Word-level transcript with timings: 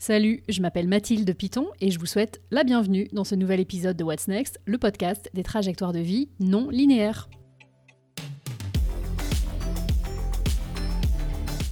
Salut, 0.00 0.44
je 0.48 0.62
m'appelle 0.62 0.86
Mathilde 0.86 1.34
Piton 1.34 1.66
et 1.80 1.90
je 1.90 1.98
vous 1.98 2.06
souhaite 2.06 2.40
la 2.52 2.62
bienvenue 2.62 3.08
dans 3.12 3.24
ce 3.24 3.34
nouvel 3.34 3.58
épisode 3.58 3.96
de 3.96 4.04
What's 4.04 4.28
Next, 4.28 4.60
le 4.64 4.78
podcast 4.78 5.28
des 5.34 5.42
trajectoires 5.42 5.92
de 5.92 5.98
vie 5.98 6.28
non 6.38 6.70
linéaires. 6.70 7.28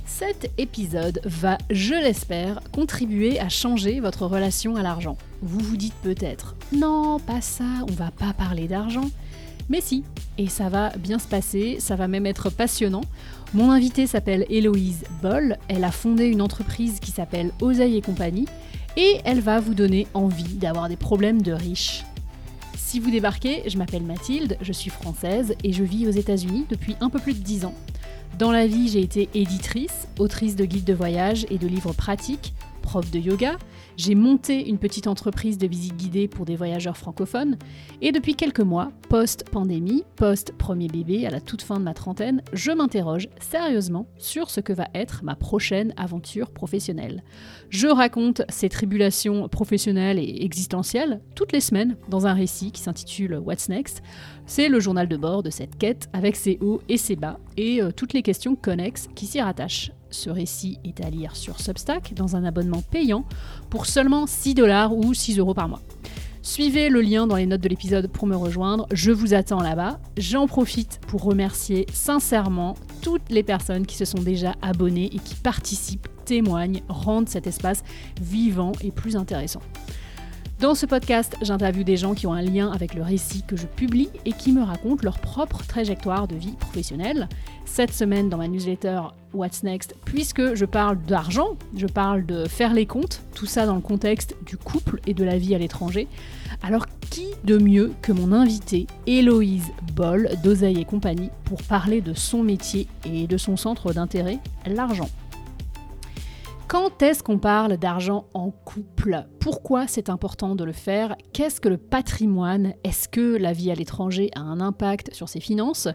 Cet 0.07 0.51
épisode 0.59 1.21
va, 1.25 1.57
je 1.71 1.95
l'espère, 1.95 2.61
contribuer 2.73 3.39
à 3.39 3.49
changer 3.49 4.01
votre 4.01 4.27
relation 4.27 4.75
à 4.75 4.83
l'argent. 4.83 5.17
Vous 5.41 5.61
vous 5.61 5.77
dites 5.77 5.95
peut-être, 6.03 6.57
non, 6.73 7.21
pas 7.21 7.41
ça, 7.41 7.85
on 7.89 7.93
va 7.93 8.11
pas 8.11 8.33
parler 8.33 8.67
d'argent. 8.67 9.09
Mais 9.69 9.81
si, 9.81 10.03
et 10.37 10.49
ça 10.49 10.69
va 10.69 10.91
bien 10.97 11.21
se 11.21 11.29
passer, 11.29 11.79
ça 11.79 11.95
va 11.95 12.09
même 12.09 12.27
être 12.27 12.51
passionnant. 12.51 13.03
Mon 13.55 13.71
invitée 13.71 14.07
s'appelle 14.07 14.45
Héloïse 14.51 15.05
Boll, 15.23 15.57
elle 15.69 15.85
a 15.85 15.93
fondé 15.93 16.25
une 16.27 16.43
entreprise 16.43 16.99
qui 17.01 17.11
s'appelle 17.11 17.53
Oseille 17.61 17.97
et 17.97 18.03
compagnie, 18.03 18.47
et 18.97 19.21
elle 19.25 19.41
va 19.41 19.61
vous 19.61 19.75
donner 19.75 20.07
envie 20.15 20.57
d'avoir 20.57 20.89
des 20.89 20.97
problèmes 20.97 21.43
de 21.43 21.53
riches. 21.53 22.05
Si 22.77 22.99
vous 22.99 23.11
débarquez, 23.11 23.63
je 23.67 23.79
m'appelle 23.79 24.03
Mathilde, 24.03 24.59
je 24.61 24.73
suis 24.73 24.91
française 24.91 25.55
et 25.63 25.73
je 25.73 25.85
vis 25.85 26.07
aux 26.07 26.13
États-Unis 26.13 26.67
depuis 26.69 26.97
un 27.01 27.09
peu 27.09 27.19
plus 27.19 27.35
de 27.35 27.39
10 27.39 27.65
ans. 27.67 27.75
Dans 28.39 28.53
la 28.53 28.67
vie, 28.67 28.89
j'ai 28.89 29.01
été 29.01 29.29
éditrice, 29.35 30.09
autrice 30.19 30.57
de 30.57 30.65
guides 30.65 30.85
de 30.85 30.93
voyage 30.93 31.47
et 31.49 31.59
de 31.59 31.67
livres 31.67 31.93
pratiques, 31.93 32.53
prof 32.83 33.11
de 33.11 33.19
yoga, 33.19 33.59
j'ai 33.97 34.15
monté 34.15 34.69
une 34.69 34.79
petite 34.79 35.07
entreprise 35.07 35.57
de 35.57 35.67
visite 35.67 35.97
guidée 35.97 36.29
pour 36.29 36.45
des 36.45 36.57
voyageurs 36.57 36.97
francophones 36.97 37.57
et 38.03 38.13
depuis 38.13 38.35
quelques 38.35 38.61
mois, 38.61 38.93
post-pandémie, 39.09 40.05
post-premier 40.17 40.89
bébé 40.89 41.27
à 41.27 41.31
la 41.31 41.41
toute 41.41 41.63
fin 41.63 41.79
de 41.79 41.85
ma 41.85 41.95
trentaine, 41.95 42.43
je 42.53 42.73
m'interroge 42.73 43.29
sérieusement 43.41 44.07
sur 44.19 44.51
ce 44.51 44.61
que 44.61 44.75
va 44.75 44.89
être 44.95 45.25
ma 45.25 45.35
prochaine 45.35 45.95
aventure 45.97 46.51
professionnelle. 46.51 47.23
Je 47.71 47.89
raconte 47.89 48.43
ces 48.51 48.69
tribulations 48.69 49.49
professionnelles 49.49 50.19
et 50.19 50.45
existentielles 50.45 51.21
toutes 51.35 51.53
les 51.53 51.61
semaines 51.61 51.97
dans 52.09 52.27
un 52.27 52.35
récit 52.35 52.73
qui 52.73 52.83
s'intitule 52.83 53.41
What's 53.43 53.69
Next. 53.69 54.03
C'est 54.45 54.69
le 54.69 54.79
journal 54.79 55.09
de 55.09 55.17
bord 55.17 55.43
de 55.43 55.51
cette 55.51 55.79
quête 55.79 56.09
avec 56.13 56.37
ses 56.37 56.59
hauts 56.61 56.83
et 56.89 56.99
ses 56.99 57.17
bas 57.17 57.39
et 57.57 57.83
euh, 57.83 57.91
toutes 57.91 58.13
les 58.13 58.23
questions 58.23 58.57
connexes 58.57 59.09
qui 59.15 59.27
s'y 59.27 59.41
rattachent. 59.41 59.91
Ce 60.11 60.31
récit 60.31 60.79
est 60.85 61.05
à 61.05 61.11
lire 61.11 61.35
sur 61.35 61.61
Substack 61.61 62.15
dans 62.15 62.37
un 62.37 62.45
abonnement 62.45 62.83
payant 62.83 63.25
seulement 63.85 64.27
6 64.27 64.55
dollars 64.55 64.97
ou 64.97 65.13
6 65.13 65.39
euros 65.39 65.53
par 65.53 65.69
mois. 65.69 65.83
Suivez 66.41 66.89
le 66.89 67.01
lien 67.01 67.27
dans 67.27 67.35
les 67.35 67.45
notes 67.45 67.61
de 67.61 67.69
l'épisode 67.69 68.07
pour 68.07 68.29
me 68.29 68.37
rejoindre, 68.37 68.87
je 68.93 69.11
vous 69.11 69.35
attends 69.35 69.61
là-bas. 69.61 69.99
J'en 70.17 70.47
profite 70.47 71.01
pour 71.09 71.25
remercier 71.25 71.87
sincèrement 71.93 72.77
toutes 73.03 73.29
les 73.31 73.43
personnes 73.43 73.85
qui 73.85 73.97
se 73.97 74.05
sont 74.05 74.23
déjà 74.23 74.55
abonnées 74.63 75.07
et 75.13 75.19
qui 75.19 75.35
participent, 75.35 76.07
témoignent, 76.25 76.83
rendent 76.89 77.29
cet 77.29 77.49
espace 77.49 77.83
vivant 78.23 78.71
et 78.81 78.93
plus 78.93 79.17
intéressant. 79.17 79.61
Dans 80.59 80.75
ce 80.75 80.87
podcast, 80.87 81.37
j'interviewe 81.43 81.85
des 81.85 81.99
gens 81.99 82.15
qui 82.15 82.27
ont 82.27 82.33
un 82.33 82.41
lien 82.41 82.73
avec 82.73 82.95
le 82.95 83.03
récit 83.03 83.43
que 83.47 83.59
je 83.59 83.67
publie 83.67 84.09
et 84.25 84.33
qui 84.33 84.53
me 84.53 84.63
racontent 84.63 85.03
leur 85.03 85.19
propre 85.19 85.63
trajectoire 85.67 86.27
de 86.27 86.35
vie 86.35 86.55
professionnelle. 86.59 87.29
Cette 87.67 87.93
semaine, 87.93 88.31
dans 88.31 88.39
ma 88.39 88.49
newsletter 88.49 89.03
What's 89.35 89.65
Next, 89.65 89.95
puisque 90.07 90.55
je 90.55 90.65
parle 90.65 90.97
d'argent, 91.03 91.59
je 91.77 91.87
parle 91.87 92.25
de 92.25 92.47
faire 92.47 92.73
les 92.73 92.87
comptes, 92.87 93.21
tout 93.35 93.45
ça 93.45 93.67
dans 93.67 93.75
le 93.75 93.83
contexte 93.83 94.35
du 94.47 94.57
couple 94.57 94.99
et 95.07 95.13
de 95.13 95.25
la 95.25 95.37
vie 95.37 95.55
à 95.55 95.59
l'étranger. 95.59 96.09
Alors, 96.63 96.87
qui 97.11 97.27
de 97.45 97.59
mieux 97.59 97.93
que 98.01 98.13
mon 98.13 98.33
invité 98.33 98.87
Héloïse 99.07 99.73
Boll 99.93 100.31
d'Oseille 100.43 100.81
et 100.81 100.87
compagnie 100.87 101.29
pour 101.45 101.63
parler 101.65 102.01
de 102.01 102.15
son 102.15 102.43
métier 102.43 102.89
et 103.05 103.27
de 103.27 103.37
son 103.37 103.59
centre 103.59 103.93
d'intérêt, 103.93 104.39
l'argent? 104.65 105.11
Quand 106.69 107.01
est-ce 107.03 107.23
qu'on 107.23 107.39
parle 107.39 107.77
d'argent 107.77 108.27
en 108.35 108.51
couple? 108.51 109.27
Pourquoi 109.41 109.87
c'est 109.87 110.11
important 110.11 110.57
de 110.57 110.65
le 110.65 110.73
faire? 110.73 111.17
Qu'est-ce 111.33 111.61
que 111.61 111.69
le 111.69 111.77
patrimoine? 111.77 112.75
Est-ce 112.83 113.09
que 113.09 113.37
la 113.37 113.53
vie 113.53 113.71
à 113.71 113.75
l'étranger 113.75 114.31
a 114.35 114.41
un 114.41 114.61
impact 114.61 115.15
sur 115.15 115.29
ses 115.29 115.41
finances? 115.41 115.89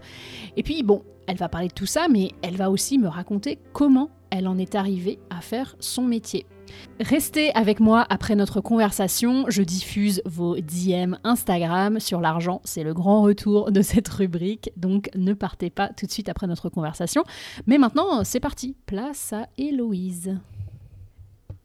Et 0.55 0.63
puis 0.63 0.83
bon, 0.83 1.03
elle 1.27 1.37
va 1.37 1.49
parler 1.49 1.67
de 1.67 1.73
tout 1.73 1.85
ça, 1.85 2.07
mais 2.09 2.31
elle 2.41 2.55
va 2.55 2.71
aussi 2.71 2.97
me 2.97 3.07
raconter 3.07 3.59
comment 3.73 4.09
elle 4.29 4.47
en 4.47 4.57
est 4.57 4.75
arrivée 4.75 5.19
à 5.29 5.41
faire 5.41 5.75
son 5.79 6.03
métier. 6.03 6.45
Restez 7.01 7.53
avec 7.53 7.81
moi 7.81 8.05
après 8.09 8.35
notre 8.35 8.61
conversation, 8.61 9.45
je 9.49 9.61
diffuse 9.61 10.21
vos 10.25 10.55
DM 10.55 11.15
Instagram. 11.25 11.99
Sur 11.99 12.21
l'argent, 12.21 12.61
c'est 12.63 12.83
le 12.83 12.93
grand 12.93 13.23
retour 13.23 13.73
de 13.73 13.81
cette 13.81 14.07
rubrique, 14.07 14.71
donc 14.77 15.09
ne 15.15 15.33
partez 15.33 15.69
pas 15.69 15.89
tout 15.89 16.05
de 16.05 16.11
suite 16.11 16.29
après 16.29 16.47
notre 16.47 16.69
conversation. 16.69 17.23
Mais 17.67 17.77
maintenant, 17.77 18.23
c'est 18.23 18.39
parti, 18.39 18.77
place 18.85 19.33
à 19.33 19.47
Héloïse. 19.57 20.39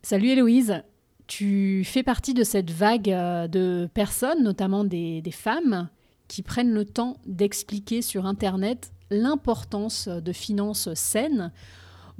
Salut 0.09 0.29
Héloïse, 0.29 0.85
tu 1.27 1.83
fais 1.85 2.05
partie 2.05 2.33
de 2.33 2.45
cette 2.45 2.71
vague 2.71 3.11
euh, 3.11 3.49
de 3.49 3.89
personnes, 3.93 4.45
notamment 4.45 4.85
des, 4.85 5.21
femmes, 5.33 5.89
qui 6.29 6.43
prennent 6.43 6.73
le 6.73 6.85
temps 6.85 7.17
d'expliquer 7.27 8.03
sur 8.03 8.25
Internet 8.25 8.93
l'importance 9.11 10.07
de 10.07 10.33
finances 10.33 10.95
saines, 10.95 11.51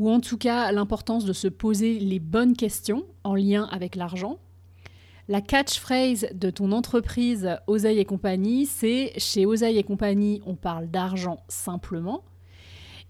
ou 0.01 0.11
en 0.11 0.19
tout 0.19 0.37
cas 0.37 0.73
l'importance 0.73 1.25
de 1.27 1.33
se 1.33 1.47
poser 1.47 2.01
les 2.01 2.19
bonnes 2.19 2.57
questions 2.57 3.05
en 3.23 3.37
lien 3.37 3.69
avec 3.71 3.95
l'argent. 3.95 4.41
La 5.29 5.41
catchphrase 5.41 6.27
de 6.35 6.51
ton 6.51 6.73
entreprise 6.73 7.57
Oseille 7.69 8.01
et 8.01 8.05
compagnie, 8.05 8.67
c'est 8.67 9.13
chez 9.17 9.47
Oseille 9.47 9.79
et 9.79 9.85
compagnie, 9.85 10.43
on 10.45 10.57
parle 10.57 10.91
d'argent 10.91 11.45
simplement. 11.47 12.25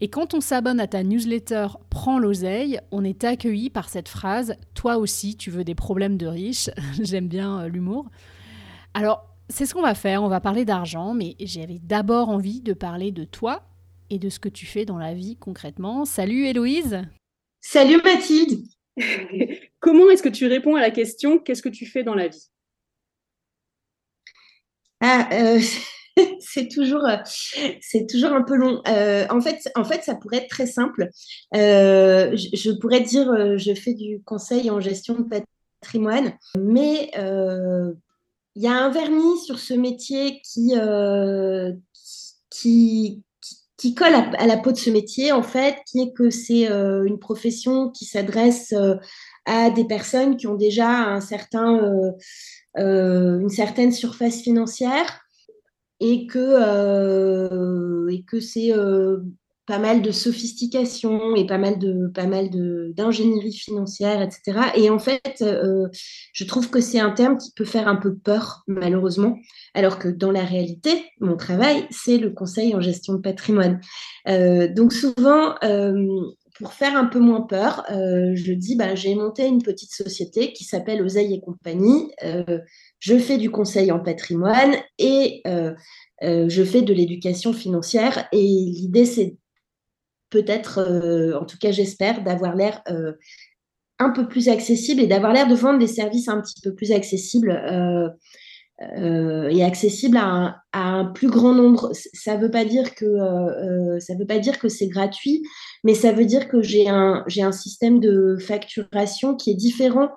Et 0.00 0.08
quand 0.08 0.34
on 0.34 0.40
s'abonne 0.40 0.80
à 0.80 0.86
ta 0.86 1.02
newsletter 1.02 1.68
Prends 1.90 2.18
l'oseille, 2.18 2.78
on 2.90 3.04
est 3.04 3.24
accueilli 3.24 3.70
par 3.70 3.88
cette 3.88 4.08
phrase 4.08 4.56
Toi 4.74 4.98
aussi, 4.98 5.36
tu 5.36 5.50
veux 5.50 5.64
des 5.64 5.74
problèmes 5.74 6.16
de 6.16 6.26
riches. 6.26 6.70
J'aime 7.02 7.28
bien 7.28 7.60
euh, 7.60 7.68
l'humour. 7.68 8.06
Alors, 8.94 9.26
c'est 9.48 9.64
ce 9.64 9.74
qu'on 9.74 9.82
va 9.82 9.94
faire. 9.94 10.22
On 10.22 10.28
va 10.28 10.40
parler 10.40 10.64
d'argent, 10.64 11.14
mais 11.14 11.36
j'avais 11.40 11.78
d'abord 11.78 12.28
envie 12.28 12.60
de 12.60 12.72
parler 12.72 13.12
de 13.12 13.24
toi 13.24 13.62
et 14.10 14.18
de 14.18 14.28
ce 14.28 14.38
que 14.38 14.48
tu 14.48 14.66
fais 14.66 14.84
dans 14.84 14.98
la 14.98 15.14
vie 15.14 15.36
concrètement. 15.36 16.04
Salut 16.04 16.46
Héloïse. 16.46 17.02
Salut 17.60 18.00
Mathilde. 18.02 18.64
Comment 19.80 20.10
est-ce 20.10 20.22
que 20.22 20.28
tu 20.28 20.46
réponds 20.46 20.76
à 20.76 20.80
la 20.80 20.90
question 20.90 21.38
Qu'est-ce 21.38 21.62
que 21.62 21.68
tu 21.68 21.86
fais 21.86 22.02
dans 22.02 22.14
la 22.14 22.28
vie? 22.28 22.48
Ah, 25.00 25.28
euh, 25.32 25.60
c'est 26.40 26.68
toujours, 26.68 27.04
euh, 27.04 27.16
c'est 27.80 28.06
toujours 28.06 28.32
un 28.32 28.42
peu 28.42 28.56
long. 28.56 28.82
Euh, 28.88 29.26
en, 29.30 29.40
fait, 29.40 29.70
en 29.74 29.84
fait, 29.84 30.02
ça 30.02 30.14
pourrait 30.14 30.38
être 30.38 30.50
très 30.50 30.66
simple. 30.66 31.10
Euh, 31.54 32.36
je, 32.36 32.70
pourrais 32.72 33.00
dire, 33.00 33.58
je 33.58 33.74
fais 33.74 33.94
du 33.94 34.22
conseil 34.24 34.70
en 34.70 34.80
gestion 34.80 35.14
de 35.14 35.24
patrimoine, 35.82 36.32
mais 36.58 37.10
il 37.14 38.62
y 38.62 38.68
a 38.68 38.72
un 38.72 38.90
vernis 38.90 39.38
sur 39.44 39.58
ce 39.58 39.74
métier 39.74 40.40
qui, 40.42 40.72
qui, 43.78 43.94
colle 43.94 44.14
à, 44.14 44.46
la 44.46 44.56
peau 44.56 44.72
de 44.72 44.78
ce 44.78 44.90
métier, 44.90 45.32
en 45.32 45.42
fait, 45.42 45.76
qui 45.86 46.00
est 46.00 46.12
que 46.12 46.30
c'est 46.30 46.66
une 46.66 47.18
profession 47.18 47.90
qui 47.90 48.06
s'adresse 48.06 48.74
à 49.44 49.70
des 49.70 49.84
personnes 49.84 50.36
qui 50.36 50.46
ont 50.46 50.56
déjà 50.56 50.88
un 50.88 51.20
certain, 51.20 51.78
une 52.76 53.50
certaine 53.50 53.92
surface 53.92 54.40
financière 54.40 55.25
et 56.00 56.26
que, 56.26 56.38
euh, 56.38 58.16
que 58.26 58.40
c'est 58.40 58.72
euh, 58.72 59.18
pas 59.66 59.78
mal 59.78 60.02
de 60.02 60.12
sophistication 60.12 61.34
et 61.34 61.46
pas 61.46 61.58
mal 61.58 61.78
de 61.78 62.08
pas 62.14 62.26
mal 62.26 62.50
d'ingénierie 62.94 63.52
financière, 63.52 64.22
etc. 64.22 64.60
Et 64.76 64.90
en 64.90 64.98
fait, 64.98 65.42
euh, 65.42 65.88
je 66.32 66.44
trouve 66.44 66.70
que 66.70 66.80
c'est 66.80 67.00
un 67.00 67.10
terme 67.10 67.36
qui 67.36 67.50
peut 67.52 67.64
faire 67.64 67.88
un 67.88 67.96
peu 67.96 68.14
peur, 68.14 68.62
malheureusement, 68.68 69.38
alors 69.74 69.98
que 69.98 70.08
dans 70.08 70.30
la 70.30 70.44
réalité, 70.44 71.04
mon 71.20 71.36
travail, 71.36 71.86
c'est 71.90 72.18
le 72.18 72.30
conseil 72.30 72.74
en 72.76 72.80
gestion 72.80 73.14
de 73.14 73.20
patrimoine. 73.20 73.80
donc 74.26 74.92
souvent, 74.92 75.56
pour 76.58 76.72
faire 76.72 76.96
un 76.96 77.06
peu 77.06 77.18
moins 77.18 77.42
peur, 77.42 77.84
je 77.88 78.52
dis, 78.52 78.76
bah, 78.76 78.94
j'ai 78.94 79.14
monté 79.14 79.46
une 79.46 79.62
petite 79.62 79.92
société 79.92 80.52
qui 80.52 80.64
s'appelle 80.64 81.02
Oseille 81.02 81.34
et 81.34 81.40
compagnie 81.40 82.10
je 82.98 83.18
fais 83.18 83.38
du 83.38 83.50
conseil 83.50 83.92
en 83.92 84.00
patrimoine 84.00 84.74
et 84.98 85.42
euh, 85.46 85.74
euh, 86.22 86.48
je 86.48 86.62
fais 86.64 86.82
de 86.82 86.92
l'éducation 86.92 87.52
financière. 87.52 88.28
Et 88.32 88.42
l'idée, 88.42 89.04
c'est 89.04 89.36
peut-être, 90.30 90.78
euh, 90.78 91.38
en 91.38 91.44
tout 91.44 91.58
cas 91.58 91.70
j'espère, 91.70 92.22
d'avoir 92.22 92.54
l'air 92.54 92.82
un 93.98 94.10
peu 94.10 94.28
plus 94.28 94.48
accessible 94.48 95.00
et 95.00 95.06
d'avoir 95.06 95.32
l'air 95.32 95.48
de 95.48 95.54
vendre 95.54 95.78
des 95.78 95.86
services 95.86 96.28
un 96.28 96.40
petit 96.40 96.60
peu 96.62 96.74
plus 96.74 96.92
accessibles. 96.92 97.50
et 98.80 99.64
accessibles 99.64 100.18
à 100.18 100.60
un, 100.74 101.04
plus 101.06 101.30
grand 101.30 101.54
nombre. 101.54 101.90
Ça 101.94 102.36
ne 102.36 102.42
veut 102.42 102.50
pas 102.50 102.64
dire 102.64 102.94
que 102.94 103.06
veut 104.18 104.26
pas 104.26 104.38
dire 104.38 104.58
que 104.58 104.68
c'est 104.68 104.88
gratuit, 104.88 105.42
mais 105.86 105.94
ça 105.94 106.10
veut 106.10 106.24
dire 106.24 106.48
que 106.48 106.62
j'ai 106.62 106.88
un 106.88 107.52
système 107.52 108.00
de 108.00 108.36
facturation 108.40 109.36
qui 109.36 109.52
est 109.52 109.54
différent 109.54 110.10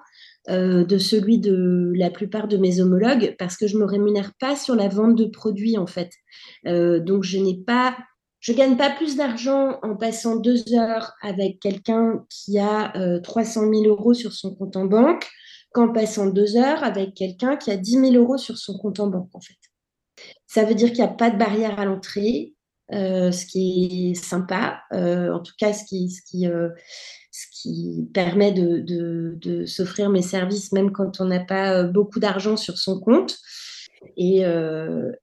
euh, 0.50 0.84
de 0.84 0.98
celui 0.98 1.38
de 1.38 1.92
la 1.96 2.10
plupart 2.10 2.48
de 2.48 2.58
mes 2.58 2.82
homologues 2.82 3.36
parce 3.38 3.56
que 3.56 3.68
je 3.68 3.76
ne 3.76 3.82
me 3.82 3.86
rémunère 3.86 4.32
pas 4.40 4.56
sur 4.56 4.74
la 4.74 4.88
vente 4.88 5.16
de 5.16 5.26
produits 5.26 5.78
en 5.78 5.86
fait. 5.86 6.10
Euh, 6.66 7.00
donc 7.00 7.24
je 7.24 7.38
n'ai 7.38 7.56
pas 7.56 7.96
je 8.40 8.54
gagne 8.54 8.78
pas 8.78 8.90
plus 8.90 9.16
d'argent 9.16 9.78
en 9.84 9.96
passant 9.96 10.38
deux 10.38 10.74
heures 10.74 11.14
avec 11.22 11.60
quelqu'un 11.60 12.26
qui 12.32 12.58
a 12.58 12.92
300 13.22 13.72
000 13.72 13.84
euros 13.86 14.16
sur 14.16 14.34
son 14.34 14.56
compte 14.56 14.76
en 14.76 14.86
banque 14.86 15.28
qu'en 15.72 15.94
passant 15.94 16.26
deux 16.26 16.58
heures 16.58 16.84
avec 16.84 17.14
quelqu'un 17.14 17.58
qui 17.58 17.70
a 17.70 17.78
10 17.78 17.92
000 17.92 18.14
euros 18.16 18.38
sur 18.38 18.58
son 18.58 18.76
compte 18.80 19.00
en 19.00 19.08
banque. 19.08 19.30
Ça 20.48 20.64
veut 20.64 20.74
dire 20.74 20.88
qu'il 20.88 21.04
n'y 21.04 21.10
a 21.10 21.14
pas 21.14 21.30
de 21.30 21.38
barrière 21.38 21.80
à 21.80 21.86
l'entrée, 21.86 22.56
euh, 22.92 23.32
ce 23.32 23.46
qui 23.46 24.12
est 24.12 24.14
sympa, 24.16 24.82
euh, 24.94 25.32
en 25.32 25.40
tout 25.40 25.54
cas 25.60 25.74
ce 25.74 25.84
qui, 25.84 26.48
euh, 26.48 26.70
permet 28.14 28.52
de, 28.52 29.66
s'offrir 29.66 30.10
mes 30.10 30.22
services 30.22 30.72
même 30.72 30.92
quand 30.92 31.22
on 31.22 31.26
n'a 31.26 31.40
pas 31.40 31.84
beaucoup 31.84 32.20
d'argent 32.20 32.58
sur 32.58 32.78
son 32.78 33.00
compte. 33.00 33.38
Et, 34.18 34.44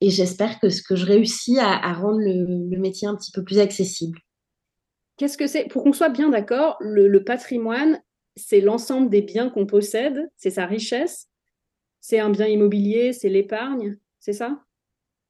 j'espère 0.03 0.61
que, 0.61 0.69
ce 0.69 0.83
que 0.83 0.97
je 0.97 1.07
réussis 1.07 1.59
à, 1.59 1.93
rendre 1.95 2.21
le, 2.21 2.79
métier 2.79 3.09
un 3.09 3.17
petit 3.17 3.33
peu 3.33 3.43
plus 3.43 3.59
accessible. 3.59 4.19
Qu'est-ce 5.17 5.39
que 5.39 5.47
c'est? 5.47 5.65
Pour 5.65 5.83
qu'on 5.83 5.93
soit 5.93 6.11
bien 6.11 6.29
d'accord, 6.29 6.77
le 6.81 7.25
patrimoine, 7.25 8.01
c'est 8.37 8.61
l'ensemble 8.61 9.11
des 9.11 9.23
biens 9.23 9.49
qu'on 9.49 9.67
possède, 9.67 10.31
c'est 10.37 10.51
sa 10.51 10.67
richesse, 10.67 11.29
c'est 12.01 12.21
un 12.21 12.31
bien 12.31 12.47
immobilier, 12.47 13.13
c'est 13.13 13.31
l'épargne, 13.31 13.97
c'est 14.21 14.35
ça? 14.35 14.66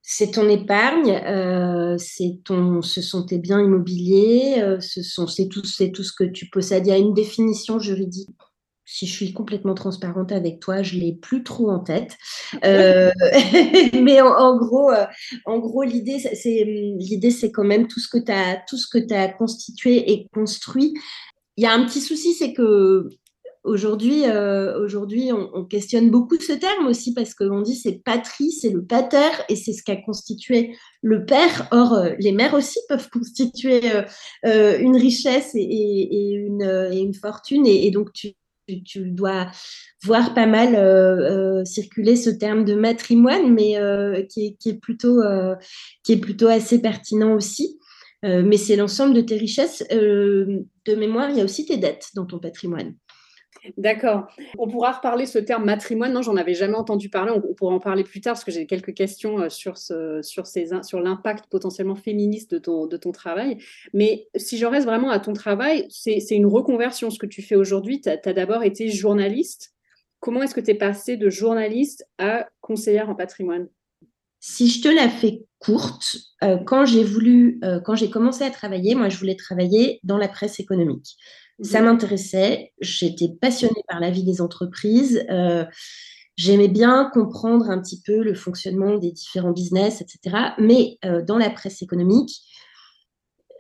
C'est 0.08 0.30
ton 0.30 0.48
épargne, 0.48 1.20
euh, 1.26 1.98
c'est 1.98 2.38
ton, 2.44 2.80
ce 2.80 3.02
sont 3.02 3.26
tes 3.26 3.38
biens 3.38 3.60
immobiliers, 3.60 4.54
euh, 4.58 4.80
ce 4.80 5.02
sont, 5.02 5.26
c'est 5.26 5.48
tout, 5.48 5.64
c'est 5.64 5.90
tout 5.90 6.04
ce 6.04 6.12
que 6.12 6.22
tu 6.22 6.46
possèdes. 6.48 6.86
Il 6.86 6.90
y 6.90 6.92
a 6.92 6.96
une 6.96 7.12
définition 7.12 7.80
juridique. 7.80 8.28
Si 8.84 9.08
je 9.08 9.12
suis 9.12 9.32
complètement 9.32 9.74
transparente 9.74 10.30
avec 10.30 10.60
toi, 10.60 10.84
je 10.84 10.96
l'ai 10.96 11.12
plus 11.12 11.42
trop 11.42 11.70
en 11.70 11.80
tête. 11.80 12.16
Euh, 12.64 13.10
mais 14.00 14.20
en, 14.20 14.56
gros, 14.56 14.92
en 15.44 15.58
gros, 15.58 15.82
l'idée, 15.82 16.20
c'est 16.20 16.62
l'idée, 16.64 17.32
c'est 17.32 17.50
quand 17.50 17.64
même 17.64 17.88
tout 17.88 17.98
ce 17.98 18.08
que 18.08 18.18
tu 18.18 18.30
as, 18.30 18.62
tout 18.68 18.76
ce 18.76 18.86
que 18.86 19.04
tu 19.04 19.12
as 19.12 19.26
constitué 19.26 20.12
et 20.12 20.28
construit. 20.32 20.94
Il 21.56 21.64
y 21.64 21.66
a 21.66 21.72
un 21.72 21.84
petit 21.84 22.00
souci, 22.00 22.32
c'est 22.32 22.52
que 22.52 23.08
Aujourd'hui, 23.66 24.22
euh, 24.26 24.78
aujourd'hui 24.78 25.32
on, 25.32 25.64
questionne 25.64 26.08
beaucoup 26.08 26.36
ce 26.40 26.52
terme 26.52 26.86
aussi 26.86 27.12
parce 27.12 27.34
qu'on 27.34 27.62
dit 27.62 27.74
c'est 27.74 28.00
patrie, 28.04 28.52
c'est 28.52 28.70
le 28.70 28.84
pater 28.84 29.42
et 29.48 29.56
c'est 29.56 29.72
ce 29.72 29.82
qu'a 29.82 29.96
constitué 29.96 30.76
le 31.02 31.26
père. 31.26 31.66
Or, 31.72 31.94
euh, 31.94 32.10
les 32.20 32.30
mères 32.30 32.54
aussi 32.54 32.78
peuvent 32.88 33.10
constituer 33.10 33.80
euh, 34.44 34.78
une 34.78 34.96
richesse 34.96 35.50
et, 35.56 36.32
une, 36.32 36.62
une, 36.92 37.12
fortune 37.12 37.66
et, 37.66 37.90
donc 37.90 38.12
tu, 38.12 38.34
tu, 38.84 39.10
dois 39.10 39.48
voir 40.04 40.32
pas 40.32 40.46
mal 40.46 41.66
circuler 41.66 42.14
ce 42.14 42.30
terme 42.30 42.64
de 42.64 42.74
matrimoine, 42.74 43.52
mais 43.52 43.74
qui 44.28 44.46
est, 44.46 44.56
qui, 44.60 44.68
est, 44.70 44.80
plutôt, 44.80 45.20
qui 46.04 46.12
est 46.12 46.20
plutôt 46.20 46.48
assez 46.48 46.80
pertinent 46.80 47.34
aussi. 47.34 47.80
mais 48.22 48.58
c'est 48.58 48.76
l'ensemble 48.76 49.14
de 49.14 49.22
tes 49.22 49.36
richesses. 49.36 49.82
de 49.90 50.64
mémoire, 50.96 51.30
il 51.30 51.38
y 51.38 51.40
a 51.40 51.44
aussi 51.44 51.66
tes 51.66 51.78
dettes 51.78 52.10
dans 52.14 52.26
ton 52.26 52.38
patrimoine. 52.38 52.94
D'accord. 53.76 54.26
On 54.58 54.68
pourra 54.68 54.92
reparler 54.92 55.26
ce 55.26 55.38
terme 55.38 55.64
matrimoine. 55.64 56.12
Non, 56.12 56.22
j'en 56.22 56.36
avais 56.36 56.54
jamais 56.54 56.74
entendu 56.74 57.08
parler. 57.08 57.32
On, 57.32 57.54
pourra 57.54 57.74
en 57.74 57.80
parler 57.80 58.04
plus 58.04 58.20
tard 58.20 58.34
parce 58.34 58.44
que 58.44 58.50
j'ai 58.50 58.66
quelques 58.66 58.94
questions 58.94 59.40
euh, 59.40 59.48
sur, 59.48 59.78
ce, 59.78 60.20
sur, 60.22 60.46
ces, 60.46 60.68
sur 60.82 61.00
l'impact 61.00 61.46
potentiellement 61.50 61.96
féministe 61.96 62.52
de 62.52 62.58
ton, 62.58 62.86
de 62.86 62.96
ton 62.96 63.12
travail. 63.12 63.58
Mais 63.92 64.28
si 64.36 64.58
je 64.58 64.66
reste 64.66 64.86
vraiment 64.86 65.10
à 65.10 65.18
ton 65.18 65.32
travail, 65.32 65.86
c'est, 65.90 66.18
une 66.30 66.46
reconversion 66.46 67.10
ce 67.10 67.18
que 67.18 67.26
tu 67.26 67.42
fais 67.42 67.56
aujourd'hui. 67.56 68.00
Tu 68.00 68.08
as, 68.08 68.32
d'abord 68.32 68.62
été 68.62 68.88
journaliste. 68.88 69.72
Comment 70.20 70.42
est-ce 70.42 70.54
que 70.54 70.60
tu 70.60 70.70
es 70.70 70.74
passé 70.74 71.16
de 71.16 71.30
journaliste 71.30 72.06
à 72.18 72.48
conseillère 72.60 73.08
en 73.08 73.14
patrimoine? 73.14 73.68
Si 74.40 74.68
je 74.68 74.82
te 74.82 74.88
la 74.88 75.08
fais 75.08 75.42
courte, 75.58 76.16
euh, 76.44 76.58
quand 76.58 76.84
j'ai 76.84 77.02
voulu, 77.02 77.58
euh, 77.64 77.80
quand 77.80 77.96
j'ai 77.96 78.10
commencé 78.10 78.44
à 78.44 78.50
travailler, 78.50 78.94
moi 78.94 79.08
je 79.08 79.18
voulais 79.18 79.34
travailler 79.34 79.98
dans 80.04 80.18
la 80.18 80.28
presse 80.28 80.60
économique. 80.60 81.16
Ça 81.62 81.80
m'intéressait. 81.80 82.72
J'étais 82.80 83.28
passionnée 83.40 83.82
par 83.88 84.00
la 84.00 84.10
vie 84.10 84.24
des 84.24 84.40
entreprises. 84.42 85.24
Euh, 85.30 85.64
j'aimais 86.36 86.68
bien 86.68 87.10
comprendre 87.14 87.70
un 87.70 87.80
petit 87.80 88.02
peu 88.04 88.22
le 88.22 88.34
fonctionnement 88.34 88.98
des 88.98 89.10
différents 89.10 89.52
business, 89.52 90.02
etc. 90.02 90.36
Mais 90.58 90.98
euh, 91.04 91.22
dans 91.22 91.38
la 91.38 91.48
presse 91.48 91.80
économique, 91.80 92.30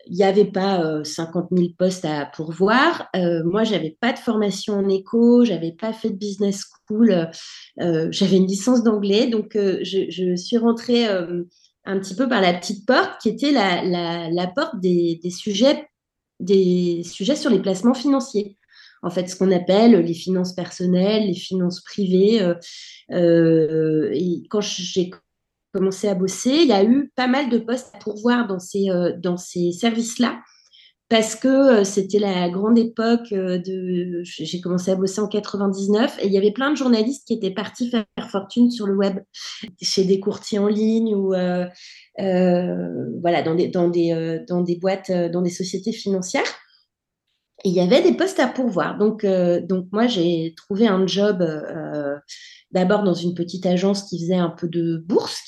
il 0.08 0.14
n'y 0.14 0.24
avait 0.24 0.44
pas 0.44 1.02
50 1.02 1.46
euh, 1.50 1.56
000 1.56 1.68
postes 1.76 2.04
à 2.04 2.26
pourvoir. 2.26 3.08
moi, 3.44 3.64
j'avais 3.64 3.96
pas 3.98 4.12
de 4.12 4.18
formation 4.18 4.74
en 4.74 4.88
éco, 4.88 5.44
j'avais 5.44 5.72
pas 5.72 5.92
fait 5.92 6.10
de 6.10 6.16
business 6.16 6.64
school, 6.86 7.28
j'avais 7.76 8.36
une 8.36 8.46
licence 8.46 8.84
d'anglais, 8.84 9.26
donc 9.26 9.54
je, 9.56 10.36
suis 10.36 10.58
rentrée 10.58 11.08
un 11.08 11.98
petit 11.98 12.14
peu 12.14 12.28
par 12.28 12.40
la 12.40 12.54
petite 12.54 12.86
porte 12.86 13.20
qui 13.20 13.30
était 13.30 13.50
la, 13.50 14.46
porte 14.54 14.78
des, 14.80 15.18
sujets 15.30 15.88
des 16.40 17.02
sujets 17.04 17.36
sur 17.36 17.50
les 17.50 17.60
placements 17.60 17.94
financiers. 17.94 18.56
En 19.02 19.10
fait, 19.10 19.28
ce 19.28 19.36
qu'on 19.36 19.52
appelle 19.52 19.92
les 20.00 20.14
finances 20.14 20.54
personnelles, 20.54 21.26
les 21.26 21.34
finances 21.34 21.80
privées. 21.80 22.42
Euh, 22.42 22.54
euh, 23.12 24.12
quand 24.50 24.60
j'ai 24.60 25.10
commencé 25.72 26.08
à 26.08 26.14
bosser, 26.14 26.62
il 26.62 26.68
y 26.68 26.72
a 26.72 26.82
eu 26.82 27.12
pas 27.14 27.26
mal 27.26 27.50
de 27.50 27.58
postes 27.58 27.94
à 27.94 27.98
pourvoir 27.98 28.46
dans 28.46 28.58
ces, 28.58 28.90
euh, 28.90 29.12
dans 29.16 29.36
ces 29.36 29.72
services-là 29.72 30.40
parce 31.08 31.36
que 31.36 31.84
c'était 31.84 32.18
la 32.18 32.48
grande 32.50 32.78
époque 32.78 33.30
de. 33.30 34.22
J'ai 34.24 34.60
commencé 34.60 34.90
à 34.90 34.96
bosser 34.96 35.20
en 35.20 35.28
99 35.28 36.18
et 36.20 36.26
il 36.26 36.32
y 36.32 36.38
avait 36.38 36.52
plein 36.52 36.70
de 36.70 36.76
journalistes 36.76 37.26
qui 37.26 37.34
étaient 37.34 37.52
partis 37.52 37.90
faire 37.90 38.04
fortune 38.28 38.70
sur 38.70 38.86
le 38.86 38.96
web, 38.96 39.20
chez 39.80 40.04
des 40.04 40.18
courtiers 40.18 40.58
en 40.58 40.66
ligne 40.66 41.14
ou 41.14 41.32
euh, 42.18 43.10
voilà, 43.20 43.42
dans 43.42 43.54
des, 43.54 43.68
dans, 43.68 43.88
des, 43.88 44.12
euh, 44.12 44.44
dans 44.48 44.62
des 44.62 44.76
boîtes, 44.76 45.10
euh, 45.10 45.28
dans 45.28 45.42
des 45.42 45.50
sociétés 45.50 45.92
financières. 45.92 46.46
Et 47.64 47.70
il 47.70 47.74
y 47.74 47.80
avait 47.80 48.02
des 48.02 48.16
postes 48.16 48.38
à 48.38 48.48
pourvoir. 48.48 48.98
Donc, 48.98 49.24
donc 49.24 49.86
moi, 49.90 50.06
j'ai 50.06 50.54
trouvé 50.56 50.86
un 50.86 51.06
job 51.06 51.42
d'abord 52.70 53.02
dans 53.02 53.14
une 53.14 53.34
petite 53.34 53.64
agence 53.64 54.04
qui 54.04 54.20
faisait 54.20 54.36
un 54.36 54.50
peu 54.50 54.68
de 54.68 54.98
bourse, 54.98 55.42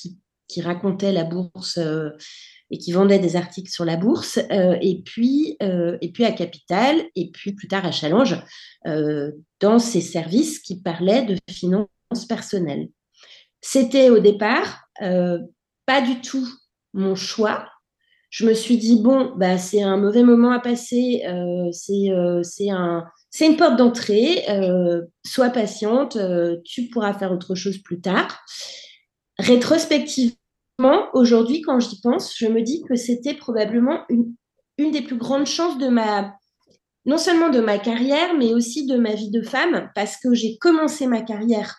qui 0.47 0.61
racontait 0.61 1.13
la 1.13 1.23
bourse 1.23 1.79
et 2.71 2.77
qui 2.77 2.91
vendait 2.91 3.19
des 3.19 3.35
articles 3.35 3.71
sur 3.71 3.85
la 3.85 3.97
bourse, 3.97 4.39
et, 4.81 5.01
puis, 5.03 5.57
et 5.59 6.11
puis 6.11 6.23
à 6.23 6.31
Capital, 6.31 7.01
et 7.15 7.31
puis 7.31 7.53
plus 7.53 7.67
tard 7.67 7.85
à 7.85 7.91
Challenge, 7.91 8.35
dans 8.85 9.79
ces 9.79 10.01
services 10.01 10.59
qui 10.59 10.81
parlaient 10.81 11.25
de 11.25 11.35
finances 11.49 11.87
personnelles. 12.27 12.89
C'était 13.61 14.09
au 14.09 14.19
départ 14.19 14.83
pas 15.89 16.01
du 16.01 16.21
tout 16.21 16.47
mon 16.93 17.15
choix. 17.15 17.67
Je 18.29 18.45
me 18.45 18.53
suis 18.53 18.77
dit, 18.77 19.01
bon, 19.01 19.33
bah, 19.35 19.57
c'est 19.57 19.81
un 19.81 19.97
mauvais 19.97 20.21
moment 20.23 20.51
à 20.51 20.59
passer, 20.59 21.23
euh, 21.25 21.71
euh, 21.89 22.43
c'est 22.43 22.69
un, 22.69 23.05
une 23.41 23.57
porte 23.57 23.75
d'entrée, 23.75 24.45
euh, 24.49 25.01
sois 25.25 25.49
patiente, 25.49 26.15
tu 26.63 26.89
pourras 26.89 27.13
faire 27.13 27.31
autre 27.31 27.55
chose 27.55 27.79
plus 27.79 28.01
tard. 28.01 28.39
Rétrospectivement, 29.39 30.35
aujourd'hui, 31.13 31.61
quand 31.61 31.79
j'y 31.79 31.99
pense, 32.01 32.35
je 32.37 32.47
me 32.47 32.61
dis 32.61 32.83
que 32.87 32.95
c'était 32.95 33.33
probablement 33.33 34.01
une, 34.09 34.35
des 34.91 35.01
plus 35.01 35.17
grandes 35.17 35.45
chances 35.45 35.77
de 35.77 35.87
ma, 35.87 36.33
non 37.05 37.17
seulement 37.17 37.49
de 37.49 37.59
ma 37.59 37.79
carrière, 37.79 38.35
mais 38.37 38.53
aussi 38.53 38.85
de 38.85 38.97
ma 38.97 39.13
vie 39.13 39.31
de 39.31 39.41
femme, 39.41 39.89
parce 39.95 40.17
que 40.17 40.33
j'ai 40.33 40.57
commencé 40.57 41.07
ma 41.07 41.21
carrière 41.21 41.75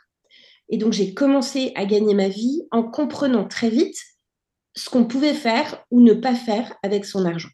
et 0.71 0.79
donc, 0.79 0.93
j'ai 0.93 1.13
commencé 1.13 1.73
à 1.75 1.85
gagner 1.85 2.15
ma 2.15 2.29
vie 2.29 2.63
en 2.71 2.85
comprenant 2.85 3.47
très 3.47 3.71
vite 3.71 3.99
ce 4.77 4.89
qu'on 4.89 5.05
pouvait 5.05 5.35
faire 5.35 5.85
ou 5.91 6.01
ne 6.01 6.15
pas 6.15 6.35
faire 6.35 6.73
avec 6.83 7.05
son 7.05 7.27
argent. 7.27 7.49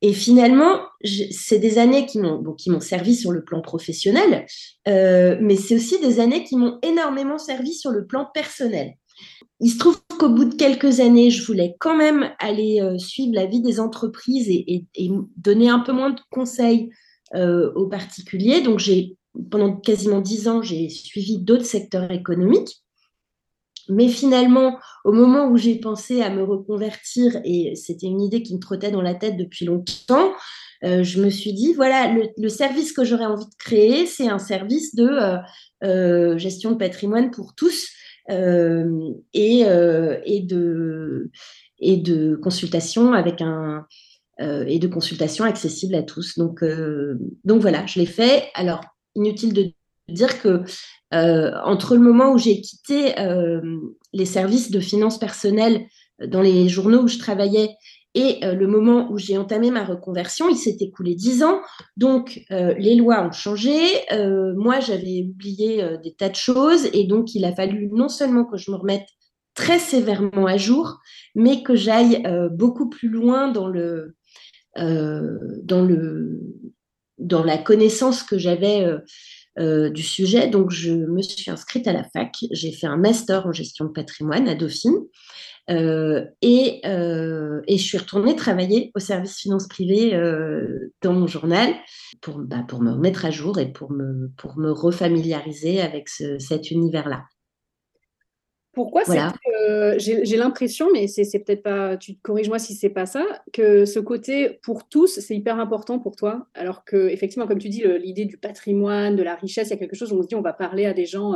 Et 0.00 0.12
finalement, 0.12 0.80
c'est 1.30 1.58
des 1.58 1.78
années 1.78 2.06
qui 2.06 2.18
m'ont 2.18 2.38
bon, 2.38 2.80
servi 2.80 3.14
sur 3.14 3.30
le 3.30 3.44
plan 3.44 3.60
professionnel, 3.60 4.46
euh, 4.88 5.36
mais 5.40 5.56
c'est 5.56 5.76
aussi 5.76 6.00
des 6.00 6.18
années 6.20 6.44
qui 6.44 6.56
m'ont 6.56 6.78
énormément 6.82 7.38
servi 7.38 7.74
sur 7.74 7.90
le 7.90 8.06
plan 8.06 8.26
personnel. 8.32 8.94
Il 9.60 9.70
se 9.70 9.78
trouve 9.78 10.00
qu'au 10.18 10.28
bout 10.28 10.44
de 10.44 10.54
quelques 10.54 11.00
années, 11.00 11.30
je 11.30 11.44
voulais 11.44 11.76
quand 11.78 11.96
même 11.96 12.30
aller 12.38 12.80
euh, 12.80 12.98
suivre 12.98 13.34
la 13.34 13.46
vie 13.46 13.60
des 13.60 13.80
entreprises 13.80 14.48
et, 14.48 14.84
donner 15.36 15.68
un 15.68 15.78
peu 15.78 15.92
moins 15.92 16.10
de 16.10 16.20
conseils 16.30 16.90
euh, 17.34 17.72
aux 17.74 17.86
particuliers. 17.86 18.60
Donc, 18.60 18.78
j'ai 18.78 19.16
pendant 19.50 19.74
quasiment 19.74 20.20
dix 20.20 20.48
ans, 20.48 20.62
j'ai 20.62 20.88
suivi 20.88 21.38
d'autres 21.38 21.64
secteurs 21.64 22.10
économiques. 22.10 22.82
Mais 23.88 24.08
finalement, 24.08 24.78
au 25.04 25.12
moment 25.12 25.48
où 25.48 25.56
j'ai 25.56 25.76
pensé 25.76 26.22
à 26.22 26.30
me 26.30 26.42
reconvertir, 26.42 27.38
et 27.44 27.74
c'était 27.74 28.06
une 28.06 28.22
idée 28.22 28.42
qui 28.42 28.54
me 28.54 28.60
trottait 28.60 28.90
dans 28.90 29.02
la 29.02 29.14
tête 29.14 29.36
depuis 29.36 29.66
longtemps, 29.66 30.32
euh, 30.84 31.02
je 31.04 31.22
me 31.22 31.28
suis 31.28 31.52
dit, 31.52 31.74
voilà, 31.74 32.14
le, 32.36 32.48
service 32.48 32.92
que 32.92 33.04
j'aurais 33.04 33.26
envie 33.26 33.44
de 33.44 33.54
créer, 33.58 34.06
c'est 34.06 34.28
un 34.28 34.38
service 34.38 34.94
de 34.94 35.38
gestion 36.38 36.72
de 36.72 36.76
patrimoine 36.76 37.30
pour 37.30 37.54
tous 37.54 37.93
et, 38.28 39.60
et, 40.24 40.40
de, 40.40 41.30
et 41.78 41.96
de 41.96 42.36
consultation 42.36 43.12
avec 43.12 43.40
un... 43.40 43.86
et 44.40 44.78
de 44.78 44.88
consultation 44.88 45.44
accessible 45.44 45.94
à 45.94 46.02
tous. 46.02 46.38
Donc, 46.38 46.64
donc 47.44 47.60
voilà, 47.60 47.86
je 47.86 48.00
l'ai 48.00 48.06
fait. 48.06 48.48
Alors, 48.54 48.80
inutile 49.14 49.52
de 49.52 49.72
dire 50.08 50.40
que 50.42 50.62
euh, 51.14 51.52
entre 51.64 51.94
le 51.94 52.00
moment 52.00 52.32
où 52.32 52.38
j'ai 52.38 52.60
quitté 52.60 53.18
euh, 53.18 53.60
les 54.12 54.24
services 54.26 54.70
de 54.70 54.80
finances 54.80 55.18
personnelles 55.18 55.86
dans 56.26 56.42
les 56.42 56.68
journaux 56.68 57.02
où 57.02 57.08
je 57.08 57.18
travaillais 57.18 57.70
Et 58.14 58.38
le 58.42 58.66
moment 58.66 59.10
où 59.10 59.18
j'ai 59.18 59.36
entamé 59.36 59.70
ma 59.70 59.84
reconversion, 59.84 60.48
il 60.48 60.56
s'est 60.56 60.76
écoulé 60.80 61.14
dix 61.14 61.42
ans. 61.42 61.60
Donc, 61.96 62.44
les 62.50 62.94
lois 62.94 63.26
ont 63.26 63.32
changé. 63.32 63.74
moi, 64.56 64.78
j'avais 64.78 65.26
oublié 65.28 65.84
des 66.02 66.14
tas 66.14 66.28
de 66.28 66.36
choses. 66.36 66.88
Et 66.92 67.04
donc, 67.04 67.34
il 67.34 67.44
a 67.44 67.54
fallu 67.54 67.88
non 67.92 68.08
seulement 68.08 68.44
que 68.44 68.56
je 68.56 68.70
me 68.70 68.76
remette 68.76 69.08
très 69.54 69.80
sévèrement 69.80 70.46
à 70.46 70.56
jour, 70.56 71.00
mais 71.34 71.64
que 71.64 71.74
j'aille 71.74 72.22
beaucoup 72.52 72.88
plus 72.88 73.08
loin 73.08 73.50
dans 73.50 73.66
le, 73.66 74.14
dans 74.76 75.84
le, 75.84 76.40
dans 77.18 77.42
la 77.42 77.58
connaissance 77.58 78.22
que 78.22 78.38
j'avais 78.38 78.86
euh, 79.56 79.88
du 79.88 80.02
sujet. 80.02 80.48
Donc, 80.48 80.72
je 80.72 80.90
me 80.90 81.22
suis 81.22 81.48
inscrite 81.48 81.86
à 81.86 81.92
la 81.92 82.02
fac. 82.02 82.34
J'ai 82.50 82.72
fait 82.72 82.88
un 82.88 82.96
master 82.96 83.46
en 83.46 83.52
gestion 83.52 83.84
de 83.84 83.90
patrimoine 83.90 84.48
à 84.48 84.56
Dauphine. 84.56 84.98
Euh, 85.70 86.26
et, 86.42 86.80
euh, 86.84 87.62
et, 87.66 87.78
je 87.78 87.82
suis 87.82 87.96
retournée 87.96 88.36
travailler 88.36 88.92
au 88.94 88.98
service 88.98 89.38
finance 89.38 89.66
privée 89.66 90.10
dans 91.02 91.12
mon 91.12 91.26
journal 91.26 91.74
pour, 92.20 92.38
bah, 92.38 92.64
pour 92.68 92.80
me 92.80 92.94
mettre 92.96 93.24
à 93.24 93.30
jour 93.30 93.58
et 93.58 93.72
pour 93.72 93.90
me, 93.90 94.30
pour 94.36 94.58
me 94.58 94.70
refamiliariser 94.70 95.80
avec 95.80 96.08
cet 96.08 96.70
univers-là. 96.70 97.24
Pourquoi 98.74 99.02
euh, 99.68 99.94
J'ai 99.98 100.36
l'impression, 100.36 100.88
mais 100.92 101.06
c'est 101.06 101.38
peut-être 101.38 101.62
pas. 101.62 101.96
Tu 101.96 102.16
corriges-moi 102.16 102.58
si 102.58 102.74
c'est 102.74 102.88
pas 102.88 103.06
ça, 103.06 103.24
que 103.52 103.84
ce 103.84 104.00
côté 104.00 104.58
pour 104.64 104.88
tous, 104.88 105.20
c'est 105.20 105.36
hyper 105.36 105.60
important 105.60 106.00
pour 106.00 106.16
toi. 106.16 106.48
Alors 106.54 106.84
que, 106.84 107.08
effectivement, 107.08 107.46
comme 107.46 107.60
tu 107.60 107.68
dis, 107.68 107.84
l'idée 108.02 108.24
du 108.24 108.36
patrimoine, 108.36 109.14
de 109.14 109.22
la 109.22 109.36
richesse, 109.36 109.68
il 109.68 109.70
y 109.70 109.74
a 109.74 109.76
quelque 109.76 109.94
chose 109.94 110.12
où 110.12 110.18
on 110.18 110.22
se 110.22 110.26
dit 110.26 110.34
on 110.34 110.42
va 110.42 110.52
parler 110.52 110.86
à 110.86 110.92
des 110.92 111.06
gens 111.06 111.34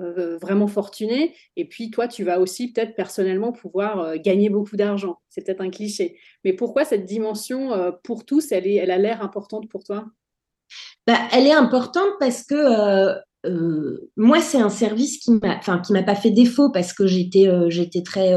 euh, 0.00 0.14
euh, 0.18 0.38
vraiment 0.38 0.66
fortunés. 0.66 1.34
Et 1.56 1.68
puis, 1.68 1.90
toi, 1.90 2.08
tu 2.08 2.24
vas 2.24 2.40
aussi 2.40 2.72
peut-être 2.72 2.94
personnellement 2.94 3.52
pouvoir 3.52 4.18
gagner 4.18 4.48
beaucoup 4.48 4.76
d'argent. 4.76 5.20
C'est 5.28 5.44
peut-être 5.44 5.60
un 5.60 5.70
cliché. 5.70 6.18
Mais 6.44 6.52
pourquoi 6.52 6.84
cette 6.84 7.04
dimension 7.04 7.92
pour 8.04 8.24
tous, 8.24 8.52
elle, 8.52 8.66
est, 8.66 8.76
elle 8.76 8.90
a 8.90 8.98
l'air 8.98 9.22
importante 9.22 9.68
pour 9.68 9.84
toi? 9.84 10.06
Bah, 11.06 11.18
elle 11.32 11.46
est 11.46 11.52
importante 11.52 12.12
parce 12.18 12.44
que 12.44 13.20
euh, 13.46 14.10
moi, 14.16 14.40
c'est 14.40 14.60
un 14.60 14.68
service 14.68 15.18
qui 15.18 15.32
m'a, 15.32 15.56
enfin, 15.56 15.78
qui 15.78 15.92
m'a 15.92 16.02
pas 16.02 16.14
fait 16.14 16.30
défaut 16.30 16.70
parce 16.70 16.92
que 16.92 17.06
j'étais, 17.06 17.48
euh, 17.48 17.70
j'étais 17.70 18.02
très, 18.02 18.34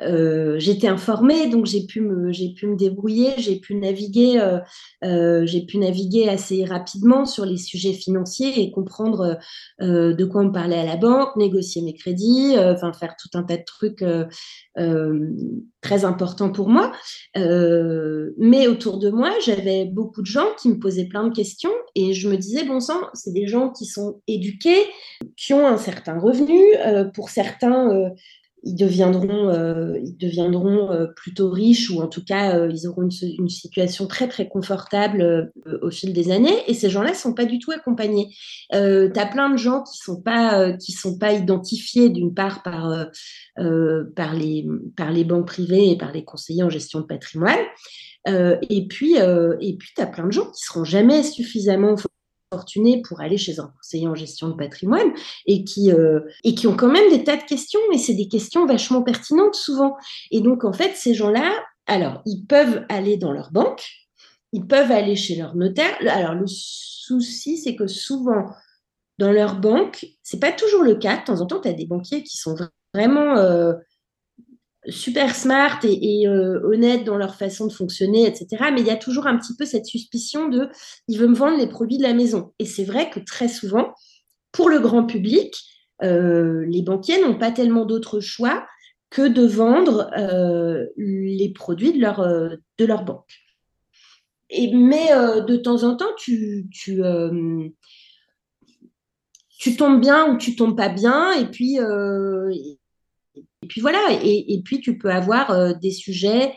euh, 0.00 0.58
j'étais 0.58 0.88
informée, 0.88 1.48
donc 1.48 1.66
j'ai 1.66 1.84
pu 1.84 2.00
me, 2.00 2.30
pu 2.54 2.66
me 2.66 2.76
débrouiller, 2.76 3.32
j'ai 3.36 3.56
pu 3.56 3.74
naviguer, 3.74 4.40
euh, 4.40 4.58
euh, 5.04 5.46
pu 5.68 5.78
naviguer 5.78 6.28
assez 6.28 6.64
rapidement 6.64 7.26
sur 7.26 7.44
les 7.44 7.58
sujets 7.58 7.92
financiers 7.92 8.60
et 8.60 8.70
comprendre 8.70 9.38
de 9.80 10.24
quoi 10.24 10.42
on 10.42 10.46
me 10.46 10.52
parlait 10.52 10.78
à 10.78 10.84
la 10.84 10.96
banque, 10.96 11.36
négocier 11.36 11.82
mes 11.82 11.94
crédits, 11.94 12.54
enfin 12.58 12.92
faire 12.92 13.14
tout 13.16 13.36
un 13.36 13.42
tas 13.42 13.56
de 13.56 13.64
trucs 13.64 14.04
très 15.80 16.04
importants 16.04 16.50
pour 16.50 16.68
moi. 16.68 16.92
mais 17.36 18.66
autour 18.66 18.98
de 18.98 19.10
moi, 19.10 19.30
j'avais 19.44 19.84
beaucoup 19.84 20.22
de 20.22 20.26
gens 20.26 20.48
qui 20.60 20.68
me 20.68 20.78
posaient 20.78 21.06
plein 21.06 21.28
de 21.28 21.34
questions 21.34 21.72
et 21.94 22.12
je 22.12 22.28
me 22.28 22.36
disais 22.36 22.64
bon 22.64 22.80
sang, 22.80 23.00
c'est 23.14 23.32
des 23.32 23.46
gens 23.46 23.70
qui 23.70 23.84
sont 23.86 24.20
éduqués, 24.26 24.86
qui 25.36 25.52
ont 25.52 25.66
un 25.66 25.76
certain 25.76 26.18
revenu, 26.18 26.60
pour 27.14 27.30
certains 27.30 28.12
ils 28.64 28.76
deviendront, 28.76 29.48
euh, 29.48 29.98
ils 30.02 30.16
deviendront 30.16 30.92
euh, 30.92 31.06
plutôt 31.16 31.50
riches 31.50 31.90
ou 31.90 32.00
en 32.00 32.06
tout 32.06 32.24
cas, 32.24 32.56
euh, 32.56 32.70
ils 32.70 32.86
auront 32.86 33.02
une, 33.02 33.48
situation 33.48 34.06
très, 34.06 34.28
très 34.28 34.48
confortable 34.48 35.52
au 35.82 35.90
fil 35.90 36.12
des 36.12 36.30
années. 36.30 36.56
Et 36.68 36.74
ces 36.74 36.88
gens-là 36.88 37.12
sont 37.14 37.34
pas 37.34 37.44
du 37.44 37.58
tout 37.58 37.72
accompagnés. 37.72 38.28
tu 38.70 38.78
as 38.78 39.26
plein 39.26 39.50
de 39.50 39.56
gens 39.56 39.82
qui 39.82 39.98
sont, 39.98 40.20
pas, 40.20 40.72
qui 40.72 40.92
sont 40.92 41.18
pas 41.18 41.32
identifiés 41.32 42.08
d'une 42.08 42.34
part 42.34 42.62
par, 42.62 43.06
par, 44.16 44.34
les, 44.34 44.66
par 44.96 45.10
les 45.10 45.24
banques 45.24 45.48
privées 45.48 45.90
et 45.90 45.98
par 45.98 46.12
les 46.12 46.24
conseillers 46.24 46.62
en 46.62 46.70
gestion 46.70 47.00
de 47.00 47.06
patrimoine. 47.06 47.58
et 48.26 48.86
puis, 48.88 49.16
et 49.16 49.76
puis 49.76 49.90
tu 49.94 50.02
as 50.02 50.06
plein 50.06 50.26
de 50.26 50.32
gens 50.32 50.50
qui 50.50 50.62
seront 50.62 50.84
jamais 50.84 51.22
suffisamment 51.22 51.96
fortunés 52.52 53.00
pour 53.00 53.22
aller 53.22 53.38
chez 53.38 53.58
un 53.60 53.72
conseiller 53.78 54.06
en 54.06 54.14
gestion 54.14 54.48
de 54.48 54.54
patrimoine 54.54 55.10
et 55.46 55.64
qui, 55.64 55.90
euh, 55.90 56.20
et 56.44 56.54
qui 56.54 56.66
ont 56.66 56.76
quand 56.76 56.90
même 56.90 57.10
des 57.10 57.24
tas 57.24 57.38
de 57.38 57.44
questions, 57.44 57.80
et 57.94 57.98
c'est 57.98 58.14
des 58.14 58.28
questions 58.28 58.66
vachement 58.66 59.02
pertinentes 59.02 59.54
souvent. 59.54 59.96
Et 60.30 60.42
donc, 60.42 60.64
en 60.64 60.72
fait, 60.74 60.92
ces 60.94 61.14
gens-là, 61.14 61.50
alors, 61.86 62.20
ils 62.26 62.44
peuvent 62.44 62.84
aller 62.90 63.16
dans 63.16 63.32
leur 63.32 63.52
banque, 63.52 63.82
ils 64.52 64.66
peuvent 64.66 64.92
aller 64.92 65.16
chez 65.16 65.36
leur 65.36 65.56
notaire. 65.56 65.96
Alors, 66.08 66.34
le 66.34 66.46
souci, 66.46 67.56
c'est 67.56 67.74
que 67.74 67.86
souvent, 67.86 68.46
dans 69.18 69.32
leur 69.32 69.58
banque, 69.58 70.06
c'est 70.22 70.40
pas 70.40 70.52
toujours 70.52 70.82
le 70.82 70.96
cas. 70.96 71.16
De 71.16 71.24
temps 71.24 71.40
en 71.40 71.46
temps, 71.46 71.60
tu 71.60 71.68
as 71.68 71.72
des 71.72 71.86
banquiers 71.86 72.22
qui 72.22 72.36
sont 72.36 72.54
vraiment 72.92 73.38
euh, 73.38 73.72
super 74.88 75.34
smart 75.34 75.78
et, 75.84 76.26
euh, 76.26 76.60
honnêtes 76.64 77.04
dans 77.04 77.16
leur 77.16 77.36
façon 77.36 77.66
de 77.66 77.72
fonctionner, 77.72 78.26
etc. 78.26 78.70
Mais 78.72 78.80
il 78.80 78.86
y 78.86 78.90
a 78.90 78.96
toujours 78.96 79.26
un 79.26 79.38
petit 79.38 79.54
peu 79.56 79.64
cette 79.64 79.86
suspicion 79.86 80.48
de 80.48 80.68
il 81.08 81.18
veut 81.18 81.28
me 81.28 81.34
vendre 81.34 81.56
les 81.56 81.68
produits 81.68 81.98
de 81.98 82.02
la 82.02 82.14
maison. 82.14 82.52
Et 82.58 82.66
c'est 82.66 82.84
vrai 82.84 83.10
que 83.10 83.20
très 83.20 83.48
souvent, 83.48 83.94
pour 84.50 84.68
le 84.68 84.80
grand 84.80 85.04
public, 85.06 85.54
euh, 86.02 86.64
les 86.66 86.82
banquiers 86.82 87.22
n'ont 87.22 87.38
pas 87.38 87.52
tellement 87.52 87.84
d'autres 87.84 88.20
choix 88.20 88.66
que 89.10 89.28
de 89.28 89.46
vendre 89.46 90.10
euh, 90.18 90.86
les 90.96 91.52
produits 91.54 91.92
de 91.92 92.00
leur, 92.00 92.26
de 92.26 92.84
leur 92.84 93.04
banque. 93.04 93.30
Et, 94.50 94.74
mais 94.74 95.08
de 95.46 95.56
temps 95.56 95.82
en 95.84 95.96
temps, 95.96 96.12
tu, 96.16 96.66
tu, 96.72 97.02
tu 99.58 99.76
tombes 99.76 100.00
bien 100.00 100.32
ou 100.32 100.38
tu 100.38 100.56
tombes 100.56 100.76
pas 100.76 100.88
bien, 100.88 101.32
et 101.32 101.46
puis 101.46 101.78
et 103.62 103.66
puis 103.66 103.80
voilà, 103.80 104.00
et, 104.10 104.60
puis 104.64 104.80
tu 104.80 104.98
peux 104.98 105.10
avoir 105.10 105.50
euh, 105.50 105.72
des 105.80 105.92
sujets 105.92 106.54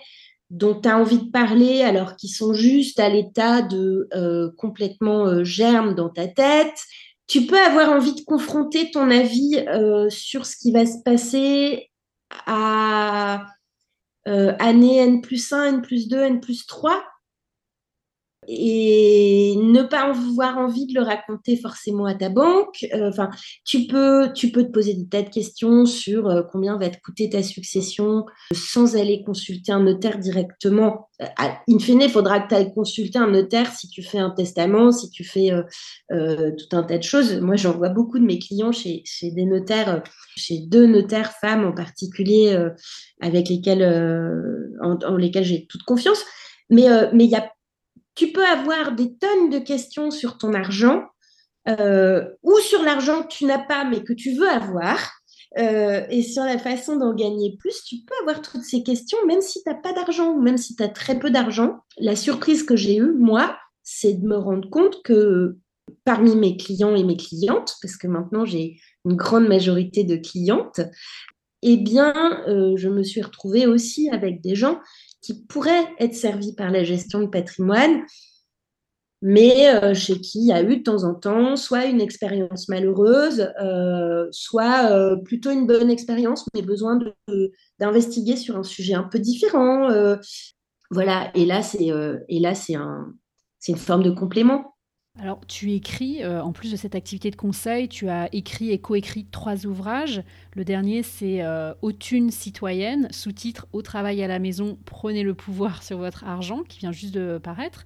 dont 0.50 0.80
tu 0.80 0.90
as 0.90 0.98
envie 0.98 1.20
de 1.20 1.32
parler 1.32 1.82
alors 1.82 2.16
qu'ils 2.16 2.32
sont 2.32 2.54
juste 2.54 3.00
à 3.00 3.10
l'état 3.10 3.62
de 3.62 4.08
euh, 4.14 4.50
complètement 4.58 5.28
euh, 5.28 5.44
germe 5.44 5.96
dans 5.96 6.10
ta 6.10 6.28
tête. 6.28 6.78
Tu 7.28 7.46
peux 7.46 7.60
avoir 7.60 7.90
envie 7.90 8.14
de 8.14 8.22
confronter 8.22 8.92
ton 8.92 9.10
avis 9.10 9.66
sur 10.10 10.46
ce 10.46 10.56
qui 10.56 10.72
va 10.72 10.86
se 10.86 11.02
passer 11.04 11.90
à 12.46 13.48
année 14.26 14.98
N 14.98 15.22
plus 15.22 15.52
1, 15.52 15.66
N 15.66 15.82
plus 15.82 16.08
2, 16.08 16.20
N 16.20 16.40
plus 16.40 16.68
3 16.68 17.04
et 18.48 19.56
ne 19.58 19.84
pas 19.84 20.04
avoir 20.10 20.58
envie 20.58 20.86
de 20.86 20.94
le 20.94 21.02
raconter 21.02 21.58
forcément 21.58 22.06
à 22.06 22.16
ta 22.16 22.30
banque. 22.30 22.86
Euh, 22.94 23.10
enfin, 23.10 23.30
tu 23.64 23.88
peux, 23.88 24.32
tu 24.34 24.52
peux 24.52 24.64
te 24.64 24.72
poser 24.72 24.94
des 24.94 25.08
tas 25.08 25.22
de 25.22 25.30
questions 25.30 25.86
sur 25.86 26.28
euh, 26.28 26.44
combien 26.52 26.78
va 26.78 26.90
te 26.90 27.00
coûter 27.02 27.30
ta 27.30 27.44
succession 27.44 28.26
sans 28.54 28.96
aller 28.96 29.24
consulter 29.24 29.72
un 29.72 29.82
notaire 29.82 30.20
directement. 30.20 31.10
Euh, 31.22 31.26
in 31.70 31.80
fine, 31.80 32.02
il 32.02 32.10
faudra 32.10 32.40
que 32.40 32.50
tu 32.50 32.56
ailles 32.56 32.74
consulter 32.74 33.18
un 33.18 33.30
notaire 33.30 33.72
si 33.74 33.88
tu 33.90 34.04
fais 34.04 34.20
un 34.20 34.32
testament, 34.32 34.92
si 34.92 35.10
tu 35.10 35.24
fais 35.24 35.52
tout 36.10 36.76
un 36.76 36.84
tas 36.84 36.98
de 36.98 37.04
choses. 37.04 37.40
Moi, 37.42 37.56
j'en 37.56 37.72
vois 37.72 37.90
beaucoup 37.90 38.20
de 38.20 38.26
mes 38.26 38.40
clients 38.40 38.72
chez, 38.72 39.04
des 39.24 39.46
notaires, 39.46 40.04
chez 40.36 40.60
deux 40.60 40.86
notaires 40.86 41.32
femmes 41.40 41.66
en 41.66 41.74
particulier, 41.74 42.58
avec 43.22 43.50
lesquels, 43.50 43.84
en, 44.82 45.16
lesquels 45.16 45.46
j'ai 45.46 45.66
toute 45.68 45.84
confiance. 45.84 46.24
Mais 46.70 46.88
mais 47.14 47.26
il 47.26 47.30
y 47.30 47.36
a 47.36 47.50
tu 48.16 48.32
peux 48.32 48.46
avoir 48.46 48.94
des 48.94 49.16
tonnes 49.18 49.50
de 49.50 49.60
questions 49.60 50.12
sur 50.12 50.38
ton 50.38 50.54
argent 50.54 51.04
euh, 51.68 52.26
ou 52.44 52.58
sur 52.60 52.82
l'argent 52.84 53.24
que 53.24 53.28
tu 53.28 53.46
n'as 53.46 53.60
pas 53.60 53.84
mais 53.84 54.04
que 54.04 54.14
tu 54.14 54.34
veux 54.34 54.50
avoir. 54.50 54.98
Euh, 55.58 56.06
et 56.10 56.22
sur 56.22 56.44
la 56.44 56.58
façon 56.58 56.98
d'en 56.98 57.14
gagner 57.14 57.56
plus, 57.58 57.82
tu 57.86 57.98
peux 58.06 58.16
avoir 58.22 58.42
toutes 58.42 58.64
ces 58.64 58.84
questions, 58.84 59.18
même 59.26 59.42
si 59.42 59.64
tu 59.64 59.70
n'as 59.70 59.76
pas 59.76 59.94
d'argent 59.94 60.34
ou 60.34 60.42
même 60.42 60.58
si 60.58 60.76
tu 60.76 60.84
as 60.84 60.90
très 60.90 61.18
peu 61.18 61.30
d'argent. 61.30 61.80
La 61.98 62.16
surprise 62.16 62.64
que 62.64 62.76
j'ai 62.76 62.98
eue, 62.98 63.14
moi, 63.14 63.58
c'est 63.84 64.14
de 64.14 64.28
me 64.28 64.36
rendre 64.36 64.70
compte 64.70 65.02
que 65.04 65.58
parmi 66.04 66.36
mes 66.36 66.58
clients 66.58 66.96
et 66.96 67.04
mes 67.04 67.16
clientes, 67.16 67.76
parce 67.82 67.96
que 67.96 68.08
maintenant 68.08 68.44
j'ai 68.44 68.80
une 69.06 69.16
grande 69.16 69.48
majorité 69.48 70.04
de 70.04 70.18
clientes, 70.18 70.82
eh 71.62 71.78
bien, 71.78 72.44
euh, 72.48 72.76
je 72.76 72.90
me 72.90 73.04
suis 73.04 73.22
retrouvée 73.22 73.66
aussi 73.66 74.10
avec 74.10 74.42
des 74.42 74.56
gens 74.56 74.80
qui 75.26 75.34
pourraient 75.34 75.88
être 75.98 76.14
servis 76.14 76.54
par 76.54 76.70
la 76.70 76.84
gestion 76.84 77.22
de 77.22 77.26
patrimoine, 77.26 78.04
mais 79.24 79.74
euh, 79.74 79.96
chez 79.96 80.22
qui 80.22 80.38
il 80.40 80.48
y 80.48 80.52
a 80.52 80.62
eu 80.62 80.78
de 80.78 80.84
temps 80.84 81.04
en 81.04 81.16
temps 81.16 81.56
soit 81.56 81.86
une 81.86 82.00
expérience 82.00 82.70
malheureuse, 82.70 83.52
euh, 83.60 84.28
soit 84.30 84.92
euh, 84.92 85.16
plutôt 85.16 85.50
une 85.50 85.66
bonne 85.66 85.90
expérience, 85.90 86.46
mais 86.54 86.62
besoin 86.62 87.00
d'investiguer 87.80 88.36
sur 88.36 88.56
un 88.56 88.64
sujet 88.64 88.94
un 88.94 89.04
peu 89.04 89.18
différent. 89.18 89.90
voilà, 90.92 91.32
et 91.34 91.48
là, 91.48 91.64
c'est 91.64 91.88
une 93.68 93.78
forme 93.78 94.04
de 94.04 94.12
complément. 94.12 94.75
Alors, 95.18 95.40
tu 95.48 95.72
écris, 95.72 96.24
euh, 96.24 96.44
en 96.44 96.52
plus 96.52 96.72
de 96.72 96.76
cette 96.76 96.94
activité 96.94 97.32
de 97.32 97.38
conseil, 97.38 97.88
tu 97.88 98.10
as 98.10 98.28
écrit 98.34 98.72
et 98.72 98.80
coécrit 98.80 99.26
trois 99.26 99.66
ouvrages. 99.66 100.22
Le 100.56 100.66
dernier, 100.66 101.04
c'est 101.04 101.42
euh, 101.42 101.74
Autune 101.82 102.32
citoyenne, 102.32 103.08
sous-titre 103.12 103.66
Au 103.72 103.82
travail 103.82 104.22
à 104.24 104.28
la 104.28 104.40
maison, 104.40 104.78
prenez 104.84 105.24
le 105.24 105.34
pouvoir 105.34 105.84
sur 105.84 106.00
votre 106.00 106.26
argent, 106.26 106.64
qui 106.68 106.80
vient 106.80 106.92
juste 106.92 107.14
de 107.14 107.38
paraître. 107.38 107.86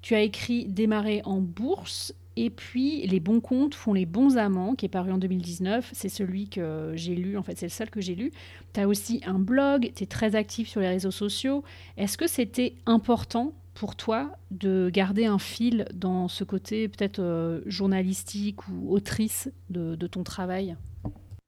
Tu 0.00 0.14
as 0.14 0.22
écrit 0.22 0.64
Démarrer 0.64 1.20
en 1.26 1.42
bourse 1.42 2.14
Et 2.36 2.48
puis, 2.48 3.06
Les 3.06 3.20
bons 3.20 3.40
comptes 3.40 3.74
font 3.74 3.92
les 3.92 4.06
bons 4.06 4.38
amants, 4.38 4.74
qui 4.74 4.86
est 4.86 4.88
paru 4.88 5.12
en 5.12 5.18
2019. 5.18 5.90
C'est 5.92 6.08
celui 6.08 6.48
que 6.48 6.92
j'ai 6.94 7.14
lu, 7.14 7.36
en 7.36 7.42
fait, 7.42 7.58
c'est 7.58 7.66
le 7.66 7.70
seul 7.70 7.90
que 7.90 8.00
j'ai 8.00 8.14
lu. 8.14 8.32
Tu 8.72 8.80
as 8.80 8.88
aussi 8.88 9.20
un 9.26 9.38
blog, 9.38 9.92
tu 9.94 10.04
es 10.04 10.06
très 10.06 10.34
actif 10.34 10.66
sur 10.70 10.80
les 10.80 10.88
réseaux 10.88 11.10
sociaux. 11.10 11.62
Est-ce 11.98 12.16
que 12.16 12.26
c'était 12.26 12.72
important 12.86 13.52
pour 13.78 13.94
toi 13.94 14.32
de 14.50 14.90
garder 14.92 15.26
un 15.26 15.38
fil 15.38 15.86
dans 15.94 16.26
ce 16.26 16.42
côté 16.42 16.88
peut-être 16.88 17.20
euh, 17.20 17.60
journalistique 17.66 18.66
ou 18.68 18.92
autrice 18.92 19.48
de, 19.70 19.94
ton 20.08 20.24
travail? 20.24 20.76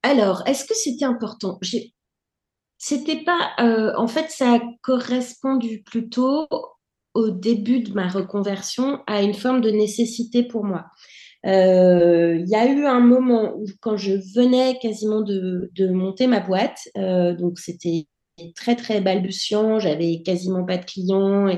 Alors, 0.03 0.43
est-ce 0.47 0.65
que 0.65 0.75
c'était 0.75 1.05
important? 1.05 1.59
C'était 2.79 3.25
pas. 3.25 3.51
Euh, 3.59 3.93
en 3.97 4.07
fait, 4.07 4.31
ça 4.31 4.55
a 4.55 4.61
correspondu 4.83 5.83
plutôt 5.83 6.47
au 7.15 7.31
début 7.31 7.81
de 7.81 7.93
ma 7.93 8.09
reconversion 8.09 9.01
à 9.07 9.23
une 9.23 9.35
forme 9.35 9.61
de 9.61 9.71
nécessité 9.71 10.45
pour 10.45 10.65
moi. 10.65 10.87
Euh, 11.47 12.37
il 12.39 12.49
y 12.49 12.55
a 12.55 12.71
eu 12.71 12.87
un 12.87 13.01
moment 13.01 13.55
où, 13.57 13.67
quand 13.81 13.97
je 13.97 14.13
venais 14.35 14.79
quasiment 14.81 15.21
de, 15.21 15.71
monter 15.93 16.29
ma 16.29 16.41
boîte, 16.41 16.79
donc 16.95 17.59
c'était 17.59 18.07
très 18.55 18.77
très 18.77 19.01
balbutiant, 19.01 19.81
j'avais 19.81 20.23
quasiment 20.25 20.65
pas 20.65 20.79
de 20.79 20.85
clients, 20.85 21.49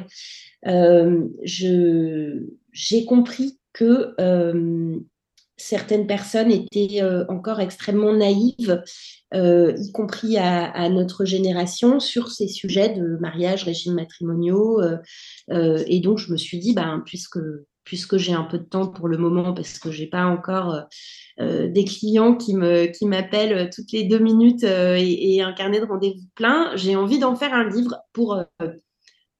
j'ai 1.42 3.04
compris 3.06 3.58
que 3.72 4.14
certaines 5.56 6.06
personnes 6.06 6.50
étaient 6.50 7.02
encore 7.28 7.60
extrêmement 7.60 8.14
naïves 8.14 8.82
euh, 9.34 9.74
y 9.78 9.92
compris 9.92 10.36
à, 10.36 10.88
notre 10.90 11.24
génération, 11.24 12.00
sur 12.00 12.30
ces 12.30 12.48
sujets 12.48 12.90
de 12.90 13.16
mariage, 13.20 13.64
régime 13.64 13.94
matrimoniaux. 13.94 14.80
Euh, 14.80 14.98
euh, 15.50 15.82
et 15.86 16.00
donc, 16.00 16.18
je 16.18 16.30
me 16.32 16.36
suis 16.36 16.58
dit, 16.58 16.74
ben, 16.74 17.02
puisque, 17.06 17.38
j'ai 18.16 18.34
un 18.34 18.44
peu 18.44 18.58
de 18.58 18.64
temps 18.64 18.88
pour 18.88 19.08
le 19.08 19.16
moment, 19.16 19.54
parce 19.54 19.78
que 19.78 19.90
j'ai 19.90 20.06
pas 20.06 20.26
encore 20.26 20.82
des 21.38 21.84
clients 21.84 22.36
qui 22.36 22.54
m'appellent 22.54 23.70
toutes 23.74 23.90
les 23.92 24.04
deux 24.04 24.18
minutes 24.18 24.64
et, 24.64 25.42
un 25.42 25.52
carnet 25.52 25.80
de 25.80 25.86
rendez-vous 25.86 26.26
plein, 26.34 26.76
j'ai 26.76 26.94
envie 26.94 27.18
d'en 27.18 27.34
faire 27.34 27.54
un 27.54 27.68
livre 27.68 27.96
pour 28.12 28.38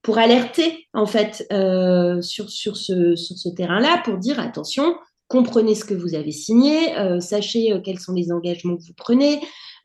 pour 0.03 0.19
alerter 0.19 0.87
en 0.93 1.07
fait 1.07 1.47
sur, 2.21 2.49
sur 2.49 2.77
ce, 2.77 3.15
sur 3.15 3.37
ce 3.37 3.49
terrain-là, 3.49 4.01
pour 4.05 4.17
dire 4.17 4.39
attention, 4.39 4.95
comprenez 5.27 5.73
ce 5.73 5.85
que 5.85 5.95
vous 5.95 6.13
avez 6.13 6.31
signé, 6.31 6.93
sachez 7.19 7.81
quels 7.83 7.99
sont 7.99 8.13
les 8.13 8.31
engagements 8.31 8.77
que 8.77 8.83
vous 8.83 8.93
prenez, 8.95 9.39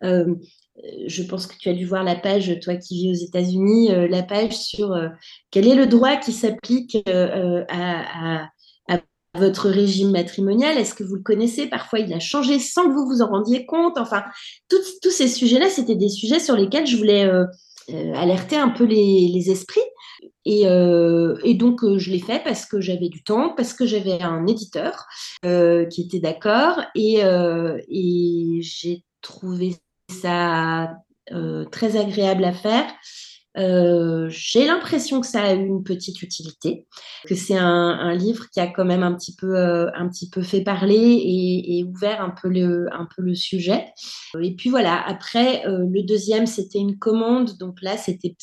euh, 0.04 0.34
je 1.06 1.22
pense 1.22 1.46
que 1.46 1.56
tu 1.58 1.68
as 1.68 1.74
dû 1.74 1.86
voir 1.86 2.04
la 2.04 2.14
page, 2.14 2.56
toi 2.60 2.76
qui 2.76 2.94
vis 2.94 3.10
aux 3.10 3.26
États-Unis, 3.26 3.92
euh, 3.92 4.06
la 4.08 4.22
page 4.22 4.56
sur 4.56 4.92
euh, 4.92 5.08
quel 5.50 5.66
est 5.66 5.74
le 5.74 5.86
droit 5.86 6.16
qui 6.16 6.32
s'applique 6.32 6.96
à, 7.08 8.48
votre 9.34 9.68
régime 9.68 10.10
matrimonial. 10.10 10.78
Est-ce 10.78 10.94
que 10.94 11.04
vous 11.04 11.14
le 11.14 11.22
connaissez? 11.22 11.68
Parfois, 11.68 12.00
il 12.00 12.12
a 12.12 12.18
changé 12.18 12.58
sans 12.58 12.88
que 12.88 12.94
vous 12.94 13.06
vous 13.06 13.22
en 13.22 13.28
rendiez 13.28 13.66
compte. 13.66 13.96
Enfin, 13.96 14.24
tous 14.68 15.10
ces 15.10 15.28
sujets-là, 15.28 15.68
c'était 15.68 15.94
des 15.94 16.08
sujets 16.08 16.40
sur 16.40 16.56
lesquels 16.56 16.86
je 16.86 16.96
voulais 16.96 17.30
alerter 18.16 18.56
un 18.56 18.70
peu 18.70 18.84
les, 18.84 19.50
esprits. 19.50 19.80
Et, 20.44 21.54
donc, 21.54 21.80
je 21.96 22.10
l'ai 22.10 22.20
fait 22.20 22.42
parce 22.42 22.66
que 22.66 22.80
j'avais 22.80 23.08
du 23.08 23.22
temps, 23.22 23.54
parce 23.54 23.74
que 23.74 23.86
j'avais 23.86 24.22
un 24.22 24.46
éditeur 24.46 25.06
qui 25.42 26.02
était 26.02 26.20
d'accord. 26.20 26.80
Et, 26.94 27.22
j'ai 28.60 29.04
trouvé 29.20 29.76
ça 30.10 30.94
euh, 31.32 31.64
très 31.66 31.96
agréable 31.96 32.44
à 32.44 32.52
faire. 32.52 32.86
Euh, 33.56 34.28
j'ai 34.30 34.66
l'impression 34.66 35.20
que 35.20 35.26
ça 35.26 35.42
a 35.42 35.54
eu 35.54 35.66
une 35.66 35.82
petite 35.82 36.22
utilité, 36.22 36.86
que 37.26 37.34
c'est 37.34 37.56
un, 37.56 38.14
livre 38.14 38.48
qui 38.50 38.60
a 38.60 38.68
quand 38.68 38.84
même 38.84 39.02
un 39.02 39.14
petit 39.14 39.34
peu, 39.34 39.56
euh, 39.56 39.90
un 39.94 40.08
petit 40.08 40.30
peu 40.30 40.42
fait 40.42 40.62
parler 40.62 41.20
et, 41.24 41.84
ouvert 41.84 42.22
un 42.22 42.30
peu, 42.30 42.48
le, 42.48 42.86
un 42.92 43.08
peu 43.16 43.22
le 43.22 43.34
sujet. 43.34 43.86
Et 44.40 44.54
puis 44.54 44.70
voilà, 44.70 45.02
après, 45.06 45.64
le 45.66 46.02
deuxième, 46.02 46.46
c'était 46.46 46.78
une 46.78 46.98
commande, 46.98 47.58
donc 47.58 47.82
là, 47.82 47.96
c'était 47.96 48.36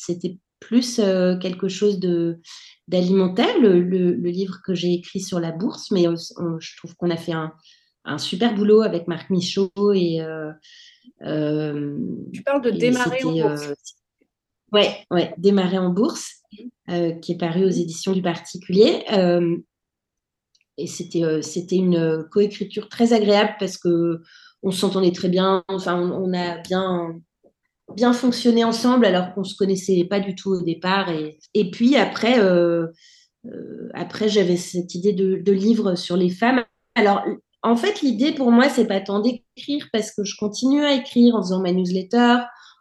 plus 0.66 1.00
quelque 1.40 1.68
chose 1.68 1.98
de, 1.98 2.40
d'alimentaire, 2.88 3.58
le, 3.60 3.80
le, 3.80 4.12
livre 4.30 4.58
que 4.64 4.74
j'ai 4.74 4.92
écrit 4.92 5.20
sur 5.20 5.40
la 5.40 5.52
bourse, 5.52 5.90
mais 5.90 6.04
je 6.04 6.76
trouve 6.76 6.94
qu'on 6.96 7.10
a 7.10 7.16
fait 7.16 7.32
un, 7.32 7.52
un, 8.04 8.18
super 8.18 8.54
boulot 8.54 8.82
avec 8.82 9.06
Marc 9.08 9.30
Michaud 9.30 9.70
et 9.94 10.20
euh, 11.22 11.96
tu 12.32 12.42
parles 12.42 12.62
de 12.62 12.70
démarrer 12.70 13.24
en 13.24 13.32
bourse. 13.32 13.66
Euh, 13.66 13.74
ouais, 14.72 15.06
ouais, 15.10 15.34
démarrer 15.38 15.78
en 15.78 15.90
bourse, 15.90 16.42
euh, 16.90 17.12
qui 17.12 17.32
est 17.32 17.38
paru 17.38 17.64
aux 17.64 17.70
éditions 17.70 18.12
du 18.12 18.22
particulier. 18.22 19.04
et 20.78 20.86
c'était 20.86 21.42
c'était 21.42 21.76
une 21.76 22.26
coécriture 22.30 22.88
très 22.88 23.12
agréable 23.12 23.54
parce 23.58 23.78
que 23.78 24.20
on 24.62 24.70
s'entendait 24.70 25.12
très 25.12 25.28
bien. 25.28 25.64
Enfin, 25.68 25.98
on, 25.98 26.32
a 26.34 26.58
bien 26.58 27.20
bien 27.96 28.12
fonctionné 28.12 28.62
ensemble 28.62 29.06
alors 29.06 29.34
qu'on 29.34 29.44
se 29.44 29.56
connaissait 29.56 30.04
pas 30.08 30.20
du 30.20 30.34
tout 30.34 30.50
au 30.50 30.62
départ. 30.62 31.08
Et, 31.54 31.70
puis 31.70 31.96
après, 31.96 32.38
après 33.94 34.28
j'avais 34.28 34.56
cette 34.56 34.94
idée 34.94 35.12
de, 35.12 35.36
de, 35.36 35.52
livre 35.52 35.96
sur 35.96 36.16
les 36.16 36.30
femmes. 36.30 36.62
Alors 36.94 37.24
en 37.66 37.74
fait, 37.74 38.00
l'idée 38.00 38.30
pour 38.30 38.52
moi, 38.52 38.68
c'est 38.68 38.86
pas 38.86 39.00
tant 39.00 39.18
d'écrire 39.18 39.88
parce 39.92 40.12
que 40.12 40.22
je 40.22 40.36
continue 40.36 40.84
à 40.84 40.94
écrire 40.94 41.34
en 41.34 41.42
faisant 41.42 41.60
ma 41.60 41.72
newsletter, 41.72 42.36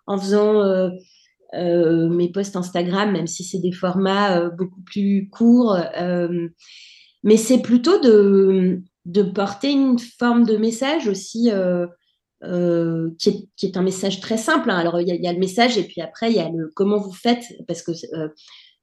en 0.06 0.18
faisant 0.18 0.62
euh, 0.62 0.90
euh, 1.56 2.08
mes 2.10 2.32
posts 2.32 2.56
Instagram, 2.56 3.12
même 3.12 3.26
si 3.26 3.44
c'est 3.44 3.58
des 3.58 3.72
formats 3.72 4.40
euh, 4.40 4.50
beaucoup 4.52 4.82
plus 4.82 5.28
courts. 5.32 5.76
mais 7.24 7.38
c'est 7.38 7.64
plutôt 7.64 8.00
de, 8.00 8.84
porter 9.34 9.72
une 9.72 9.98
forme 9.98 10.46
de 10.46 10.58
message 10.58 11.08
aussi 11.08 11.50
qui 12.42 13.50
est, 13.64 13.78
un 13.78 13.82
message 13.82 14.20
très 14.20 14.38
simple. 14.38 14.70
Hein. 14.70 14.78
Alors, 14.78 15.00
il 15.00 15.08
y, 15.08 15.28
a 15.28 15.34
le 15.34 15.40
message 15.40 15.78
et 15.78 15.84
puis 15.84 16.02
après, 16.02 16.32
il 16.32 16.36
y 16.36 16.40
a 16.40 16.50
le 16.50 16.72
comment 16.76 16.98
vous 16.98 17.14
faites, 17.14 17.44
parce 17.68 17.82
que 17.82 17.92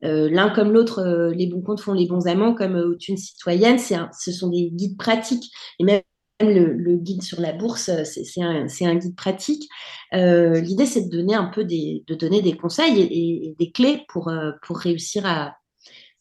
l'un 0.02 0.50
comme 0.50 0.72
l'autre, 0.72 1.32
les 1.34 1.46
bons 1.46 1.62
comptes 1.62 1.80
font 1.80 1.92
les 1.92 2.06
bons 2.06 2.26
amants, 2.26 2.54
comme 2.54 2.76
euh, 2.76 2.98
une 3.08 3.16
citoyenne, 3.16 3.78
ce 3.78 4.32
sont 4.32 4.48
des 4.48 4.70
guides 4.70 4.96
pratiques. 4.96 5.52
Et 5.78 5.84
même 5.84 6.02
le, 6.40 6.96
guide 6.96 7.22
sur 7.22 7.40
la 7.40 7.52
bourse, 7.52 7.90
c'est 8.04 8.42
un, 8.42 8.96
guide 8.96 9.14
pratique. 9.14 9.68
L'idée, 10.12 10.86
c'est 10.86 11.08
de 11.08 11.10
donner 11.10 11.34
un 11.34 11.46
peu 11.46 11.64
des, 11.64 12.02
de 12.06 12.14
donner 12.14 12.42
des 12.42 12.56
conseils 12.56 13.00
et, 13.00 13.54
des 13.58 13.70
clés 13.70 14.04
pour, 14.08 14.32
pour, 14.66 14.78
réussir 14.78 15.24
à, 15.24 15.54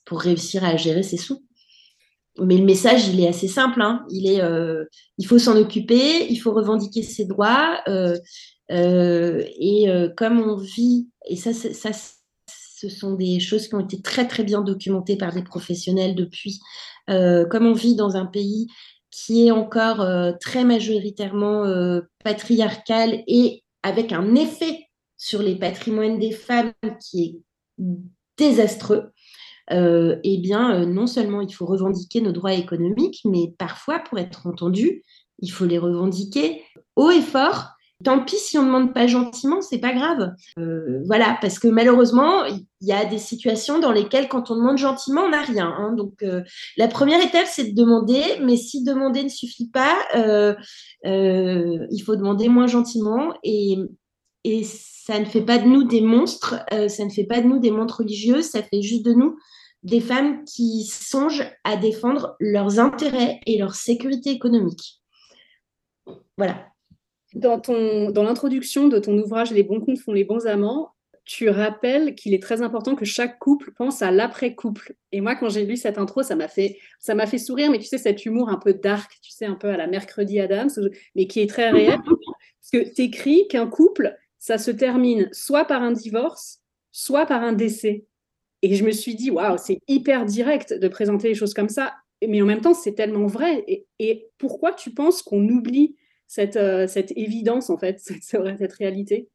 pour 0.05 0.21
réussir 0.21 0.63
à 0.63 0.77
gérer 0.77 1.03
ses 1.03 1.17
sous. 1.17 1.41
Mais 2.39 2.57
le 2.57 2.65
message, 2.65 3.07
il 3.09 3.19
est 3.19 3.27
assez 3.27 3.47
simple. 3.47 3.81
Hein. 3.81 4.05
Il, 4.09 4.27
est, 4.27 4.41
il 5.17 5.27
faut 5.27 5.39
s'en 5.39 5.57
occuper, 5.57 6.27
il 6.29 6.37
faut 6.37 6.53
revendiquer 6.53 7.03
ses 7.03 7.25
droits. 7.25 7.81
et 8.69 9.85
comme 10.15 10.39
on 10.39 10.55
vit, 10.55 11.09
et 11.27 11.35
ça, 11.35 11.53
ça 11.53 11.89
ce 12.47 12.89
sont 12.89 13.13
des 13.13 13.39
choses 13.39 13.67
qui 13.67 13.75
ont 13.75 13.81
été 13.81 14.01
très 14.01 14.27
très 14.27 14.43
bien 14.43 14.61
documentées 14.61 15.17
par 15.17 15.33
des 15.33 15.43
professionnels 15.43 16.15
depuis. 16.15 16.59
comme 17.07 17.65
on 17.65 17.73
vit 17.73 17.95
dans 17.95 18.15
un 18.15 18.25
pays 18.25 18.67
qui 19.11 19.45
est 19.45 19.51
encore 19.51 20.01
euh, 20.01 20.31
très 20.39 20.63
majoritairement 20.63 21.65
euh, 21.65 22.01
patriarcal 22.23 23.23
et 23.27 23.63
avec 23.83 24.13
un 24.13 24.35
effet 24.35 24.87
sur 25.17 25.41
les 25.41 25.55
patrimoines 25.55 26.17
des 26.17 26.31
femmes 26.31 26.73
qui 26.99 27.23
est 27.23 27.85
désastreux, 28.37 29.11
euh, 29.71 30.17
eh 30.23 30.37
bien, 30.37 30.85
non 30.85 31.07
seulement 31.07 31.41
il 31.41 31.53
faut 31.53 31.65
revendiquer 31.65 32.21
nos 32.21 32.31
droits 32.31 32.53
économiques, 32.53 33.21
mais 33.25 33.53
parfois, 33.57 33.99
pour 33.99 34.19
être 34.19 34.47
entendu, 34.47 35.03
il 35.39 35.49
faut 35.49 35.65
les 35.65 35.77
revendiquer 35.77 36.63
haut 36.95 37.11
et 37.11 37.21
fort 37.21 37.75
Tant 38.03 38.23
pis 38.23 38.37
si 38.37 38.57
on 38.57 38.63
ne 38.63 38.67
demande 38.67 38.93
pas 38.93 39.07
gentiment, 39.07 39.61
c'est 39.61 39.79
pas 39.79 39.93
grave. 39.93 40.33
Euh, 40.57 41.01
voilà, 41.05 41.37
parce 41.41 41.59
que 41.59 41.67
malheureusement, 41.67 42.45
il 42.45 42.65
y 42.81 42.93
a 42.93 43.05
des 43.05 43.17
situations 43.17 43.79
dans 43.79 43.91
lesquelles, 43.91 44.27
quand 44.27 44.49
on 44.49 44.55
demande 44.55 44.77
gentiment, 44.77 45.21
on 45.21 45.29
n'a 45.29 45.41
rien. 45.41 45.67
Hein. 45.67 45.93
Donc, 45.93 46.23
euh, 46.23 46.41
la 46.77 46.87
première 46.87 47.23
étape, 47.23 47.47
c'est 47.47 47.71
de 47.71 47.75
demander, 47.75 48.23
mais 48.41 48.57
si 48.57 48.83
demander 48.83 49.23
ne 49.23 49.29
suffit 49.29 49.69
pas, 49.69 49.95
euh, 50.15 50.55
il 51.03 51.99
faut 52.05 52.15
demander 52.15 52.49
moins 52.49 52.67
gentiment. 52.67 53.33
Et 53.43 53.77
ça 54.63 55.19
ne 55.19 55.25
fait 55.25 55.41
pas 55.41 55.59
de 55.59 55.67
nous 55.67 55.83
des 55.83 56.01
monstres, 56.01 56.55
ça 56.87 57.05
ne 57.05 57.09
fait 57.09 57.25
pas 57.25 57.41
de 57.41 57.47
nous 57.47 57.59
des 57.59 57.71
montres 57.71 57.97
religieuses, 57.97 58.45
ça 58.45 58.63
fait 58.63 58.81
juste 58.81 59.05
de 59.05 59.13
nous 59.13 59.37
des 59.83 59.99
femmes 59.99 60.43
qui 60.45 60.83
songent 60.83 61.49
à 61.63 61.75
défendre 61.77 62.35
leurs 62.39 62.79
intérêts 62.79 63.39
et 63.45 63.57
leur 63.57 63.75
sécurité 63.75 64.29
économique. 64.29 65.01
Voilà. 66.37 66.67
Dans, 67.33 67.59
dans 68.11 68.23
l'introduction 68.23 68.89
de 68.89 68.99
ton 68.99 69.17
ouvrage 69.17 69.51
Les 69.51 69.63
bons 69.63 69.79
comptes 69.79 69.99
font 69.99 70.11
les 70.11 70.25
bons 70.25 70.47
amants, 70.47 70.91
tu 71.23 71.49
rappelles 71.49 72.15
qu'il 72.15 72.33
est 72.33 72.41
très 72.41 72.61
important 72.61 72.95
que 72.95 73.05
chaque 73.05 73.39
couple 73.39 73.71
pense 73.71 74.01
à 74.01 74.11
l'après-couple. 74.11 74.95
Et 75.11 75.21
moi, 75.21 75.35
quand 75.35 75.49
j'ai 75.49 75.65
lu 75.65 75.77
cette 75.77 75.97
intro, 75.97 76.23
ça 76.23 76.35
m'a 76.35 76.47
fait, 76.47 76.77
ça 76.99 77.15
m'a 77.15 77.27
fait 77.27 77.37
sourire, 77.37 77.71
mais 77.71 77.79
tu 77.79 77.85
sais, 77.85 77.97
cet 77.97 78.25
humour 78.25 78.49
un 78.49 78.57
peu 78.57 78.73
dark, 78.73 79.11
tu 79.21 79.31
sais, 79.31 79.45
un 79.45 79.55
peu 79.55 79.69
à 79.69 79.77
la 79.77 79.87
mercredi 79.87 80.39
Adams, 80.39 80.69
mais 81.15 81.27
qui 81.27 81.39
est 81.41 81.47
très 81.47 81.69
réel. 81.69 81.99
Parce 82.03 82.71
que 82.71 82.93
tu 82.93 83.03
écris 83.03 83.47
qu'un 83.47 83.67
couple, 83.67 84.15
ça 84.39 84.57
se 84.57 84.71
termine 84.71 85.29
soit 85.31 85.65
par 85.65 85.83
un 85.83 85.91
divorce, 85.91 86.59
soit 86.91 87.25
par 87.25 87.43
un 87.43 87.53
décès. 87.53 88.05
Et 88.61 88.75
je 88.75 88.83
me 88.83 88.91
suis 88.91 89.15
dit, 89.15 89.31
waouh, 89.31 89.57
c'est 89.57 89.79
hyper 89.87 90.25
direct 90.25 90.73
de 90.73 90.87
présenter 90.87 91.29
les 91.29 91.33
choses 91.33 91.53
comme 91.53 91.69
ça. 91.69 91.93
mais 92.27 92.41
en 92.41 92.45
même 92.45 92.61
temps, 92.61 92.73
c'est 92.73 92.93
tellement 92.93 93.27
vrai. 93.27 93.65
Et, 93.99 94.29
pourquoi 94.37 94.73
tu 94.73 94.91
penses 94.91 95.21
qu'on 95.21 95.47
oublie 95.47 95.95
cette, 96.27 96.57
euh, 96.57 96.87
évidence, 97.15 97.69
en 97.69 97.77
fait, 97.77 97.99
cette, 98.21 98.73
réalité? 98.73 99.29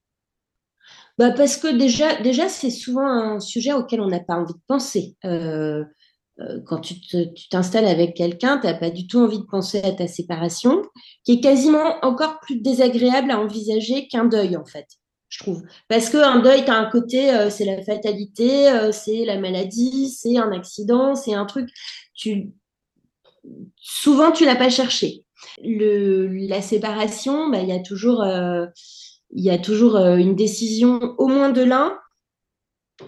Bah 1.18 1.32
Parce 1.32 1.56
que 1.56 1.76
déjà, 1.76 2.20
déjà 2.22 2.48
c'est 2.48 2.70
souvent 2.70 3.08
un 3.08 3.40
sujet 3.40 3.72
auquel 3.72 4.00
on 4.00 4.08
n'a 4.08 4.20
pas 4.20 4.34
envie 4.34 4.54
de 4.54 4.60
penser. 4.68 5.16
Euh, 5.24 5.84
euh, 6.40 6.60
quand 6.66 6.80
tu 6.80 6.94
t'installes 7.50 7.86
avec 7.86 8.14
quelqu'un, 8.14 8.58
tu 8.58 8.66
n'as 8.66 8.74
pas 8.74 8.90
du 8.90 9.06
tout 9.06 9.18
envie 9.18 9.38
de 9.38 9.46
penser 9.46 9.82
à 9.82 9.92
ta 9.92 10.06
séparation, 10.06 10.82
qui 11.24 11.32
est 11.32 11.40
quasiment 11.40 11.96
encore 12.02 12.40
plus 12.40 12.60
désagréable 12.60 13.30
à 13.30 13.40
envisager 13.40 14.06
qu'un 14.08 14.26
deuil, 14.26 14.56
en 14.56 14.64
fait, 14.64 14.86
je 15.36 15.42
trouve. 15.42 15.62
Parce 15.88 16.08
qu'un 16.08 16.40
deuil, 16.40 16.64
tu 16.64 16.70
as 16.70 16.76
un 16.76 16.90
côté, 16.90 17.30
c'est 17.50 17.64
la 17.64 17.82
fatalité, 17.82 18.70
c'est 18.92 19.24
la 19.24 19.38
maladie, 19.38 20.08
c'est 20.08 20.38
un 20.38 20.50
accident, 20.52 21.14
c'est 21.14 21.34
un 21.34 21.44
truc. 21.44 21.68
Tu, 22.14 22.52
souvent, 23.76 24.32
tu 24.32 24.44
l'as 24.44 24.56
pas 24.56 24.70
cherché. 24.70 25.24
Le, 25.62 26.28
la 26.48 26.62
séparation, 26.62 27.48
bah, 27.50 27.60
il 27.60 27.68
y 27.68 27.72
a 27.72 27.80
toujours, 27.80 28.22
euh, 28.22 28.66
y 29.34 29.60
toujours 29.60 29.96
euh, 29.96 30.16
une 30.16 30.34
décision 30.34 31.14
au 31.18 31.28
moins 31.28 31.50
de 31.50 31.62
l'un, 31.62 31.98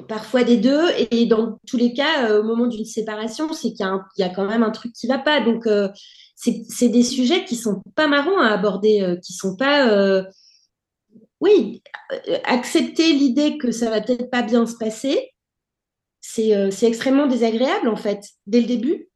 parfois 0.08 0.44
des 0.44 0.56
deux, 0.56 0.88
et 1.10 1.26
dans 1.26 1.58
tous 1.66 1.76
les 1.76 1.94
cas, 1.94 2.28
euh, 2.28 2.40
au 2.40 2.44
moment 2.44 2.66
d'une 2.66 2.84
séparation, 2.84 3.52
c'est 3.52 3.72
qu'il 3.72 3.86
y, 4.18 4.22
a 4.22 4.28
quand 4.28 4.46
même 4.46 4.62
un 4.62 4.70
truc 4.70 4.92
qui 4.92 5.06
va 5.06 5.18
pas. 5.18 5.40
Donc, 5.40 5.68
c'est 6.36 6.88
des 6.88 7.02
sujets 7.02 7.44
qui 7.44 7.56
sont 7.56 7.82
pas 7.94 8.06
marrants 8.06 8.40
à 8.40 8.48
aborder, 8.48 9.16
qui 9.24 9.32
sont 9.32 9.56
pas. 9.56 10.22
Oui, 11.40 11.82
accepter 12.44 13.12
l'idée 13.12 13.58
que 13.58 13.70
ça 13.70 13.90
va 13.90 14.00
peut-être 14.00 14.30
pas 14.30 14.42
bien 14.42 14.66
se 14.66 14.76
passer, 14.76 15.30
c'est 16.20 16.82
extrêmement 16.82 17.26
désagréable 17.26 17.88
en 17.88 17.96
fait, 17.96 18.30
dès 18.46 18.60
le 18.60 18.66
début. 18.66 19.08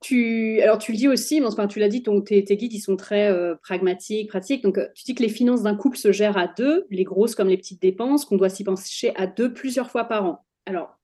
Tu, 0.00 0.62
alors 0.62 0.78
tu 0.78 0.92
le 0.92 0.96
dis 0.96 1.08
aussi, 1.08 1.44
enfin, 1.44 1.66
tu 1.66 1.78
l'as 1.78 1.88
dit, 1.88 2.02
ton, 2.02 2.22
tes, 2.22 2.42
guides, 2.42 2.72
ils 2.72 2.80
sont 2.80 2.96
très 2.96 3.30
euh, 3.30 3.54
pragmatiques, 3.62 4.30
pratiques. 4.30 4.62
Donc, 4.62 4.78
euh, 4.78 4.86
tu 4.94 5.04
dis 5.04 5.14
que 5.14 5.22
les 5.22 5.28
finances 5.28 5.62
d'un 5.62 5.76
couple 5.76 5.98
se 5.98 6.10
gèrent 6.10 6.38
à 6.38 6.46
deux, 6.46 6.86
les 6.88 7.04
grosses 7.04 7.34
comme 7.34 7.48
les 7.48 7.58
petites 7.58 7.82
dépenses, 7.82 8.24
qu'on 8.24 8.38
doit 8.38 8.48
s'y 8.48 8.64
pencher 8.64 9.14
à 9.16 9.26
deux 9.26 9.52
plusieurs 9.52 9.90
fois 9.90 10.04
par 10.04 10.24
an. 10.24 10.46
Alors, 10.64 10.98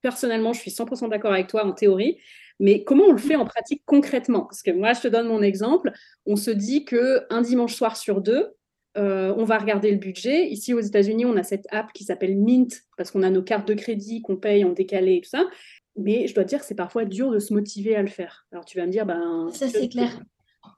personnellement, 0.00 0.52
je 0.52 0.58
suis 0.58 0.72
100% 0.72 1.08
d'accord 1.08 1.32
avec 1.32 1.46
toi 1.46 1.64
en 1.64 1.70
théorie, 1.70 2.18
mais 2.58 2.82
comment 2.82 3.04
on 3.04 3.12
le 3.12 3.18
fait 3.18 3.36
en 3.36 3.44
pratique 3.44 3.82
concrètement? 3.86 4.42
Parce 4.42 4.62
que 4.62 4.72
moi, 4.72 4.92
je 4.92 5.02
te 5.02 5.08
donne 5.08 5.28
mon 5.28 5.40
exemple. 5.40 5.92
On 6.26 6.34
se 6.34 6.50
dit 6.50 6.84
que 6.84 7.20
un 7.30 7.42
dimanche 7.42 7.74
soir 7.74 7.96
sur 7.96 8.20
deux, 8.20 8.48
euh, 8.96 9.34
on 9.36 9.44
va 9.44 9.58
regarder 9.58 9.90
le 9.90 9.96
budget. 9.96 10.48
Ici, 10.48 10.74
aux 10.74 10.80
États-Unis, 10.80 11.24
on 11.24 11.36
a 11.36 11.42
cette 11.42 11.66
app 11.70 11.92
qui 11.92 12.04
s'appelle 12.04 12.36
Mint, 12.36 12.82
parce 12.96 13.10
qu'on 13.10 13.22
a 13.22 13.30
nos 13.30 13.42
cartes 13.42 13.66
de 13.66 13.74
crédit 13.74 14.22
qu'on 14.22 14.36
paye 14.36 14.64
en 14.64 14.72
décalé 14.72 15.16
et 15.16 15.20
tout 15.20 15.30
ça. 15.30 15.48
Mais 15.96 16.26
je 16.26 16.34
dois 16.34 16.44
te 16.44 16.50
dire, 16.50 16.62
c'est 16.62 16.74
parfois 16.74 17.04
dur 17.04 17.30
de 17.30 17.38
se 17.38 17.52
motiver 17.52 17.96
à 17.96 18.02
le 18.02 18.08
faire. 18.08 18.46
Alors 18.52 18.64
tu 18.64 18.78
vas 18.78 18.86
me 18.86 18.92
dire, 18.92 19.06
ben. 19.06 19.48
Ça, 19.52 19.68
c'est 19.68 19.88
clair. 19.88 20.20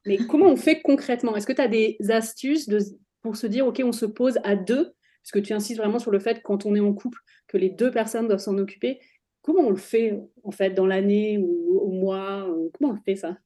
Mais 0.06 0.16
comment 0.16 0.46
on 0.46 0.56
fait 0.56 0.80
concrètement? 0.80 1.36
Est-ce 1.36 1.46
que 1.46 1.52
tu 1.52 1.60
as 1.60 1.68
des 1.68 1.96
astuces 2.08 2.68
de, 2.68 2.78
pour 3.22 3.36
se 3.36 3.46
dire, 3.46 3.66
OK, 3.66 3.80
on 3.84 3.92
se 3.92 4.06
pose 4.06 4.38
à 4.44 4.56
deux? 4.56 4.92
Parce 5.22 5.32
que 5.32 5.38
tu 5.38 5.52
insistes 5.52 5.78
vraiment 5.78 5.98
sur 5.98 6.10
le 6.10 6.18
fait, 6.18 6.42
quand 6.42 6.66
on 6.66 6.74
est 6.74 6.80
en 6.80 6.92
couple, 6.92 7.18
que 7.48 7.56
les 7.56 7.70
deux 7.70 7.90
personnes 7.90 8.26
doivent 8.26 8.40
s'en 8.40 8.58
occuper. 8.58 9.00
Comment 9.42 9.62
on 9.62 9.70
le 9.70 9.76
fait, 9.76 10.18
en 10.42 10.50
fait, 10.50 10.70
dans 10.70 10.86
l'année 10.86 11.38
ou 11.38 11.78
au 11.78 11.90
mois 11.90 12.46
Comment 12.74 12.92
on 12.92 12.94
le 12.94 13.00
fait, 13.04 13.16
ça? 13.16 13.36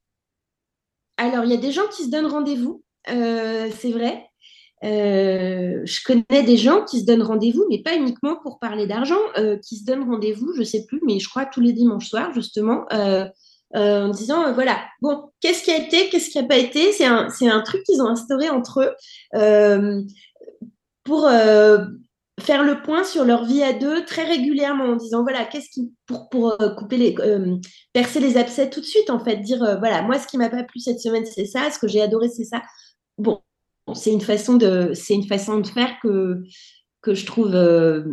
Alors, 1.16 1.44
il 1.44 1.50
y 1.50 1.54
a 1.54 1.58
des 1.58 1.72
gens 1.72 1.86
qui 1.88 2.04
se 2.04 2.10
donnent 2.10 2.26
rendez-vous, 2.26 2.82
euh, 3.10 3.68
c'est 3.72 3.90
vrai. 3.90 4.24
Euh, 4.84 5.80
je 5.84 6.04
connais 6.04 6.42
des 6.44 6.56
gens 6.56 6.84
qui 6.84 7.00
se 7.00 7.06
donnent 7.06 7.22
rendez-vous, 7.22 7.66
mais 7.68 7.82
pas 7.82 7.96
uniquement 7.96 8.36
pour 8.42 8.58
parler 8.58 8.86
d'argent, 8.86 9.18
euh, 9.36 9.56
qui 9.58 9.76
se 9.76 9.84
donnent 9.84 10.08
rendez-vous, 10.08 10.52
je 10.54 10.62
sais 10.62 10.84
plus, 10.86 11.00
mais 11.04 11.18
je 11.18 11.28
crois 11.28 11.46
tous 11.46 11.60
les 11.60 11.72
dimanches 11.72 12.08
soirs, 12.08 12.32
justement, 12.32 12.84
euh, 12.92 13.26
en 13.74 14.08
disant, 14.08 14.52
voilà, 14.54 14.78
bon, 15.02 15.30
qu'est-ce 15.40 15.62
qui 15.62 15.70
a 15.70 15.78
été, 15.78 16.08
qu'est-ce 16.08 16.30
qui 16.30 16.40
n'a 16.40 16.46
pas 16.46 16.56
été? 16.56 16.92
C'est 16.92 17.06
un, 17.06 17.28
un, 17.42 17.60
truc 17.62 17.82
qu'ils 17.84 18.00
ont 18.00 18.06
instauré 18.08 18.48
entre 18.48 18.94
eux 19.34 20.06
pour 21.04 21.28
faire 22.40 22.62
le 22.62 22.82
point 22.82 23.02
sur 23.02 23.24
leur 23.24 23.44
vie 23.44 23.62
à 23.62 23.72
deux 23.72 24.04
très 24.04 24.24
régulièrement, 24.24 24.84
en 24.84 24.96
disant, 24.96 25.22
voilà, 25.22 25.44
qu'est-ce 25.44 25.70
qui, 25.70 25.92
pour, 26.06 26.28
pour 26.28 26.56
couper 26.78 26.96
les, 26.96 27.14
percer 27.92 28.20
les 28.20 28.36
abcès 28.36 28.70
tout 28.70 28.80
de 28.80 28.86
suite, 28.86 29.10
en 29.10 29.18
fait, 29.18 29.36
dire, 29.38 29.58
voilà, 29.80 30.02
moi, 30.02 30.18
ce 30.18 30.26
qui 30.28 30.38
m'a 30.38 30.48
pas 30.48 30.62
plu 30.62 30.80
cette 30.80 31.00
semaine, 31.00 31.26
c'est 31.26 31.46
ça, 31.46 31.70
ce 31.70 31.78
que 31.78 31.88
j'ai 31.88 32.00
adoré, 32.00 32.28
c'est 32.28 32.44
ça. 32.44 32.62
Bon, 33.18 33.40
c'est 33.94 34.12
une 34.12 34.20
façon 34.20 34.54
de, 34.54 34.92
faire 35.64 35.98
que 36.00 37.14
je 37.14 37.26
trouve 37.26 37.54
euh, 37.54 38.04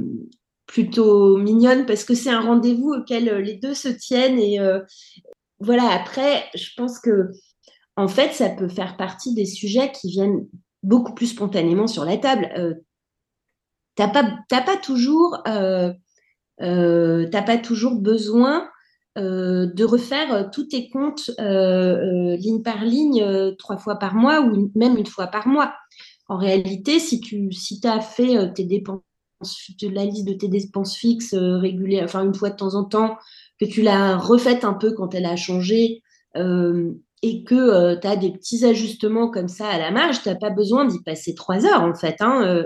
plutôt 0.67 1.37
mignonne 1.37 1.85
parce 1.85 2.03
que 2.03 2.15
c'est 2.15 2.29
un 2.29 2.41
rendez-vous 2.41 2.93
auquel 2.93 3.29
euh, 3.29 3.41
les 3.41 3.55
deux 3.55 3.73
se 3.73 3.89
tiennent 3.89 4.39
et 4.39 4.59
euh, 4.59 4.79
voilà. 5.59 5.89
Après, 5.89 6.45
je 6.55 6.69
pense 6.75 6.99
que 6.99 7.29
en 7.95 8.07
fait, 8.07 8.33
ça 8.33 8.49
peut 8.49 8.67
faire 8.67 8.97
partie 8.97 9.33
des 9.33 9.45
sujets 9.45 9.91
qui 9.91 10.09
viennent 10.09 10.47
beaucoup 10.83 11.13
plus 11.13 11.27
spontanément 11.27 11.87
sur 11.87 12.05
la 12.05 12.17
table. 12.17 12.83
t'as 13.95 14.09
pas 14.09 14.77
toujours, 14.83 15.41
t'as 15.45 15.93
pas 17.41 17.57
toujours 17.57 17.95
besoin 17.95 18.69
euh, 19.17 19.67
de 19.67 19.85
refaire 19.85 20.33
euh, 20.33 20.43
tous 20.51 20.65
tes 20.65 20.89
comptes 20.89 21.31
euh, 21.39 22.35
ligne 22.35 22.61
par 22.61 22.83
ligne 22.83 23.55
trois 23.57 23.77
fois 23.77 23.95
par 23.95 24.13
mois 24.13 24.41
ou 24.41 24.69
même 24.75 24.97
une 24.97 25.05
fois 25.05 25.27
par 25.27 25.47
mois. 25.47 25.73
En 26.27 26.37
réalité, 26.37 26.99
si 26.99 27.21
tu 27.21 27.49
si 27.53 27.79
as 27.85 28.01
fait 28.01 28.33
la 28.33 28.45
liste 30.05 30.27
de 30.27 30.33
tes 30.33 30.49
dépenses 30.49 30.97
fixes 30.97 31.33
régulières, 31.33 32.03
enfin 32.03 32.25
une 32.25 32.33
fois 32.33 32.49
de 32.49 32.57
temps 32.57 32.75
en 32.75 32.83
temps, 32.83 33.17
que 33.57 33.65
tu 33.65 33.81
l'as 33.81 34.17
refaite 34.17 34.65
un 34.65 34.73
peu 34.73 34.91
quand 34.91 35.15
elle 35.15 35.27
a 35.27 35.37
changé 35.37 36.01
et 36.35 37.43
que 37.43 37.95
tu 37.95 38.07
as 38.07 38.15
des 38.17 38.31
petits 38.31 38.65
ajustements 38.65 39.29
comme 39.29 39.47
ça 39.47 39.67
à 39.67 39.77
la 39.77 39.91
marge, 39.91 40.23
tu 40.23 40.29
n'as 40.29 40.35
pas 40.35 40.49
besoin 40.49 40.85
d'y 40.85 41.01
passer 41.03 41.35
trois 41.35 41.65
heures 41.65 41.83
en 41.83 41.93
fait. 41.93 42.17
Hein, 42.19 42.65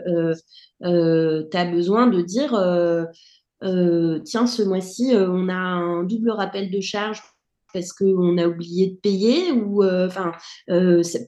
tu 0.82 0.88
as 0.88 1.66
besoin 1.66 2.08
de 2.08 2.22
dire 2.22 2.54
euh, 3.63 4.19
tiens, 4.19 4.48
ce 4.48 4.62
mois-ci, 4.62 5.13
euh, 5.13 5.30
on 5.30 5.50
a 5.50 5.54
un 5.54 6.04
double 6.04 6.32
rappel 6.32 6.72
de 6.72 6.80
charge 6.80 7.22
parce 7.74 7.93
qu'on 7.93 8.38
a 8.38 8.48
oublié 8.48 8.88
de 8.88 8.95
payer, 8.95 9.52
ou 9.52 9.84
euh, 9.84 10.08
enfin, 10.08 10.32
ça, 11.04 11.19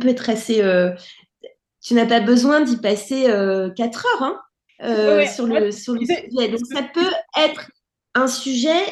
peut 0.00 0.08
être 0.08 0.28
assez. 0.28 0.62
tu 1.82 1.94
n'as 1.94 2.06
pas 2.06 2.20
besoin 2.20 2.60
d'y 2.60 2.76
passer 2.76 3.24
4 3.24 4.06
heures 4.06 4.22
hein, 4.22 5.26
sur, 5.34 5.46
le, 5.46 5.70
sur 5.70 5.94
le 5.94 6.00
sujet. 6.00 6.48
Donc, 6.48 6.66
ça 6.70 6.82
peut 6.82 7.12
être 7.38 7.70
un 8.14 8.26
sujet, 8.26 8.82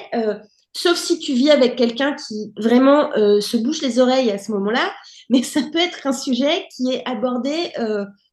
sauf 0.73 0.97
si 0.97 1.19
tu 1.19 1.35
vis 1.35 1.51
avec 1.51 1.77
quelqu'un 1.77 2.15
qui 2.15 2.55
vraiment 2.57 3.11
se 3.15 3.59
bouche 3.59 3.83
les 3.83 3.99
oreilles 3.99 4.31
à 4.31 4.39
ce 4.39 4.53
moment-là, 4.53 4.91
mais 5.29 5.43
ça 5.43 5.61
peut 5.71 5.79
être 5.79 6.07
un 6.07 6.13
sujet 6.15 6.67
qui 6.75 6.93
est 6.93 7.07
abordé 7.07 7.73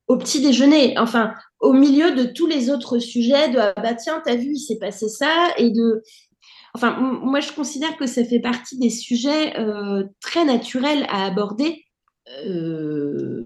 au 0.08 0.18
petit 0.18 0.42
déjeuner, 0.42 0.98
enfin, 0.98 1.34
au 1.60 1.74
milieu 1.74 2.14
de 2.14 2.24
tous 2.24 2.48
les 2.48 2.70
autres 2.70 3.00
sujets 3.00 3.50
de 3.50 3.60
ah 3.60 3.74
bah 3.78 3.94
tiens, 3.94 4.22
t'as 4.26 4.36
vu, 4.36 4.54
il 4.54 4.60
s'est 4.60 4.80
passé 4.80 5.08
ça, 5.08 5.50
et 5.58 5.72
de. 5.72 6.04
Enfin, 6.74 6.98
moi, 7.00 7.42
je 7.42 7.52
considère 7.52 7.98
que 7.98 8.08
ça 8.08 8.24
fait 8.24 8.40
partie 8.40 8.78
des 8.78 8.90
sujets 8.90 9.58
euh, 9.60 10.04
très 10.22 10.46
naturels 10.46 11.06
à 11.10 11.26
aborder. 11.26 11.84
Euh, 12.46 13.46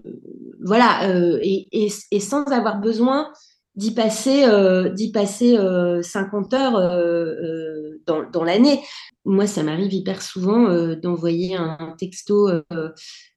voilà, 0.64 1.10
euh, 1.10 1.38
et, 1.42 1.66
et, 1.72 2.20
sans 2.20 2.44
avoir 2.44 2.80
besoin 2.80 3.32
d'y 3.74 3.92
passer, 3.92 4.46
d'y 4.94 5.12
passer 5.12 5.58
50 6.02 6.54
heures 6.54 7.96
dans, 8.06 8.30
dans 8.30 8.44
l'année. 8.44 8.80
Moi, 9.24 9.46
ça 9.46 9.62
m'arrive 9.62 9.92
hyper 9.92 10.22
souvent 10.22 10.94
d'envoyer 10.94 11.56
un 11.56 11.94
texto 11.98 12.48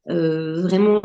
vraiment 0.05 1.01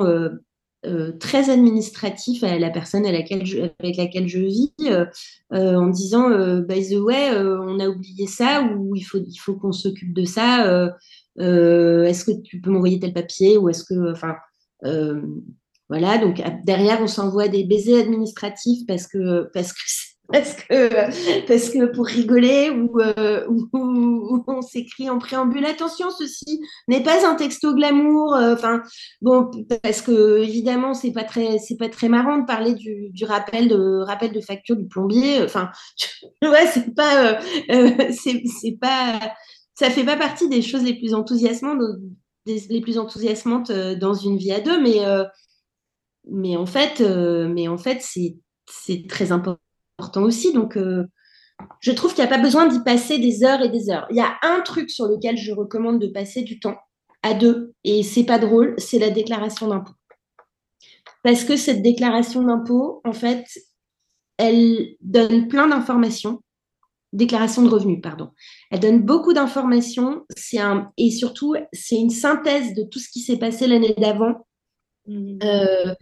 euh, 0.86 1.12
très 1.12 1.50
administratif 1.50 2.44
à 2.44 2.58
la 2.58 2.70
personne 2.70 3.06
avec 3.06 3.30
laquelle 3.30 4.28
je 4.28 4.38
vis 4.38 4.74
euh, 4.82 5.06
euh, 5.52 5.76
en 5.76 5.88
disant 5.88 6.28
by 6.60 6.88
the 6.88 6.98
way 6.98 7.30
on 7.36 7.80
a 7.80 7.88
oublié 7.88 8.26
ça 8.26 8.62
ou 8.62 8.94
il 8.94 9.02
faut 9.02 9.18
il 9.18 9.36
faut 9.36 9.54
qu'on 9.54 9.72
s'occupe 9.72 10.12
de 10.12 10.24
ça 10.24 10.90
est-ce 11.38 12.24
que 12.24 12.40
tu 12.42 12.60
peux 12.60 12.70
m'envoyer 12.70 13.00
tel 13.00 13.12
papier 13.12 13.56
ou 13.56 13.68
est-ce 13.68 13.84
que 13.84 14.12
enfin 14.12 14.34
voilà 15.88 16.18
donc 16.18 16.42
derrière 16.64 17.00
on 17.00 17.06
s'envoie 17.06 17.48
des 17.48 17.64
baisers 17.64 18.00
administratifs 18.00 18.86
parce 18.86 19.06
que 19.06 19.48
parce 19.54 19.72
que 19.72 20.13
parce 20.32 20.54
que, 20.54 21.46
parce 21.46 21.68
que 21.68 21.84
pour 21.84 22.06
rigoler 22.06 22.70
ou, 22.70 22.98
euh, 22.98 23.46
on 23.74 24.62
s'écrit 24.62 25.10
en 25.10 25.18
préambule. 25.18 25.66
Attention 25.66 26.10
ceci 26.10 26.60
n'est 26.88 27.02
pas 27.02 27.28
un 27.28 27.34
texto 27.34 27.74
glamour 27.74 28.34
euh, 28.34 28.54
enfin 28.54 28.82
bon 29.20 29.50
parce 29.82 30.00
que 30.00 30.38
évidemment 30.38 30.94
c'est 30.94 31.12
pas 31.12 31.24
très 31.24 31.58
c'est 31.58 31.76
pas 31.76 31.90
très 31.90 32.08
marrant 32.08 32.38
de 32.38 32.46
parler 32.46 32.74
du, 32.74 33.10
du, 33.10 33.24
rappel 33.26 33.68
de 33.68 34.02
rappel 34.02 34.32
de 34.32 34.40
facture 34.40 34.76
du 34.76 34.86
plombier. 34.86 35.42
Enfin 35.42 35.70
ouais 36.42 36.66
c'est 36.72 36.94
pas 36.94 37.34
euh, 37.70 38.10
c'est 38.10 38.78
pas 38.80 39.20
ça 39.74 39.90
fait 39.90 40.04
pas 40.04 40.16
partie 40.16 40.48
des 40.48 40.62
choses 40.62 40.84
les 40.84 40.94
plus 40.94 41.12
enthousiasmantes 41.12 41.80
les 42.46 42.80
plus 42.80 42.98
enthousiasmantes 42.98 43.72
dans 43.72 44.14
une 44.14 44.38
vie 44.38 44.52
à 44.52 44.60
deux 44.60 44.80
mais 44.80 45.00
mais 46.30 46.56
en 46.56 46.66
fait 46.66 47.00
mais 47.00 47.68
en 47.68 47.78
fait 47.78 47.98
c'est 48.00 48.36
c'est 48.66 49.06
très 49.06 49.32
important 49.32 49.58
important 49.98 50.22
aussi. 50.22 50.52
Donc, 50.52 50.76
euh, 50.76 51.04
je 51.80 51.92
trouve 51.92 52.14
qu'il 52.14 52.24
n'y 52.24 52.30
a 52.30 52.34
pas 52.34 52.42
besoin 52.42 52.66
d'y 52.66 52.82
passer 52.82 53.18
des 53.18 53.44
heures 53.44 53.62
et 53.62 53.68
des 53.68 53.90
heures. 53.90 54.06
Il 54.10 54.16
y 54.16 54.20
a 54.20 54.36
un 54.42 54.60
truc 54.60 54.90
sur 54.90 55.06
lequel 55.06 55.36
je 55.36 55.52
recommande 55.52 56.00
de 56.00 56.08
passer 56.08 56.42
du 56.42 56.58
temps 56.58 56.76
à 57.22 57.32
deux, 57.32 57.72
et 57.84 58.02
c'est 58.02 58.24
pas 58.24 58.38
drôle, 58.38 58.74
c'est 58.76 58.98
la 58.98 59.10
déclaration 59.10 59.68
d'impôt. 59.68 59.94
Parce 61.22 61.44
que 61.44 61.56
cette 61.56 61.80
déclaration 61.80 62.42
d'impôt, 62.42 63.00
en 63.04 63.14
fait, 63.14 63.46
elle 64.36 64.96
donne 65.00 65.48
plein 65.48 65.68
d'informations. 65.68 66.40
Déclaration 67.14 67.62
de 67.62 67.68
revenus, 67.68 68.00
pardon. 68.02 68.30
Elle 68.70 68.80
donne 68.80 69.00
beaucoup 69.00 69.32
d'informations. 69.32 70.26
C'est 70.36 70.58
un 70.58 70.90
et 70.98 71.12
surtout 71.12 71.54
c'est 71.72 71.94
une 71.94 72.10
synthèse 72.10 72.74
de 72.74 72.82
tout 72.82 72.98
ce 72.98 73.08
qui 73.08 73.20
s'est 73.20 73.38
passé 73.38 73.68
l'année 73.68 73.94
d'avant. 73.96 74.46
Mmh. 75.06 75.38
Euh, 75.44 75.94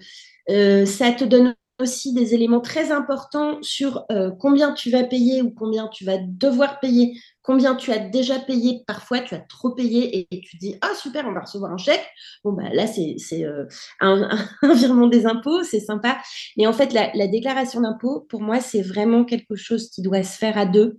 euh, 0.49 0.87
ça 0.87 1.13
te 1.13 1.25
donne 1.25 1.55
aussi 1.79 2.13
des 2.13 2.35
éléments 2.35 2.61
très 2.61 2.93
importants 2.93 3.59
sur 3.63 4.05
euh, 4.11 4.31
combien 4.31 4.73
tu 4.73 4.91
vas 4.91 5.05
payer 5.05 5.43
ou 5.43 5.51
combien 5.51 5.89
tu 5.89 6.05
vas 6.05 6.19
devoir 6.19 6.81
payer, 6.81 7.19
combien 7.43 7.75
tu 7.75 7.91
as 7.93 7.99
déjà 7.99 8.39
payé. 8.39 8.83
Parfois, 8.87 9.21
tu 9.21 9.35
as 9.35 9.41
trop 9.41 9.71
payé 9.71 10.29
et, 10.31 10.41
tu 10.41 10.57
dis 10.57 10.77
Ah, 10.81 10.93
super, 10.95 11.27
on 11.27 11.33
va 11.33 11.41
recevoir 11.41 11.73
un 11.73 11.77
chèque. 11.77 12.07
Bon, 12.45 12.53
bah, 12.53 12.69
là, 12.73 12.87
c'est 12.87 13.17
euh, 13.45 13.67
un, 14.01 14.29
virement 14.75 15.09
des 15.09 15.27
impôts, 15.27 15.63
c'est 15.65 15.81
sympa. 15.81 16.19
Mais 16.57 16.67
en 16.67 16.73
fait, 16.73 16.93
la, 16.93 17.27
déclaration 17.27 17.81
d'impôt, 17.81 18.27
pour 18.29 18.41
moi, 18.41 18.61
c'est 18.61 18.83
vraiment 18.83 19.25
quelque 19.25 19.57
chose 19.57 19.91
qui 19.91 20.03
doit 20.03 20.23
se 20.23 20.37
faire 20.39 20.59
à 20.59 20.67
deux 20.67 20.99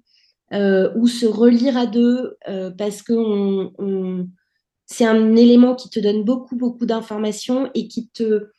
euh, 0.54 0.92
ou 0.96 1.08
se 1.08 1.26
relire 1.26 1.78
à 1.78 1.86
deux 1.86 2.38
parce 2.78 3.02
que 3.02 3.14
c'est 4.86 5.06
un 5.06 5.36
élément 5.36 5.76
qui 5.76 5.90
te 5.90 6.00
donne 6.00 6.24
beaucoup, 6.24 6.56
beaucoup 6.56 6.86
d'informations 6.86 7.72
et 7.74 7.88
qui 7.88 8.10
te 8.10 8.50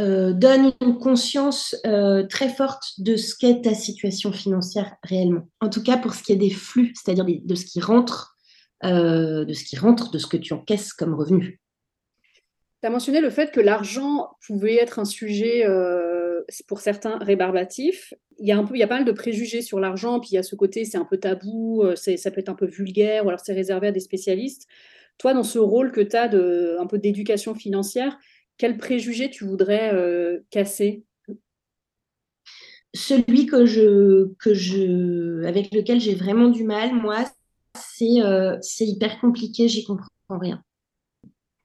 euh, 0.00 0.32
donne 0.32 0.72
une 0.80 0.98
conscience 0.98 1.76
euh, 1.86 2.26
très 2.26 2.48
forte 2.48 2.82
de 2.98 3.16
ce 3.16 3.36
qu'est 3.36 3.60
ta 3.60 3.74
situation 3.74 4.32
financière 4.32 4.96
réellement. 5.02 5.42
En 5.60 5.68
tout 5.68 5.82
cas, 5.82 5.98
pour 5.98 6.14
ce 6.14 6.22
qui 6.22 6.32
est 6.32 6.36
des 6.36 6.50
flux, 6.50 6.94
c'est-à-dire 6.94 7.26
de 7.26 7.54
ce 7.54 7.66
qui 7.66 7.80
rentre, 7.80 8.34
euh, 8.84 9.44
de 9.44 9.52
ce 9.52 9.62
qui 9.62 9.76
rentre, 9.76 10.10
de 10.10 10.16
ce 10.16 10.26
que 10.26 10.38
tu 10.38 10.54
encaisses 10.54 10.94
comme 10.94 11.14
revenu. 11.14 11.60
Tu 12.80 12.86
as 12.86 12.90
mentionné 12.90 13.20
le 13.20 13.28
fait 13.28 13.50
que 13.50 13.60
l'argent 13.60 14.30
pouvait 14.46 14.76
être 14.76 15.00
un 15.00 15.04
sujet 15.04 15.66
pour 16.66 16.80
certains 16.80 17.18
rébarbatif. 17.18 18.14
Il 18.38 18.48
y 18.48 18.52
a 18.52 18.56
un 18.56 18.64
peu, 18.64 18.76
il 18.76 18.78
y 18.78 18.82
a 18.82 18.88
pas 18.88 18.96
mal 18.96 19.04
de 19.04 19.12
préjugés 19.12 19.60
sur 19.60 19.80
l'argent, 19.80 20.18
puis 20.18 20.30
il 20.32 20.34
y 20.36 20.38
a 20.38 20.42
ce 20.42 20.56
côté, 20.56 20.86
c'est 20.86 20.96
un 20.96 21.04
peu 21.04 21.18
tabou, 21.18 21.84
ça 21.94 22.30
peut 22.30 22.40
être 22.40 22.48
un 22.48 22.54
peu 22.54 22.66
vulgaire, 22.66 23.26
ou 23.26 23.28
alors 23.28 23.40
c'est 23.40 23.52
réservé 23.52 23.88
à 23.88 23.92
des 23.92 24.00
spécialistes. 24.00 24.66
Toi, 25.18 25.34
dans 25.34 25.42
ce 25.42 25.58
rôle 25.58 25.92
que 25.92 26.00
tu 26.00 26.16
as 26.16 26.30
peu 26.88 26.96
d'éducation 26.96 27.54
financière, 27.54 28.16
quel 28.60 28.76
préjugé 28.76 29.30
tu 29.30 29.46
voudrais 29.46 29.94
euh, 29.94 30.40
casser? 30.50 31.06
Celui 32.92 33.46
que 33.46 33.64
je, 33.64 34.34
que 34.38 34.52
je, 34.52 35.42
avec 35.44 35.74
lequel 35.74 35.98
j'ai 35.98 36.14
vraiment 36.14 36.50
du 36.50 36.64
mal, 36.64 36.92
moi, 36.92 37.24
c'est 37.74 38.20
euh, 38.20 38.58
hyper 38.80 39.18
compliqué, 39.18 39.66
j'y 39.66 39.84
comprends 39.84 40.10
rien. 40.28 40.62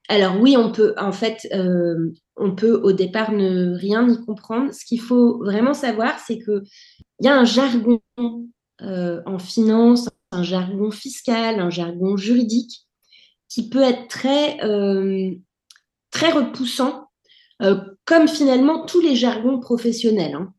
Alors 0.08 0.40
oui, 0.40 0.56
on 0.56 0.72
peut, 0.72 0.94
en 0.96 1.12
fait, 1.12 1.46
euh, 1.52 2.12
on 2.36 2.54
peut 2.54 2.80
au 2.82 2.92
départ 2.92 3.30
ne 3.30 3.76
rien 3.76 4.08
y 4.08 4.24
comprendre. 4.24 4.72
Ce 4.72 4.86
qu'il 4.86 5.00
faut 5.00 5.36
vraiment 5.44 5.74
savoir, 5.74 6.18
c'est 6.20 6.38
qu'il 6.38 6.62
y 7.20 7.28
a 7.28 7.38
un 7.38 7.44
jargon 7.44 8.00
en 8.80 9.38
finance, 9.38 10.08
un 10.32 10.42
jargon 10.42 10.90
fiscal, 10.90 11.60
un 11.60 11.70
jargon 11.70 12.16
juridique 12.16 12.86
qui 13.48 13.68
peut 13.68 13.82
être 13.82 14.08
très 14.08 14.58
très 16.16 16.32
repoussant, 16.32 17.10
euh, 17.60 17.76
comme 18.06 18.26
finalement 18.26 18.86
tous 18.86 19.00
les 19.02 19.16
jargons 19.16 19.60
professionnels. 19.60 20.34
Hein. 20.34 20.52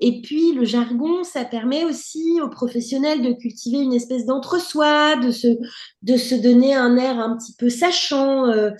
Et 0.00 0.22
puis 0.22 0.54
le 0.54 0.64
jargon, 0.64 1.24
ça 1.24 1.44
permet 1.44 1.84
aussi 1.84 2.40
aux 2.40 2.48
professionnels 2.48 3.20
de 3.20 3.32
cultiver 3.32 3.78
une 3.78 3.92
espèce 3.92 4.24
d'entre-soi, 4.24 5.16
de 5.16 5.30
se, 5.30 5.48
de 6.02 6.16
se 6.16 6.34
donner 6.34 6.74
un 6.74 6.96
air 6.96 7.18
un 7.20 7.36
petit 7.36 7.54
peu 7.58 7.68
sachant. 7.68 8.46
Euh. 8.46 8.70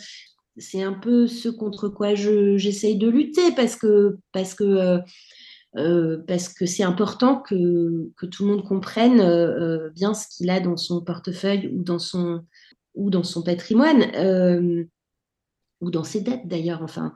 c'est 0.57 0.83
un 0.83 0.95
peu 0.95 1.27
ce 1.27 1.51
contre 1.51 1.89
quoi 1.89 2.15
j'essaye 2.15 2.97
de 2.97 3.09
lutter 3.09 3.53
parce 3.55 3.77
que, 3.77 4.17
parce 4.33 4.55
que, 4.55 5.01
euh, 5.77 6.19
parce 6.27 6.49
que 6.49 6.65
c'est 6.65 6.85
important 6.85 7.37
que, 7.37 8.11
que, 8.17 8.25
tout 8.25 8.47
le 8.47 8.55
monde 8.55 8.65
comprenne 8.65 9.91
bien 9.95 10.15
ce 10.15 10.27
qu'il 10.29 10.49
a 10.49 10.61
dans 10.61 10.79
son 10.79 11.03
portefeuille 11.03 11.69
ou 11.75 11.83
dans 11.83 11.99
son, 11.99 12.41
ou 12.95 13.11
dans 13.11 13.25
son 13.25 13.43
patrimoine 13.43 14.87
ou 15.81 15.91
dans 15.91 16.05
ses 16.05 16.21
dettes 16.21 16.47
d'ailleurs. 16.47 16.83
Enfin, 16.83 17.13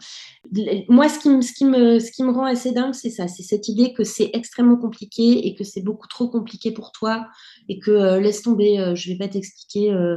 moi, 0.89 1.09
ce 1.09 1.19
qui, 1.19 1.31
me, 1.31 1.41
ce, 1.41 1.53
qui 1.53 1.65
me, 1.65 1.99
ce 1.99 2.11
qui 2.11 2.23
me 2.23 2.31
rend 2.31 2.45
assez 2.45 2.73
dingue, 2.73 2.95
c'est 2.95 3.11
ça, 3.11 3.29
c'est 3.29 3.43
cette 3.43 3.69
idée 3.69 3.93
que 3.93 4.05
c'est 4.05 4.31
extrêmement 4.35 4.77
compliqué 4.77 5.47
et 5.47 5.55
que 5.55 5.65
c'est 5.65 5.83
beaucoup 5.83 6.09
trop 6.09 6.29
compliqué 6.29 6.73
pour 6.73 6.93
toi 6.93 7.27
et 7.69 7.79
que 7.79 7.91
euh, 7.91 8.21
laisse 8.21 8.43
tomber, 8.43 8.79
euh, 8.79 8.95
je 8.95 9.11
vais 9.11 9.19
pas 9.19 9.29
t'expliquer, 9.29 9.93
euh, 9.93 10.17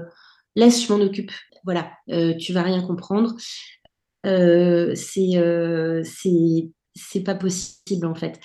laisse, 0.56 0.86
je 0.86 0.94
m'en 0.94 1.00
occupe. 1.00 1.32
Voilà, 1.64 1.92
tu 2.40 2.54
vas 2.54 2.64
rien 2.64 2.82
comprendre. 2.82 3.36
c'est 4.24 4.44
pas 7.24 7.36
possible 7.36 8.08
en 8.08 8.16
fait. 8.16 8.40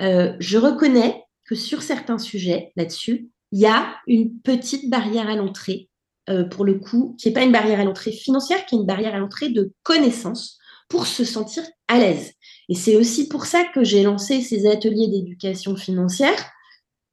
je 0.00 0.56
reconnais 0.56 1.22
que 1.46 1.54
sur 1.54 1.82
certains 1.82 2.16
sujets 2.16 2.72
là-dessus, 2.76 3.28
il 3.52 3.60
y 3.60 3.66
a 3.66 3.96
une 4.06 4.40
petite 4.40 4.88
barrière 4.88 5.28
à 5.28 5.36
l'entrée 5.36 5.90
euh, 6.30 6.44
pour 6.44 6.64
le 6.64 6.74
coup, 6.74 7.16
qui 7.18 7.28
n'est 7.28 7.34
pas 7.34 7.42
une 7.42 7.52
barrière 7.52 7.80
à 7.80 7.84
l'entrée 7.84 8.12
financière, 8.12 8.64
qui 8.66 8.74
est 8.74 8.78
une 8.78 8.86
barrière 8.86 9.14
à 9.14 9.18
l'entrée 9.18 9.50
de 9.50 9.72
connaissances 9.82 10.58
pour 10.88 11.06
se 11.06 11.24
sentir 11.24 11.62
à 11.88 11.98
l'aise. 11.98 12.32
Et 12.68 12.74
c'est 12.74 12.96
aussi 12.96 13.28
pour 13.28 13.46
ça 13.46 13.64
que 13.74 13.84
j'ai 13.84 14.02
lancé 14.02 14.40
ces 14.40 14.66
ateliers 14.66 15.08
d'éducation 15.08 15.76
financière 15.76 16.36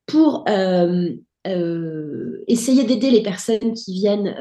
pour 0.05 0.45
euh, 0.49 1.09
euh, 1.47 2.43
essayer 2.47 2.83
d'aider 2.83 3.09
les 3.09 3.23
personnes 3.23 3.73
qui 3.73 3.93
viennent 3.93 4.35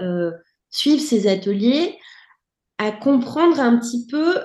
suivre 0.70 1.02
ces 1.02 1.26
ateliers 1.26 1.96
à 2.78 2.92
comprendre 2.92 3.60
un 3.60 3.78
petit 3.78 4.06
peu 4.06 4.36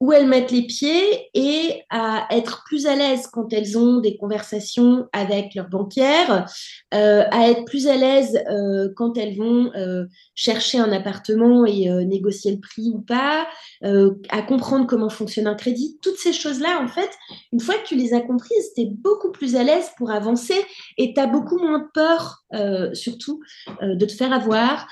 où 0.00 0.12
elles 0.12 0.26
mettent 0.26 0.50
les 0.50 0.66
pieds 0.66 1.30
et 1.32 1.82
à 1.90 2.26
être 2.30 2.64
plus 2.66 2.86
à 2.86 2.94
l'aise 2.94 3.26
quand 3.28 3.52
elles 3.52 3.78
ont 3.78 4.00
des 4.00 4.16
conversations 4.18 5.08
avec 5.12 5.54
leur 5.54 5.68
banquière, 5.68 6.46
euh, 6.92 7.24
à 7.30 7.48
être 7.48 7.64
plus 7.64 7.86
à 7.86 7.96
l'aise 7.96 8.38
euh, 8.50 8.90
quand 8.94 9.16
elles 9.16 9.36
vont 9.36 9.72
euh, 9.74 10.04
chercher 10.34 10.78
un 10.78 10.92
appartement 10.92 11.64
et 11.64 11.88
négocier 12.04 12.52
le 12.52 12.60
prix 12.60 12.90
ou 12.92 13.00
pas, 13.00 13.46
à 13.82 14.42
comprendre 14.42 14.86
comment 14.86 15.08
fonctionne 15.08 15.46
un 15.46 15.54
crédit. 15.54 15.98
Toutes 16.02 16.18
ces 16.18 16.32
choses-là, 16.32 16.80
en 16.82 16.88
fait, 16.88 17.10
une 17.52 17.60
fois 17.60 17.76
que 17.76 17.86
tu 17.86 17.96
les 17.96 18.12
as 18.12 18.20
comprises, 18.20 18.72
tu 18.74 18.82
es 18.82 18.86
beaucoup 18.86 19.30
plus 19.30 19.56
à 19.56 19.62
l'aise 19.62 19.90
pour 19.96 20.10
avancer 20.10 20.56
et 20.98 21.14
tu 21.14 21.20
as 21.20 21.26
beaucoup 21.26 21.58
moins 21.58 21.88
peur, 21.94 22.44
surtout, 22.92 23.40
de 23.82 24.04
te 24.04 24.12
faire 24.12 24.32
avoir 24.32 24.86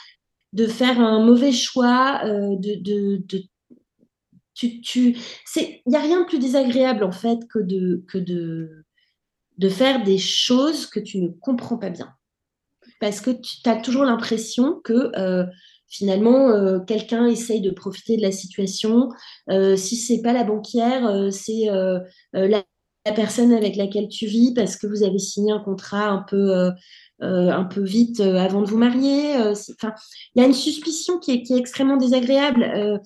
de 0.52 0.68
faire 0.68 1.00
un 1.00 1.18
mauvais 1.18 1.50
choix, 1.50 2.20
de, 2.24 2.80
de, 2.80 3.20
de 3.26 3.42
tu, 4.54 4.80
tu, 4.80 5.16
il 5.56 5.82
n'y 5.86 5.96
a 5.96 6.00
rien 6.00 6.20
de 6.20 6.26
plus 6.26 6.38
désagréable 6.38 7.04
en 7.04 7.12
fait 7.12 7.40
que 7.48 7.58
de, 7.58 8.04
faire 9.68 10.02
des 10.04 10.18
choses 10.18 10.86
que 10.86 11.00
tu 11.00 11.18
ne 11.20 11.28
comprends 11.28 11.78
pas 11.78 11.90
bien. 11.90 12.14
Parce 13.00 13.20
que 13.20 13.30
tu 13.30 13.68
as 13.68 13.76
toujours 13.76 14.04
l'impression 14.04 14.80
que 14.82 15.10
euh, 15.18 15.44
finalement, 15.88 16.50
euh, 16.50 16.78
quelqu'un 16.80 17.26
essaye 17.26 17.60
de 17.60 17.70
profiter 17.70 18.16
de 18.16 18.22
la 18.22 18.32
situation. 18.32 19.10
Euh, 19.50 19.76
si 19.76 19.96
c'est 19.96 20.22
pas 20.22 20.32
la 20.32 20.44
banquière, 20.44 21.32
c'est 21.32 21.66
la, 22.32 22.64
la, 23.06 23.12
personne 23.12 23.52
avec 23.52 23.76
laquelle 23.76 24.08
tu 24.08 24.26
vis 24.26 24.54
parce 24.54 24.76
que 24.76 24.86
vous 24.86 25.02
avez 25.02 25.18
signé 25.18 25.52
un 25.52 25.60
contrat 25.60 26.08
un 26.08 26.24
peu 26.28 26.70
euh, 27.22 27.64
peu 27.64 27.82
vite 27.82 28.20
euh, 28.20 28.36
avant 28.38 28.60
de 28.60 28.66
vous 28.66 28.76
marier. 28.76 29.36
Euh, 29.36 29.54
il 30.34 30.40
y 30.40 30.44
a 30.44 30.46
une 30.46 30.52
suspicion 30.52 31.18
qui 31.18 31.30
est, 31.30 31.50
extrêmement 31.56 31.96
désagréable 31.96 33.00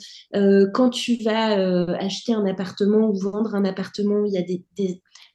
quand 0.72 0.90
tu 0.90 1.16
vas 1.22 1.52
acheter 1.98 2.32
un 2.32 2.46
appartement 2.46 3.08
ou 3.08 3.18
vendre 3.18 3.54
un 3.54 3.64
appartement. 3.64 4.24
Il 4.24 4.32
y 4.32 4.38
a 4.38 4.42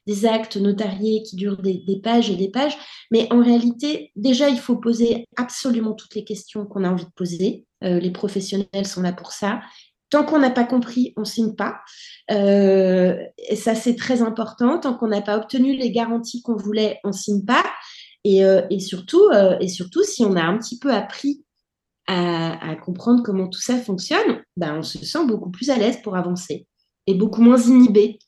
des, 0.06 0.26
actes 0.26 0.56
notariés 0.56 1.22
qui 1.22 1.36
durent 1.36 1.62
des, 1.62 2.00
pages 2.02 2.30
et 2.30 2.36
des 2.36 2.50
pages. 2.50 2.76
Mais 3.10 3.32
en 3.32 3.42
réalité, 3.42 4.10
déjà, 4.16 4.48
il 4.48 4.58
faut 4.58 4.76
poser 4.76 5.26
absolument 5.36 5.94
toutes 5.94 6.14
les 6.14 6.24
questions 6.24 6.66
qu'on 6.66 6.84
a 6.84 6.90
envie 6.90 7.06
de 7.06 7.10
poser. 7.14 7.66
les 7.80 8.10
professionnels 8.10 8.86
sont 8.86 9.02
là 9.02 9.12
pour 9.12 9.32
ça. 9.32 9.60
Tant 10.10 10.24
qu'on 10.24 10.38
n'a 10.38 10.50
pas 10.50 10.64
compris, 10.64 11.12
on 11.16 11.24
signe 11.24 11.54
pas. 11.54 11.80
et 12.28 13.56
ça, 13.56 13.74
c'est 13.74 13.96
très 13.96 14.22
important. 14.22 14.78
Tant 14.78 14.94
qu'on 14.94 15.08
n'a 15.08 15.22
pas 15.22 15.36
obtenu 15.36 15.74
les 15.76 15.90
garanties 15.90 16.42
qu'on 16.42 16.56
voulait, 16.56 17.00
on 17.04 17.12
signe 17.12 17.44
pas. 17.44 17.64
Euh, 18.26 18.62
et, 18.70 18.80
surtout, 18.80 19.28
euh, 19.32 19.58
et 19.60 19.68
surtout, 19.68 20.02
si 20.02 20.24
on 20.24 20.36
a 20.36 20.42
un 20.42 20.56
petit 20.58 20.78
peu 20.78 20.92
appris 20.92 21.44
à, 22.06 22.76
comprendre 22.84 23.22
comment 23.22 23.48
tout 23.48 23.60
ça 23.60 23.76
fonctionne, 23.78 24.42
ben, 24.56 24.78
on 24.78 24.82
se 24.82 25.02
sent 25.04 25.26
beaucoup 25.26 25.50
plus 25.50 25.70
à 25.70 25.76
l'aise 25.76 26.00
pour 26.02 26.16
avancer 26.16 26.66
et 27.06 27.14
beaucoup 27.14 27.40
moins 27.40 27.58
inhibé. 27.58 28.18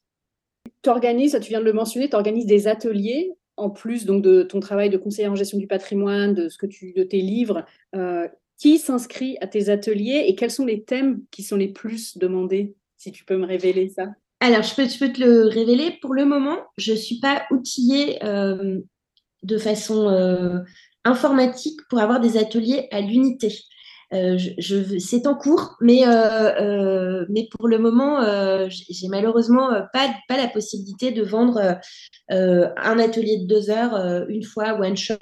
Tu 0.82 0.90
organises, 0.90 1.38
tu 1.42 1.50
viens 1.50 1.60
de 1.60 1.64
le 1.64 1.72
mentionner, 1.72 2.08
tu 2.08 2.16
organises 2.16 2.46
des 2.46 2.68
ateliers 2.68 3.32
en 3.58 3.70
plus 3.70 4.04
donc 4.04 4.22
de 4.22 4.42
ton 4.42 4.60
travail 4.60 4.90
de 4.90 4.98
conseiller 4.98 5.28
en 5.28 5.34
gestion 5.34 5.58
du 5.58 5.66
patrimoine, 5.66 6.34
de 6.34 6.48
ce 6.48 6.58
que 6.58 6.66
tu, 6.66 6.92
de 6.92 7.02
tes 7.02 7.20
livres. 7.20 7.64
Euh, 7.94 8.28
qui 8.58 8.78
s'inscrit 8.78 9.36
à 9.40 9.46
tes 9.46 9.68
ateliers 9.68 10.24
et 10.26 10.34
quels 10.34 10.50
sont 10.50 10.64
les 10.64 10.82
thèmes 10.82 11.22
qui 11.30 11.42
sont 11.42 11.56
les 11.56 11.68
plus 11.68 12.16
demandés, 12.18 12.74
si 12.96 13.12
tu 13.12 13.24
peux 13.24 13.36
me 13.36 13.46
révéler 13.46 13.88
ça? 13.88 14.08
Alors, 14.40 14.62
je 14.62 14.74
peux, 14.74 14.86
te 14.86 15.20
le 15.20 15.48
révéler. 15.48 15.98
Pour 16.02 16.14
le 16.14 16.24
moment, 16.24 16.58
je 16.76 16.92
ne 16.92 16.96
suis 16.96 17.20
pas 17.20 17.44
outillée 17.50 18.18
de 18.20 19.58
façon 19.58 20.64
informatique 21.04 21.80
pour 21.88 22.00
avoir 22.00 22.20
des 22.20 22.36
ateliers 22.36 22.88
à 22.90 23.00
l'unité. 23.00 23.52
Euh, 24.14 24.38
c'est 25.00 25.26
en 25.26 25.34
cours, 25.34 25.76
mais, 25.80 26.06
euh, 26.06 26.60
euh, 26.60 27.26
mais 27.28 27.48
pour 27.50 27.66
le 27.66 27.78
moment, 27.78 28.20
j'ai 28.68 29.08
malheureusement 29.08 29.70
pas, 29.92 30.14
pas 30.28 30.36
la 30.36 30.48
possibilité 30.48 31.12
de 31.12 31.22
vendre 31.22 31.78
un 32.28 32.98
atelier 32.98 33.38
de 33.38 33.46
deux 33.46 33.70
heures 33.70 34.26
une 34.28 34.44
fois, 34.44 34.78
one 34.78 34.96
shot. 34.96 35.16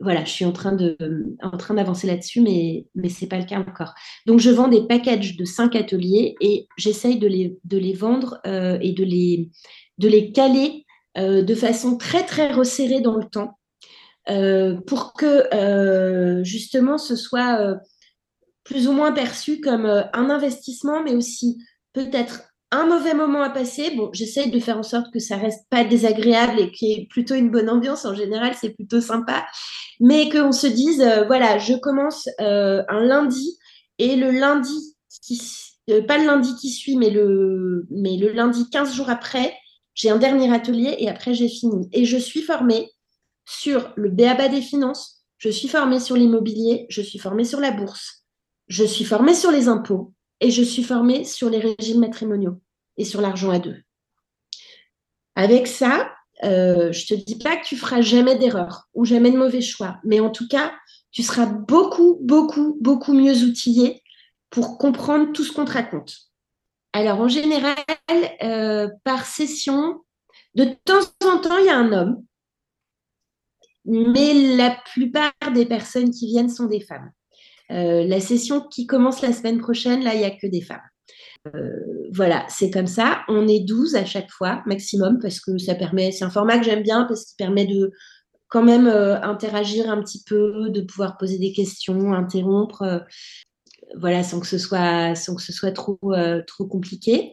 Voilà, 0.00 0.24
je 0.24 0.30
suis 0.30 0.44
en 0.44 0.52
train, 0.52 0.72
d'avancer 0.72 2.06
là-dessus, 2.06 2.40
mais, 2.40 2.86
mais 2.94 3.08
ce 3.08 3.22
n'est 3.22 3.28
pas 3.28 3.38
le 3.38 3.44
cas 3.44 3.58
encore. 3.58 3.94
Donc, 4.26 4.40
je 4.40 4.50
vends 4.50 4.68
des 4.68 4.86
packages 4.86 5.36
de 5.36 5.44
cinq 5.44 5.76
ateliers 5.76 6.34
et 6.40 6.66
j'essaye 6.76 7.18
de 7.18 7.26
les, 7.26 7.92
vendre 7.94 8.40
et 8.44 8.92
de 8.92 9.04
les, 9.04 10.32
caler 10.32 10.84
de 11.16 11.54
façon 11.54 11.96
très, 11.96 12.24
très 12.24 12.52
resserrée 12.52 13.00
dans 13.00 13.16
le 13.16 13.24
temps 13.24 13.58
euh, 14.30 14.80
pour 14.86 15.12
que 15.12 15.54
euh, 15.54 16.42
justement 16.44 16.96
ce 16.96 17.14
soit 17.14 17.60
euh, 17.60 17.74
plus 18.64 18.88
ou 18.88 18.92
moins 18.92 19.12
perçu 19.12 19.60
comme 19.60 19.84
un 19.84 20.30
investissement, 20.30 21.02
mais 21.02 21.14
aussi 21.14 21.58
peut-être 21.92 22.53
un 22.76 22.86
mauvais 22.86 23.14
moment 23.14 23.42
à 23.42 23.50
passer. 23.50 23.94
Bon, 23.96 24.10
j'essaye 24.12 24.50
de 24.50 24.58
faire 24.58 24.78
en 24.78 24.82
sorte 24.82 25.12
que 25.12 25.18
ça 25.18 25.36
reste 25.36 25.66
pas 25.70 25.84
désagréable 25.84 26.60
et 26.60 26.70
qu'il 26.70 26.88
y 26.88 26.92
ait 26.92 27.06
plutôt 27.08 27.34
une 27.34 27.50
bonne 27.50 27.70
ambiance. 27.70 28.04
En 28.04 28.14
général, 28.14 28.54
c'est 28.60 28.70
plutôt 28.70 29.00
sympa. 29.00 29.46
Mais 30.00 30.28
qu'on 30.28 30.52
se 30.52 30.66
dise, 30.66 31.02
voilà, 31.26 31.58
je 31.58 31.74
commence 31.74 32.28
un 32.38 33.00
lundi 33.00 33.58
et 33.98 34.16
le 34.16 34.30
lundi 34.30 34.96
qui, 35.22 35.40
pas 36.08 36.18
le 36.18 36.26
lundi 36.26 36.54
qui 36.56 36.70
suit, 36.70 36.96
mais 36.96 37.10
le, 37.10 37.86
mais 37.90 38.16
le 38.16 38.32
lundi 38.32 38.68
15 38.70 38.94
jours 38.94 39.10
après, 39.10 39.54
j'ai 39.94 40.10
un 40.10 40.18
dernier 40.18 40.52
atelier 40.52 40.96
et 40.98 41.08
après 41.08 41.34
j'ai 41.34 41.48
fini. 41.48 41.88
Et 41.92 42.04
je 42.04 42.16
suis 42.16 42.42
formée 42.42 42.90
sur 43.46 43.92
le 43.96 44.10
BABA 44.10 44.48
des 44.48 44.62
finances, 44.62 45.24
je 45.38 45.50
suis 45.50 45.68
formée 45.68 46.00
sur 46.00 46.16
l'immobilier, 46.16 46.86
je 46.88 47.02
suis 47.02 47.18
formée 47.18 47.44
sur 47.44 47.60
la 47.60 47.70
bourse, 47.70 48.24
je 48.68 48.84
suis 48.84 49.04
formée 49.04 49.34
sur 49.34 49.50
les 49.50 49.68
impôts 49.68 50.12
et 50.40 50.50
je 50.50 50.62
suis 50.62 50.82
formée 50.82 51.24
sur 51.24 51.50
les 51.50 51.58
régimes 51.58 52.00
matrimoniaux 52.00 52.60
et 52.96 53.04
sur 53.04 53.20
l'argent 53.20 53.50
à 53.50 53.58
deux. 53.58 53.82
Avec 55.36 55.66
ça, 55.66 56.12
euh, 56.44 56.92
je 56.92 57.06
te 57.06 57.14
dis 57.14 57.38
pas 57.38 57.56
que 57.56 57.64
tu 57.64 57.76
feras 57.76 58.00
jamais 58.00 58.36
d'erreur 58.36 58.88
ou 58.94 59.04
jamais 59.04 59.30
de 59.30 59.38
mauvais 59.38 59.60
choix, 59.60 59.98
mais 60.04 60.20
en 60.20 60.30
tout 60.30 60.48
cas, 60.48 60.72
tu 61.10 61.22
seras 61.22 61.46
beaucoup, 61.46 62.18
beaucoup, 62.22 62.76
beaucoup 62.80 63.12
mieux 63.12 63.42
outillé 63.42 64.02
pour 64.50 64.78
comprendre 64.78 65.32
tout 65.32 65.44
ce 65.44 65.52
qu'on 65.52 65.64
te 65.64 65.72
raconte. 65.72 66.16
Alors, 66.92 67.20
en 67.20 67.28
général, 67.28 67.76
euh, 68.42 68.88
par 69.02 69.26
session, 69.26 70.00
de 70.54 70.64
temps 70.84 71.02
en 71.24 71.38
temps, 71.38 71.58
il 71.58 71.66
y 71.66 71.70
a 71.70 71.78
un 71.78 71.92
homme 71.92 72.24
mais 73.84 74.56
la 74.56 74.76
plupart 74.92 75.32
des 75.52 75.66
personnes 75.66 76.10
qui 76.10 76.26
viennent 76.26 76.48
sont 76.48 76.66
des 76.66 76.80
femmes. 76.80 77.10
Euh, 77.70 78.04
la 78.04 78.20
session 78.20 78.60
qui 78.60 78.86
commence 78.86 79.22
la 79.22 79.32
semaine 79.32 79.60
prochaine, 79.60 80.02
là, 80.02 80.14
il 80.14 80.18
n'y 80.18 80.24
a 80.24 80.30
que 80.30 80.46
des 80.46 80.60
femmes. 80.60 80.80
Euh, 81.54 82.08
voilà, 82.12 82.44
c'est 82.48 82.70
comme 82.70 82.86
ça. 82.86 83.22
On 83.28 83.46
est 83.48 83.60
12 83.60 83.96
à 83.96 84.04
chaque 84.04 84.30
fois, 84.30 84.62
maximum, 84.66 85.18
parce 85.20 85.40
que 85.40 85.58
ça 85.58 85.74
permet, 85.74 86.12
c'est 86.12 86.24
un 86.24 86.30
format 86.30 86.58
que 86.58 86.64
j'aime 86.64 86.82
bien 86.82 87.04
parce 87.04 87.24
qu'il 87.24 87.36
permet 87.36 87.66
de 87.66 87.92
quand 88.48 88.62
même 88.62 88.86
euh, 88.86 89.20
interagir 89.20 89.90
un 89.90 90.00
petit 90.00 90.22
peu, 90.24 90.70
de 90.70 90.80
pouvoir 90.80 91.16
poser 91.16 91.38
des 91.38 91.52
questions, 91.52 92.12
interrompre, 92.12 93.04
voilà, 93.96 94.22
sans 94.22 94.40
que 94.40 94.46
ce 94.46 94.58
soit, 94.58 95.14
trop, 95.72 95.98
compliqué. 96.70 97.32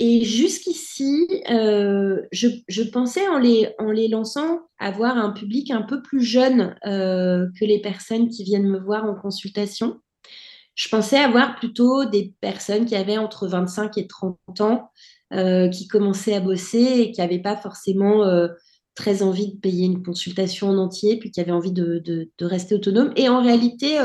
Et 0.00 0.24
jusqu'ici, 0.24 1.26
euh, 1.50 2.22
je, 2.30 2.82
pensais 2.84 3.26
en 3.26 3.38
les, 3.38 3.74
en 3.78 3.90
les 3.90 4.06
lançant 4.06 4.60
avoir 4.78 5.16
un 5.16 5.32
public 5.32 5.72
un 5.72 5.82
peu 5.82 6.02
plus 6.02 6.22
jeune 6.22 6.76
euh, 6.86 7.46
que 7.58 7.64
les 7.64 7.80
personnes 7.80 8.28
qui 8.28 8.44
viennent 8.44 8.68
me 8.68 8.78
voir 8.78 9.04
en 9.04 9.14
consultation. 9.16 10.00
Je 10.78 10.88
pensais 10.88 11.18
avoir 11.18 11.56
plutôt 11.56 12.04
des 12.04 12.34
personnes 12.40 12.86
qui 12.86 12.94
avaient 12.94 13.18
entre 13.18 13.48
25 13.48 13.98
et 13.98 14.06
30 14.06 14.38
ans, 14.60 14.90
euh, 15.32 15.68
qui 15.68 15.88
commençaient 15.88 16.34
à 16.34 16.40
bosser 16.40 17.00
et 17.00 17.10
qui 17.10 17.20
n'avaient 17.20 17.42
pas 17.42 17.56
forcément 17.56 18.24
très 18.94 19.22
envie 19.22 19.54
de 19.54 19.58
payer 19.58 19.86
une 19.86 20.04
consultation 20.04 20.68
en 20.68 20.78
entier, 20.78 21.18
puis 21.18 21.32
qui 21.32 21.40
avaient 21.40 21.50
envie 21.50 21.72
de, 21.72 22.30
rester 22.40 22.76
autonome. 22.76 23.12
Et 23.16 23.28
en 23.28 23.42
réalité, 23.42 23.98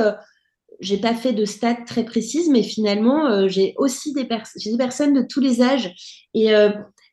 j'ai 0.80 0.98
pas 0.98 1.14
fait 1.14 1.34
de 1.34 1.46
stats 1.46 1.84
très 1.86 2.04
précises, 2.04 2.50
mais 2.50 2.64
finalement, 2.64 3.28
euh, 3.28 3.48
j'ai 3.48 3.74
aussi 3.78 4.14
des, 4.14 4.24
des, 4.24 4.78
personnes 4.78 5.14
de 5.14 5.26
tous 5.28 5.40
les 5.40 5.62
âges. 5.62 6.26
Et 6.34 6.54
euh, 6.56 6.70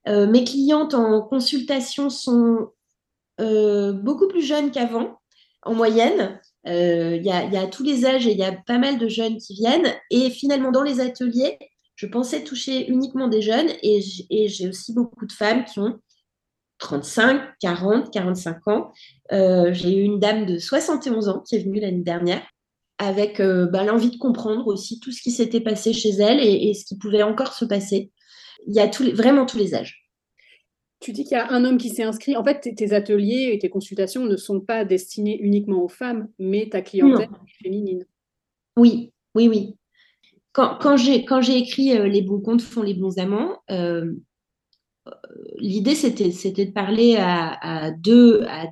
euh, 0.08 0.26
mes 0.26 0.44
clientes 0.44 0.94
en 0.94 1.22
consultation 1.22 2.10
sont 2.10 2.68
beaucoup 3.38 4.28
plus 4.28 4.42
jeunes 4.42 4.70
qu'avant, 4.70 5.18
en 5.62 5.72
moyenne. 5.72 6.38
Il 6.66 7.22
y, 7.24 7.30
a, 7.30 7.66
tous 7.66 7.82
les 7.82 8.04
âges 8.04 8.26
et 8.26 8.32
il 8.32 8.38
y 8.38 8.44
a 8.44 8.52
pas 8.52 8.78
mal 8.78 8.98
de 8.98 9.08
jeunes 9.08 9.38
qui 9.38 9.54
viennent. 9.54 9.94
Et 10.10 10.30
finalement, 10.30 10.70
dans 10.70 10.82
les 10.82 11.00
ateliers, 11.00 11.58
je 11.96 12.06
pensais 12.06 12.44
toucher 12.44 12.88
uniquement 12.90 13.28
des 13.28 13.42
jeunes 13.42 13.70
et 13.82 14.00
j'ai 14.48 14.68
aussi 14.68 14.92
beaucoup 14.92 15.26
de 15.26 15.32
femmes 15.32 15.64
qui 15.64 15.78
ont 15.78 15.98
35, 16.78 17.42
40, 17.60 18.12
45 18.12 18.68
ans. 18.68 18.92
j'ai 19.30 19.96
eu 19.96 20.02
une 20.02 20.18
dame 20.18 20.46
de 20.46 20.58
71 20.58 21.28
ans 21.28 21.40
qui 21.40 21.56
est 21.56 21.64
venue 21.64 21.80
l'année 21.80 22.02
dernière 22.02 22.42
avec 23.00 23.40
euh, 23.40 23.66
bah, 23.66 23.82
l'envie 23.82 24.10
de 24.10 24.18
comprendre 24.18 24.66
aussi 24.66 25.00
tout 25.00 25.10
ce 25.10 25.22
qui 25.22 25.30
s'était 25.30 25.62
passé 25.62 25.94
chez 25.94 26.10
elle 26.10 26.38
et, 26.38 26.74
ce 26.74 26.84
qui 26.84 26.98
pouvait 26.98 27.22
encore 27.22 27.54
se 27.54 27.64
passer. 27.64 28.12
Il 28.66 28.74
y 28.74 28.80
a 28.80 28.90
vraiment 29.14 29.46
tous 29.46 29.56
les 29.56 29.74
âges. 29.74 30.09
Tu 31.00 31.12
dis 31.12 31.24
qu'il 31.24 31.32
y 31.32 31.36
a 31.36 31.50
un 31.50 31.64
homme 31.64 31.78
qui 31.78 31.88
s'est 31.88 32.02
inscrit. 32.02 32.36
En 32.36 32.44
fait, 32.44 32.60
tes 32.60 32.92
ateliers 32.92 33.50
et 33.52 33.58
tes 33.58 33.70
consultations 33.70 34.26
ne 34.26 34.36
sont 34.36 34.60
pas 34.60 34.84
destinés 34.84 35.38
uniquement 35.40 35.82
aux 35.82 35.88
femmes, 35.88 36.28
mais 36.38 36.68
ta 36.70 36.82
clientèle 36.82 37.30
est 37.46 37.62
féminine. 37.62 38.04
Oui, 38.76 39.12
oui, 39.34 39.48
oui. 39.48 39.76
Quand, 40.52 40.78
quand 40.80 40.96
j'ai 40.96 41.56
écrit 41.56 41.96
euh, 41.96 42.06
Les 42.06 42.22
bons 42.22 42.40
comptes 42.40 42.62
font 42.62 42.82
les 42.82 42.94
bons 42.94 43.18
amants, 43.18 43.58
euh, 43.70 44.12
l'idée 45.58 45.94
c'était 45.94 46.28
de 46.66 46.72
parler 46.72 47.16
à, 47.16 47.86
à 47.86 47.90
deux, 47.92 48.42
à, 48.48 48.66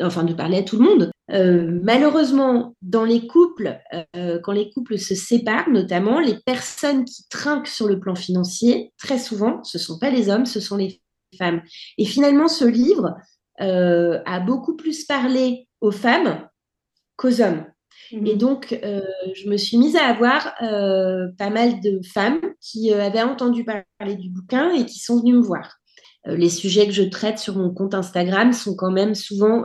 enfin 0.00 0.24
de 0.24 0.34
parler 0.34 0.58
à 0.58 0.62
tout 0.62 0.78
le 0.78 0.84
monde. 0.84 1.10
Euh, 1.30 1.78
malheureusement, 1.82 2.74
dans 2.82 3.04
les 3.04 3.26
couples, 3.26 3.78
euh, 4.16 4.38
quand 4.42 4.52
les 4.52 4.70
couples 4.70 4.98
se 4.98 5.14
séparent, 5.14 5.68
notamment, 5.70 6.20
les 6.20 6.36
personnes 6.46 7.04
qui 7.04 7.26
trinquent 7.28 7.66
sur 7.66 7.86
le 7.86 8.00
plan 8.00 8.14
financier, 8.14 8.92
très 8.96 9.18
souvent, 9.18 9.62
ce 9.64 9.76
ne 9.76 9.82
sont 9.82 9.98
pas 9.98 10.10
les 10.10 10.30
hommes, 10.30 10.46
ce 10.46 10.60
sont 10.60 10.76
les 10.76 11.02
femmes. 11.36 11.62
Et 11.98 12.04
finalement, 12.04 12.48
ce 12.48 12.64
livre 12.64 13.16
euh, 13.60 14.20
a 14.26 14.40
beaucoup 14.40 14.76
plus 14.76 15.04
parlé 15.04 15.68
aux 15.80 15.90
femmes 15.90 16.48
qu'aux 17.16 17.40
hommes. 17.40 17.66
Mmh. 18.12 18.26
Et 18.26 18.36
donc, 18.36 18.78
je 18.80 19.48
me 19.50 19.56
suis 19.56 19.76
mise 19.76 19.96
à 19.96 20.04
avoir 20.04 20.54
pas 20.60 21.50
mal 21.50 21.80
de 21.80 22.00
femmes 22.06 22.40
qui 22.60 22.92
avaient 22.92 23.22
entendu 23.22 23.64
parler 23.64 24.14
du 24.14 24.30
bouquin 24.30 24.70
et 24.72 24.86
qui 24.86 24.98
sont 24.98 25.20
venues 25.20 25.34
me 25.34 25.42
voir. 25.42 25.76
les 26.24 26.48
sujets 26.48 26.86
que 26.86 26.92
je 26.92 27.02
traite 27.02 27.38
sur 27.38 27.56
mon 27.56 27.74
compte 27.74 27.94
Instagram 27.94 28.52
sont 28.52 28.76
quand 28.76 28.92
même 28.92 29.14
souvent 29.14 29.64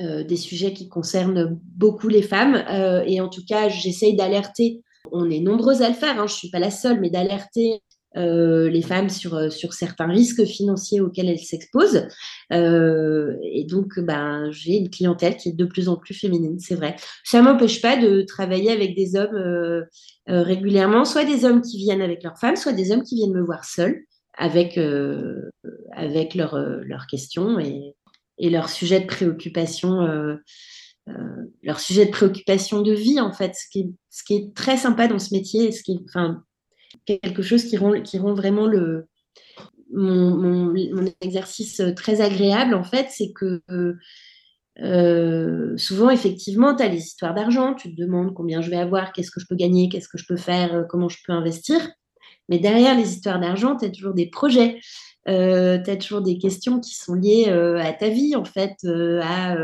euh, 0.00 0.24
des 0.24 0.38
sujets 0.38 0.72
qui 0.72 0.88
concernent 0.88 1.60
beaucoup 1.76 2.08
les 2.08 2.22
femmes. 2.22 2.64
Euh, 2.70 3.04
et 3.06 3.20
en 3.20 3.28
tout 3.28 3.44
cas, 3.46 3.68
j'essaye 3.68 4.16
d'alerter, 4.16 4.82
on 5.12 5.30
est 5.30 5.40
nombreuses 5.40 5.82
à 5.82 5.88
le 5.88 5.94
faire, 5.94 6.18
hein, 6.18 6.26
je 6.26 6.32
ne 6.32 6.38
suis 6.38 6.50
pas 6.50 6.58
la 6.58 6.70
seule, 6.70 6.98
mais 6.98 7.10
d'alerter 7.10 7.82
euh, 8.16 8.68
les 8.68 8.82
femmes 8.82 9.08
sur, 9.08 9.50
sur 9.52 9.72
certains 9.72 10.08
risques 10.08 10.44
financiers 10.44 11.00
auxquels 11.00 11.28
elles 11.28 11.38
s'exposent. 11.38 12.06
et 12.50 13.64
donc, 13.68 13.98
ben, 13.98 14.50
j'ai 14.50 14.76
une 14.76 14.90
clientèle 14.90 15.36
qui 15.36 15.50
est 15.50 15.56
de 15.56 15.64
plus 15.64 15.88
en 15.88 15.96
plus 15.96 16.14
féminine, 16.14 16.58
c'est 16.58 16.74
vrai. 16.74 16.96
Ça 17.24 17.40
ne 17.40 17.44
m'empêche 17.44 17.80
pas 17.80 17.96
de 17.96 18.22
travailler 18.22 18.70
avec 18.70 18.94
des 18.94 19.16
hommes 19.16 19.84
régulièrement, 20.26 21.04
soit 21.04 21.24
des 21.24 21.44
hommes 21.44 21.62
qui 21.62 21.78
viennent 21.78 22.02
avec 22.02 22.22
leurs 22.22 22.38
femmes, 22.38 22.56
soit 22.56 22.72
des 22.72 22.92
hommes 22.92 23.02
qui 23.02 23.16
viennent 23.16 23.34
me 23.34 23.44
voir 23.44 23.64
seuls 23.64 24.04
avec, 24.36 24.78
avec 25.94 26.34
leurs 26.34 26.58
leurs 26.58 27.06
questions. 27.06 27.58
Et, 27.58 27.94
et 28.42 28.50
leur 28.50 28.68
sujet 28.68 29.00
de 29.00 29.06
préoccupation, 29.06 30.02
euh, 30.02 30.36
euh, 31.08 31.12
leur 31.62 31.80
sujet 31.80 32.06
de 32.06 32.10
préoccupation 32.10 32.82
de 32.82 32.92
vie, 32.92 33.20
en 33.20 33.32
fait, 33.32 33.54
ce 33.54 33.68
qui 33.70 33.80
est, 33.80 33.90
ce 34.10 34.24
qui 34.24 34.34
est 34.34 34.54
très 34.54 34.76
sympa 34.76 35.08
dans 35.08 35.18
ce 35.18 35.32
métier, 35.34 35.72
ce 35.72 35.82
qui 35.82 36.04
quelque 37.04 37.42
chose 37.42 37.64
qui 37.64 37.76
rend, 37.76 38.00
qui 38.02 38.18
rend 38.18 38.34
vraiment 38.34 38.68
mon, 39.92 40.74
exercice 41.20 41.82
très 41.96 42.20
agréable, 42.20 42.74
en 42.74 42.84
fait, 42.84 43.08
c'est 43.10 43.32
que 43.32 43.62
euh, 44.80 45.76
souvent, 45.76 46.10
effectivement, 46.10 46.74
tu 46.74 46.82
as 46.82 46.88
les 46.88 46.98
histoires 46.98 47.34
d'argent, 47.34 47.74
tu 47.74 47.94
te 47.94 48.00
demandes 48.00 48.34
combien 48.34 48.62
je 48.62 48.70
vais 48.70 48.76
avoir, 48.76 49.12
qu'est-ce 49.12 49.30
que 49.30 49.40
je 49.40 49.46
peux 49.46 49.56
gagner, 49.56 49.88
qu'est-ce 49.88 50.08
que 50.08 50.18
je 50.18 50.26
peux 50.26 50.36
faire, 50.36 50.86
comment 50.88 51.08
je 51.08 51.18
peux 51.26 51.32
investir. 51.32 51.80
Mais 52.48 52.58
derrière 52.58 52.96
les 52.96 53.12
histoires 53.12 53.40
d'argent, 53.40 53.76
tu 53.76 53.84
as 53.84 53.90
toujours 53.90 54.14
des 54.14 54.26
projets. 54.26 54.80
Euh, 55.28 55.78
tu 55.82 55.90
as 55.90 55.96
toujours 55.96 56.20
des 56.20 56.38
questions 56.38 56.80
qui 56.80 56.94
sont 56.94 57.14
liées 57.14 57.46
euh, 57.48 57.78
à 57.78 57.92
ta 57.92 58.08
vie, 58.08 58.34
en 58.34 58.44
fait, 58.44 58.76
euh, 58.84 59.20
à 59.22 59.56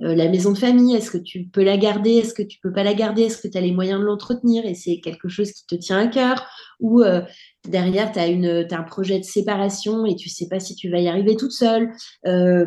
la 0.00 0.28
maison 0.28 0.52
de 0.52 0.58
famille. 0.58 0.94
Est-ce 0.94 1.10
que 1.10 1.18
tu 1.18 1.44
peux 1.44 1.62
la 1.62 1.76
garder? 1.76 2.12
Est-ce 2.12 2.34
que 2.34 2.42
tu 2.42 2.58
peux 2.60 2.72
pas 2.72 2.84
la 2.84 2.94
garder? 2.94 3.22
Est-ce 3.22 3.38
que 3.38 3.48
tu 3.48 3.58
as 3.58 3.60
les 3.60 3.72
moyens 3.72 4.00
de 4.00 4.04
l'entretenir? 4.04 4.64
Et 4.64 4.74
c'est 4.74 5.00
quelque 5.00 5.28
chose 5.28 5.52
qui 5.52 5.66
te 5.66 5.74
tient 5.74 5.98
à 5.98 6.06
cœur? 6.06 6.46
Ou 6.80 7.02
derrière, 7.68 8.12
tu 8.12 8.18
as, 8.18 8.78
un 8.78 8.82
projet 8.82 9.18
de 9.18 9.24
séparation 9.24 10.06
et 10.06 10.16
tu 10.16 10.28
sais 10.28 10.48
pas 10.48 10.60
si 10.60 10.74
tu 10.74 10.90
vas 10.90 10.98
y 10.98 11.08
arriver 11.08 11.36
toute 11.36 11.52
seule. 11.52 11.92
Euh, 12.26 12.66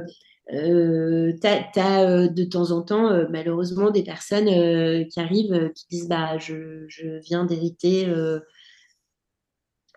de 1.33 2.43
temps 2.45 2.71
en 2.71 2.81
temps, 2.81 3.11
malheureusement, 3.29 3.91
des 3.91 4.03
personnes 4.03 4.47
qui 5.07 5.19
arrivent 5.19 5.71
qui 5.75 5.85
disent 5.91 6.07
bah, 6.07 6.37
je, 6.37 6.85
je 6.87 7.19
viens 7.19 7.45
d'hériter 7.45 8.07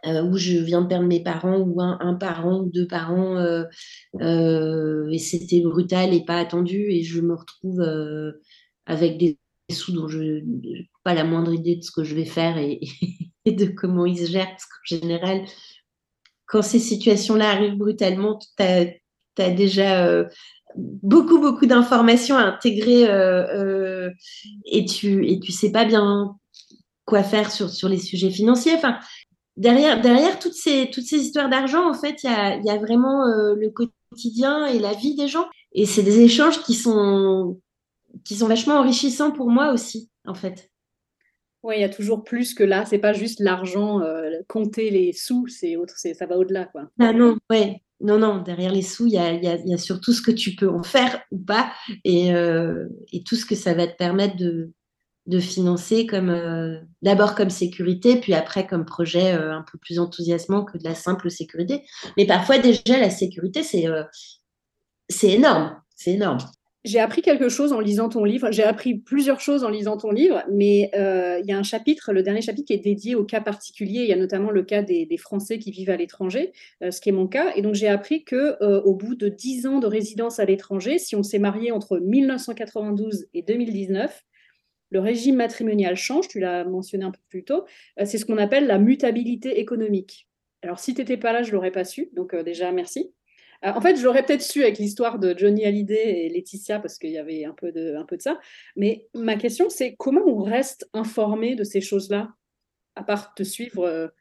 euh, 0.07 0.23
où 0.23 0.37
je 0.37 0.57
viens 0.57 0.81
de 0.81 0.87
perdre 0.87 1.07
mes 1.07 1.23
parents 1.23 1.59
ou 1.59 1.81
un, 1.81 2.15
parent 2.15 2.61
ou 2.61 2.71
deux 2.71 2.87
parents 2.87 3.37
euh, 3.37 3.65
euh, 4.21 5.09
et 5.11 5.19
c'était 5.19 5.61
brutal 5.61 6.15
et 6.15 6.25
pas 6.25 6.39
attendu 6.39 6.87
et 6.89 7.03
je 7.03 7.21
me 7.21 7.35
retrouve 7.35 7.83
avec 8.87 9.19
des 9.19 9.39
sous 9.71 9.93
dont 9.93 10.09
je 10.09 10.19
n'ai 10.19 10.91
pas 11.05 11.15
la 11.15 11.25
moindre 11.25 11.53
idée 11.53 11.77
de 11.77 11.83
ce 11.83 11.93
que 11.93 12.03
je 12.03 12.15
vais 12.15 12.25
faire 12.25 12.57
et, 12.59 12.81
de 13.47 13.67
comment 13.67 14.07
ils 14.07 14.27
se 14.27 14.33
gèrent 14.33 14.49
parce 14.49 14.65
qu'en 14.65 15.01
général 15.01 15.43
quand 16.47 16.63
ces 16.63 16.79
situations-là 16.79 17.51
arrivent 17.51 17.77
brutalement 17.77 18.39
tu 18.39 18.63
as, 18.63 19.51
déjà 19.51 20.25
beaucoup 20.77 21.41
beaucoup 21.41 21.67
d'informations 21.67 22.37
à 22.37 22.43
intégrer 22.43 23.03
et 24.65 24.85
tu 24.87 25.31
et 25.31 25.41
tu 25.41 25.53
sais 25.53 25.73
pas 25.73 25.85
bien 25.85 26.37
quoi 27.05 27.23
faire 27.23 27.51
sur, 27.51 27.69
sur 27.69 27.89
les 27.89 27.99
sujets 27.99 28.31
financiers. 28.31 28.75
Enfin 28.77 28.99
derrière, 29.57 30.01
derrière 30.01 30.39
toutes, 30.39 30.55
ces, 30.55 30.91
toutes 30.93 31.05
ces 31.05 31.19
histoires 31.19 31.49
d'argent, 31.49 31.89
en 31.89 31.95
fait, 31.95 32.23
il 32.23 32.63
y 32.65 32.71
a, 32.71 32.79
vraiment 32.79 33.27
euh, 33.27 33.55
le 33.55 33.71
quotidien 33.71 34.67
et 34.67 34.79
la 34.79 34.95
vie 34.95 35.15
des 35.15 35.29
gens. 35.29 35.49
Et 35.73 35.87
c'est 35.87 36.03
des 36.03 36.21
échanges 36.21 36.63
qui 36.63 36.75
sont, 36.75 37.61
qui 38.25 38.37
sont 38.37 38.49
vachement 38.49 38.77
enrichissants 38.77 39.31
pour 39.31 39.51
moi 39.51 39.73
aussi, 39.73 40.11
en 40.27 40.35
fait. 40.35 40.71
Oui, 41.63 41.75
il 41.77 41.81
y 41.83 41.85
a 41.85 41.91
toujours 41.91 42.25
plus 42.25 42.55
que 42.55 42.65
là. 42.65 42.87
C'est 42.87 42.99
pas 42.99 43.13
juste 43.13 43.41
l'argent, 43.41 44.01
euh, 44.01 44.31
compter 44.49 44.91
les 44.91 45.13
sous, 45.13 45.47
c'est 45.47 45.77
autre, 45.77 45.95
ça 45.97 46.27
va 46.27 46.39
au-delà, 46.39 46.65
quoi. 46.65 46.89
Ah 46.99 47.13
non, 47.13 47.37
ouais. 47.51 47.83
Non, 48.03 48.19
non, 48.19 48.39
derrière 48.39 48.73
les 48.73 48.81
sous, 48.81 49.07
il 49.07 49.13
y 49.13 49.19
a, 49.19 49.35
y 49.35 49.75
a, 49.75 49.79
surtout 49.79 50.15
ce 50.15 50.23
que 50.23 50.31
tu 50.31 50.55
peux 50.57 50.71
en 50.71 50.83
faire 50.83 51.21
ou 51.31 51.39
pas 51.39 51.71
et, 52.05 52.35
euh, 52.35 52.87
et 53.13 53.23
tout 53.23 53.37
ce 53.37 53.45
que 53.45 53.55
ça 53.55 53.75
va 53.75 53.87
te 53.87 53.95
permettre 53.95 54.37
de, 54.37 54.73
de 55.27 55.39
financer 55.39 56.07
comme 56.07 56.31
euh, 56.31 56.79
d'abord 57.03 57.35
comme 57.35 57.51
sécurité, 57.51 58.17
puis 58.17 58.35
après 58.35 58.67
comme 58.67 58.85
projet 58.85 59.35
euh, 59.35 59.53
un 59.53 59.65
peu 59.71 59.79
plus 59.79 59.99
enthousiasmant 59.99 60.65
que 60.65 60.79
de 60.79 60.85
la 60.85 60.95
simple 60.95 61.31
sécurité. 61.31 61.83
Mais 62.17 62.27
parfois 62.27 62.59
déjà 62.59 62.99
la 62.99 63.11
sécurité 63.11 63.63
c'est 63.63 63.87
euh, 63.87 64.03
c'est 65.09 65.31
énorme, 65.31 65.77
c'est 65.95 66.13
énorme. 66.13 66.39
J'ai 66.83 66.99
appris 66.99 67.21
quelque 67.21 67.51
chose 67.51 67.75
en 67.75 67.81
lisant 67.81 68.09
ton 68.09 68.25
livre. 68.25 68.51
J'ai 68.53 68.63
appris 68.63 68.95
plusieurs 68.95 69.41
choses 69.41 69.65
en 69.65 69.69
lisant 69.69 69.99
ton 69.99 70.13
livre, 70.13 70.43
mais 70.51 70.91
il 70.95 71.45
y 71.47 71.53
a 71.53 71.59
un 71.59 71.63
chapitre, 71.63 72.15
le 72.15 72.23
dernier 72.23 72.41
chapitre, 72.41 72.69
qui 72.69 72.73
est 72.73 72.79
dédié 72.79 73.15
au 73.17 73.25
cas 73.25 73.43
particulier. 73.43 74.01
Il 74.01 74.09
y 74.09 74.15
a 74.15 74.17
notamment 74.17 74.51
le 74.51 74.63
cas 74.63 74.81
des, 74.81 75.17
Français 75.19 75.59
qui 75.59 75.73
vivent 75.73 75.91
à 75.91 75.99
l'étranger, 75.99 76.53
ce 76.81 76.99
qui 77.03 77.11
est 77.11 77.13
mon 77.13 77.27
cas. 77.27 77.53
Et 77.55 77.61
donc 77.61 77.75
j'ai 77.75 77.89
appris 77.89 78.25
que 78.25 78.57
au 78.65 78.95
bout 78.95 79.15
de 79.15 79.29
10 79.29 79.67
ans 79.67 79.79
de 79.79 79.87
résidence 79.87 80.39
à 80.39 80.47
l'étranger, 80.47 80.99
si 80.99 81.15
on 81.17 81.23
s'est 81.23 81.39
marié 81.39 81.71
entre 81.71 81.99
1992 81.99 83.27
et 83.35 83.43
2019, 83.43 84.25
le 84.91 85.01
régime 85.01 85.37
matrimonial 85.37 85.97
change, 85.97 86.29
tu 86.29 86.41
l'as 86.41 86.65
mentionné 86.65 87.05
un 87.05 87.11
peu 87.11 87.21
plus 87.29 87.45
tôt, 87.45 87.65
euh, 87.99 88.05
c'est 88.05 88.19
ce 88.19 88.27
qu'on 88.27 88.39
appelle 88.39 88.67
la 88.67 88.79
mutabilité 88.79 89.61
économique. 89.61 90.29
Alors, 90.63 90.79
si 90.79 90.95
tu 90.95 91.01
n'étais 91.01 91.17
pas 91.17 91.33
là, 91.33 91.43
je 91.43 91.49
ne 91.49 91.55
l'aurais 91.55 91.71
pas 91.71 91.85
su, 91.85 92.11
donc 92.13 92.35
euh, 92.35 92.43
déjà, 92.43 92.71
merci. 92.73 93.13
Euh, 93.65 93.71
en 93.71 93.81
fait, 93.81 93.97
je 93.97 94.05
l'aurais 94.05 94.25
peut-être 94.25 94.43
su 94.43 94.63
avec 94.63 94.79
l'histoire 94.79 95.19
de 95.19 95.35
Johnny 95.37 95.65
Hallyday 95.65 96.27
et 96.27 96.29
Laetitia, 96.29 96.81
parce 96.81 96.99
qu'il 96.99 97.11
y 97.11 97.19
avait 97.19 97.45
un 97.45 97.53
peu, 97.53 97.73
de, 97.73 97.95
un 97.95 98.05
peu 98.05 98.17
de 98.17 98.23
ça. 98.23 98.39
Mais 98.77 99.09
ma 99.15 99.37
question, 99.37 99.71
c'est 99.71 99.95
comment 99.97 100.23
on 100.27 100.43
reste 100.43 100.89
informé 100.93 101.55
de 101.55 101.65
ces 101.65 101.81
choses-là, 101.81 102.31
à 102.97 103.05
part 103.05 103.35
te 103.35 103.43
suivre 103.43 104.13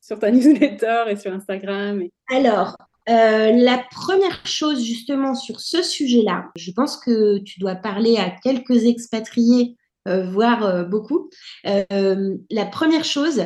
sur 0.00 0.18
ta 0.18 0.30
newsletter 0.30 1.04
et 1.08 1.16
sur 1.16 1.32
Instagram 1.32 2.02
Alors, 2.30 2.76
la 3.06 3.84
première 3.90 4.46
chose 4.46 4.84
justement 4.84 5.34
sur 5.34 5.60
ce 5.60 5.82
sujet-là, 5.82 6.50
je 6.56 6.70
pense 6.70 6.98
que 6.98 7.38
tu 7.38 7.60
dois 7.60 7.74
parler 7.74 8.16
à 8.18 8.30
quelques 8.30 8.84
expatriés 8.84 9.76
voire 10.06 10.64
euh, 10.64 10.84
beaucoup. 10.84 11.30
Euh, 11.66 12.36
la 12.50 12.66
première 12.66 13.04
chose, 13.04 13.42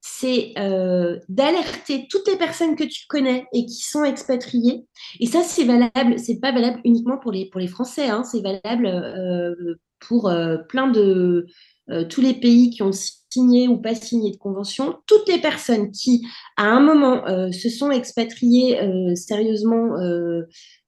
c'est 0.00 0.54
d'alerter 1.28 2.06
toutes 2.08 2.26
les 2.26 2.36
personnes 2.36 2.74
que 2.74 2.84
tu 2.84 3.06
connais 3.06 3.46
et 3.52 3.66
qui 3.66 3.82
sont 3.82 4.02
expatriées. 4.02 4.86
Et 5.20 5.26
ça, 5.26 5.42
c'est 5.42 5.64
valable, 5.64 6.18
c'est 6.18 6.40
pas 6.40 6.52
valable 6.52 6.80
uniquement 6.84 7.18
pour 7.18 7.32
les, 7.32 7.50
Français, 7.68 8.08
hein, 8.08 8.24
c'est 8.24 8.40
valable 8.40 8.88
pour 9.98 10.32
plein 10.70 10.88
de 10.88 11.46
tous 12.08 12.22
les 12.22 12.32
pays 12.32 12.70
qui 12.70 12.82
ont 12.82 12.92
signé 12.92 13.68
ou 13.68 13.76
pas 13.76 13.94
signé 13.94 14.30
de 14.30 14.38
convention. 14.38 14.96
Toutes 15.04 15.28
les 15.28 15.38
personnes 15.38 15.90
qui, 15.90 16.26
à 16.56 16.64
un 16.64 16.80
moment, 16.80 17.22
se 17.52 17.68
sont 17.68 17.90
expatriées 17.90 18.80
sérieusement, 19.16 19.96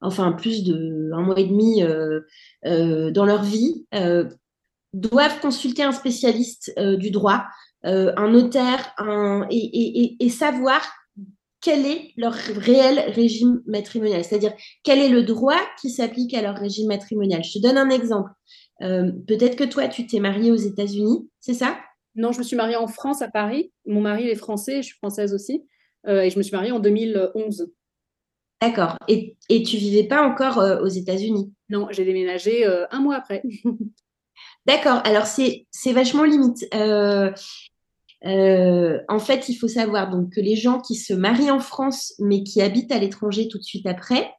enfin 0.00 0.32
plus 0.32 0.64
d'un 0.64 1.20
mois 1.20 1.38
et 1.38 1.44
demi 1.44 1.82
dans 2.64 3.26
leur 3.26 3.42
vie, 3.42 3.84
doivent 4.92 5.40
consulter 5.40 5.82
un 5.82 5.92
spécialiste 5.92 6.72
euh, 6.78 6.96
du 6.96 7.10
droit, 7.10 7.44
euh, 7.84 8.12
un 8.16 8.30
notaire, 8.30 8.94
un, 8.98 9.46
et, 9.50 10.28
savoir 10.28 10.82
quel 11.60 11.86
est 11.86 12.12
leur 12.16 12.32
réel 12.32 13.12
régime 13.12 13.62
matrimonial, 13.66 14.24
c'est-à-dire 14.24 14.52
quel 14.82 14.98
est 14.98 15.08
le 15.08 15.22
droit 15.22 15.60
qui 15.80 15.90
s'applique 15.90 16.34
à 16.34 16.42
leur 16.42 16.56
régime 16.56 16.88
matrimonial. 16.88 17.42
Je 17.44 17.58
te 17.58 17.62
donne 17.62 17.78
un 17.78 17.90
exemple. 17.90 18.30
Euh, 18.82 19.12
peut-être 19.28 19.56
que 19.56 19.64
toi, 19.64 19.86
tu 19.88 20.06
t'es 20.06 20.18
mariée 20.18 20.50
aux 20.50 20.56
États-Unis, 20.56 21.28
c'est 21.40 21.54
ça? 21.54 21.78
Non, 22.14 22.32
je 22.32 22.38
me 22.38 22.42
suis 22.42 22.56
mariée 22.56 22.76
en 22.76 22.88
France, 22.88 23.22
à 23.22 23.28
Paris. 23.28 23.72
Mon 23.86 24.00
mari 24.00 24.28
est 24.28 24.34
français, 24.34 24.82
je 24.82 24.88
suis 24.88 24.96
française 24.96 25.32
aussi. 25.32 25.64
et 26.06 26.28
je 26.30 26.36
me 26.36 26.42
suis 26.42 26.54
mariée 26.54 26.72
en 26.72 26.80
2011. 26.80 27.72
D'accord. 28.60 28.96
Et, 29.08 29.36
et 29.48 29.62
tu 29.62 29.76
vivais 29.76 30.04
pas 30.04 30.22
encore 30.22 30.58
aux 30.82 30.88
États-Unis? 30.88 31.54
Non, 31.70 31.86
j'ai 31.90 32.04
déménagé 32.04 32.66
un 32.66 33.00
mois 33.00 33.14
après. 33.14 33.42
D'accord. 34.66 35.00
Alors, 35.04 35.26
c'est 35.26 35.92
vachement 35.92 36.24
limite. 36.24 36.66
Euh, 36.74 37.32
euh, 38.24 39.00
en 39.08 39.18
fait, 39.18 39.48
il 39.48 39.54
faut 39.54 39.68
savoir 39.68 40.10
donc, 40.10 40.30
que 40.32 40.40
les 40.40 40.54
gens 40.54 40.80
qui 40.80 40.94
se 40.94 41.12
marient 41.12 41.50
en 41.50 41.58
France, 41.58 42.14
mais 42.20 42.44
qui 42.44 42.62
habitent 42.62 42.92
à 42.92 42.98
l'étranger 42.98 43.48
tout 43.48 43.58
de 43.58 43.64
suite 43.64 43.86
après, 43.86 44.30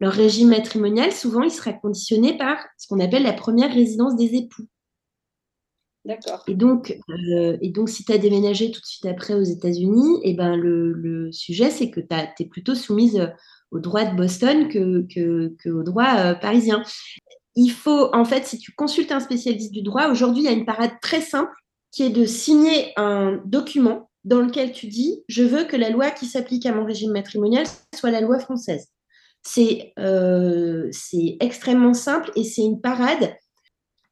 leur 0.00 0.12
régime 0.12 0.48
matrimonial, 0.48 1.12
souvent, 1.12 1.42
il 1.42 1.50
sera 1.50 1.72
conditionné 1.72 2.36
par 2.36 2.58
ce 2.76 2.88
qu'on 2.88 3.00
appelle 3.00 3.22
la 3.22 3.32
première 3.32 3.72
résidence 3.72 4.16
des 4.16 4.34
époux. 4.34 4.64
D'accord. 6.04 6.42
Et 6.48 6.54
donc, 6.54 6.96
euh, 7.10 7.58
et 7.60 7.70
donc, 7.70 7.88
si 7.88 8.04
tu 8.04 8.12
as 8.12 8.18
déménagé 8.18 8.70
tout 8.70 8.80
de 8.80 8.86
suite 8.86 9.06
après 9.06 9.34
aux 9.34 9.42
États-Unis, 9.42 10.20
et 10.22 10.30
eh 10.30 10.34
ben, 10.34 10.56
le, 10.56 11.30
sujet, 11.32 11.70
c'est 11.70 11.90
que 11.90 12.00
tu 12.00 12.42
es 12.42 12.46
plutôt 12.46 12.74
soumise 12.74 13.30
au 13.70 13.78
droit 13.78 14.04
de 14.04 14.16
Boston 14.16 14.68
que, 14.68 15.06
que, 15.12 15.70
au 15.70 15.82
droit 15.82 16.34
parisien 16.34 16.82
il 17.58 17.70
faut, 17.70 18.14
en 18.14 18.24
fait, 18.24 18.46
si 18.46 18.56
tu 18.58 18.70
consultes 18.70 19.10
un 19.10 19.18
spécialiste 19.18 19.72
du 19.72 19.82
droit, 19.82 20.08
aujourd'hui, 20.08 20.44
il 20.44 20.46
y 20.46 20.48
a 20.48 20.56
une 20.56 20.64
parade 20.64 20.92
très 21.02 21.20
simple 21.20 21.52
qui 21.90 22.04
est 22.04 22.10
de 22.10 22.24
signer 22.24 22.92
un 22.96 23.40
document 23.46 24.08
dans 24.22 24.40
lequel 24.40 24.70
tu 24.70 24.86
dis 24.86 25.24
je 25.28 25.42
veux 25.42 25.64
que 25.64 25.76
la 25.76 25.90
loi 25.90 26.12
qui 26.12 26.26
s'applique 26.26 26.66
à 26.66 26.72
mon 26.72 26.84
régime 26.84 27.10
matrimonial 27.10 27.66
soit 27.96 28.12
la 28.12 28.20
loi 28.20 28.38
française. 28.38 28.86
C'est 29.42 29.92
euh, 29.98 30.88
extrêmement 31.40 31.94
simple 31.94 32.30
et 32.36 32.44
c'est 32.44 32.62
une 32.62 32.80
parade. 32.80 33.34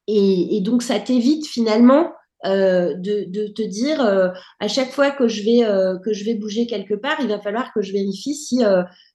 Et, 0.09 0.61
donc, 0.61 0.83
ça 0.83 0.99
t'évite 0.99 1.47
finalement 1.47 2.13
euh, 2.47 2.95
de, 2.95 3.47
te 3.53 3.63
dire 3.63 4.01
euh, 4.01 4.29
à 4.59 4.67
chaque 4.67 4.91
fois 4.91 5.13
que 5.13 5.29
je, 5.29 5.43
vais, 5.43 6.01
que 6.05 6.13
je 6.13 6.25
vais 6.25 6.35
bouger 6.35 6.67
quelque 6.67 6.95
part, 6.95 7.19
il 7.21 7.29
va 7.29 7.41
falloir 7.41 7.73
que 7.73 7.83
je 7.83 7.93
vérifie 7.93 8.35
si, 8.35 8.59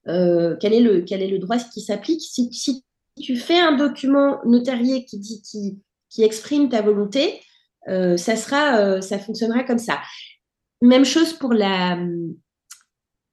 quel, 0.06 0.72
est 0.72 0.80
le, 0.80 1.38
droit 1.38 1.58
qui 1.58 1.82
s'applique. 1.82 2.22
Si 2.22 2.82
tu 3.20 3.36
fais 3.36 3.58
un 3.58 3.72
document 3.72 4.40
notarié 4.44 5.04
qui, 5.04 5.18
dit, 5.18 5.42
qui, 5.42 6.22
exprime 6.22 6.68
ta 6.68 6.82
volonté, 6.82 7.40
euh, 7.88 8.16
ça, 8.16 8.36
sera, 8.36 8.78
euh, 8.78 9.00
ça 9.00 9.18
fonctionnera 9.18 9.64
comme 9.64 9.78
ça. 9.78 10.00
Même 10.80 11.04
chose 11.04 11.32
pour 11.32 11.52
la, 11.52 11.98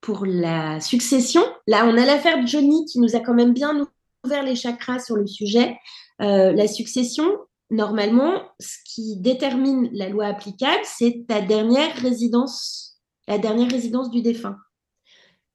pour 0.02 0.26
la 0.26 0.80
succession. 0.80 1.42
Là, 1.68 1.86
on 1.86 1.98
a 1.98 2.06
l'affaire 2.06 2.42
de 2.42 2.48
Johnny 2.48 2.86
qui 2.86 3.00
nous 3.00 3.16
a 3.16 3.20
quand 3.20 3.34
même 3.34 3.54
bien 3.54 3.88
ouvert 4.26 4.44
les 4.44 4.56
chakras 4.56 5.00
sur 5.00 5.16
le 5.16 5.28
sujet. 5.28 5.78
Euh, 6.22 6.52
la 6.52 6.68
succession, 6.68 7.26
normalement, 7.70 8.42
ce 8.60 8.78
qui 8.86 9.18
détermine 9.18 9.90
la 9.94 10.10
loi 10.10 10.26
applicable, 10.26 10.84
c'est 10.84 11.26
ta 11.28 11.42
dernière 11.42 11.96
résidence, 11.98 13.00
la 13.28 13.38
dernière 13.38 13.72
résidence 13.72 14.10
du 14.10 14.22
défunt. 14.22 14.58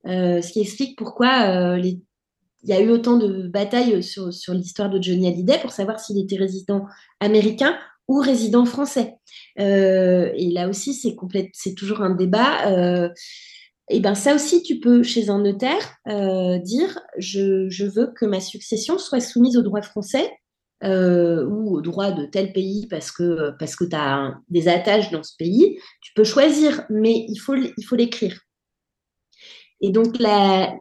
ce 0.05 0.53
qui 0.53 0.61
explique 0.61 0.97
pourquoi 0.97 1.77
les 1.77 2.01
il 2.65 2.71
y 2.71 2.73
a 2.73 2.81
eu 2.81 2.91
autant 2.91 3.19
de 3.19 3.47
batailles 3.47 4.03
sur, 4.03 4.31
l'histoire 4.55 4.89
de 4.89 5.01
Johnny 5.01 5.29
Hallyday 5.29 5.59
pour 5.61 5.71
savoir 5.71 6.01
s'il 6.01 6.19
était 6.19 6.37
résident 6.37 6.87
américain 7.21 7.79
ou 8.09 8.19
résident 8.19 8.65
français. 8.65 9.15
Euh, 9.61 10.31
et 10.35 10.51
là 10.51 10.69
aussi, 10.69 10.95
c'est 10.95 11.15
c'est 11.53 11.75
toujours 11.75 12.01
un 12.01 12.15
débat. 12.15 12.69
Euh, 12.69 13.09
et 13.91 14.01
ben 14.01 14.15
ça 14.15 14.35
aussi, 14.35 14.63
tu 14.63 14.81
peux, 14.81 15.03
chez 15.03 15.29
un 15.29 15.41
notaire, 15.41 15.97
dire 16.63 16.99
je, 17.19 17.69
je, 17.69 17.85
veux 17.85 18.13
que 18.17 18.25
ma 18.25 18.41
succession 18.41 18.99
soit 18.99 19.21
soumise 19.21 19.59
au 19.59 19.63
droit 19.63 19.83
français 19.83 20.31
euh, 20.85 21.47
ou 21.47 21.77
au 21.77 21.81
droit 21.83 22.13
de 22.13 22.25
tel 22.25 22.53
pays 22.53 22.87
parce 22.89 23.13
que, 23.13 23.53
parce 23.59 23.77
que 23.77 23.85
tu 23.85 23.97
as 23.97 24.35
des 24.49 24.69
attaches 24.69 25.11
dans 25.11 25.23
ce 25.23 25.35
pays, 25.39 25.79
tu 26.01 26.13
peux 26.15 26.25
choisir, 26.25 26.87
mais 26.89 27.27
il 27.29 27.37
faut, 27.37 27.55
il 27.55 27.85
faut 27.85 27.97
l'écrire. 27.97 28.41
Et 29.83 29.91
donc, 29.91 30.19
la, 30.19 30.75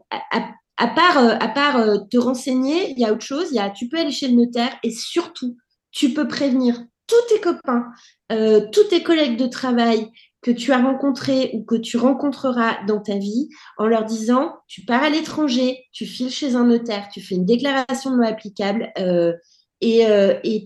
à 0.78 0.88
part 0.88 1.78
euh, 1.78 1.98
te 2.10 2.18
renseigner, 2.18 2.92
il 2.92 3.00
y 3.00 3.06
a 3.06 3.14
autre 3.14 3.26
chose. 3.26 3.52
Y 3.52 3.60
a, 3.60 3.70
tu 3.70 3.88
peux 3.88 3.98
aller 3.98 4.12
chez 4.12 4.28
le 4.28 4.36
notaire 4.36 4.76
et 4.84 4.92
surtout, 4.92 5.58
tu 5.92 6.14
peux 6.14 6.28
prévenir 6.28 6.84
tous 7.08 7.22
tes 7.30 7.42
copains, 7.42 7.88
euh, 8.32 8.66
tous 8.72 8.86
tes 8.86 9.04
collègues 9.04 9.38
de 9.38 9.48
travail 9.48 10.10
que 10.42 10.52
tu 10.52 10.72
as 10.72 10.82
rencontrés 10.82 11.52
ou 11.54 11.64
que 11.64 11.76
tu 11.76 11.98
rencontreras 11.98 12.84
dans 12.86 13.00
ta 13.00 13.18
vie 13.18 13.50
en 13.78 13.88
leur 13.88 14.04
disant 14.06 14.56
tu 14.68 14.84
pars 14.84 15.04
à 15.04 15.10
l'étranger, 15.10 15.86
tu 15.92 16.06
files 16.06 16.30
chez 16.30 16.56
un 16.56 16.66
notaire, 16.66 17.08
tu 17.12 17.22
fais 17.22 17.36
une 17.36 17.46
déclaration 17.46 18.12
de 18.12 18.18
loi 18.18 18.28
applicable. 18.28 18.92
Euh, 18.98 19.34
et, 19.82 20.64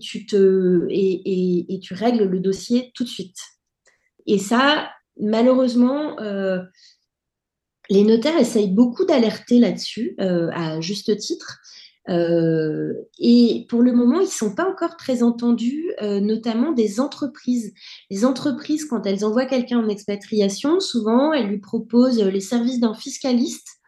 tu 1.82 1.94
règles 1.94 2.24
le 2.24 2.40
dossier 2.40 2.92
tout 2.94 3.04
de 3.04 3.08
suite. 3.08 3.38
Et 4.26 4.38
ça, 4.38 4.90
malheureusement, 5.20 6.20
euh, 6.20 6.62
les 7.90 8.04
notaires 8.04 8.38
essayent 8.38 8.70
beaucoup 8.70 9.04
d'alerter 9.04 9.58
là-dessus, 9.58 10.14
euh, 10.20 10.50
à 10.52 10.80
juste 10.80 11.16
titre. 11.18 11.60
et 13.18 13.66
pour 13.68 13.82
le 13.82 13.92
moment, 13.92 14.20
ils 14.20 14.24
ne 14.24 14.30
sont 14.30 14.54
pas 14.54 14.66
encore 14.66 14.96
très 14.96 15.22
entendus, 15.22 15.92
notamment 16.00 16.72
des 16.72 17.00
entreprises. 17.00 17.74
Les 18.10 18.24
entreprises, 18.24 18.86
quand 18.86 19.04
elles 19.04 19.26
envoient 19.26 19.44
quelqu'un 19.44 19.78
en 19.78 19.90
expatriation, 19.90 20.80
souvent, 20.80 21.34
elles 21.34 21.48
lui 21.48 21.58
proposent 21.58 22.22
les 22.22 22.40
services 22.40 22.80
d'un 22.80 22.94
fiscaliste 22.94 23.78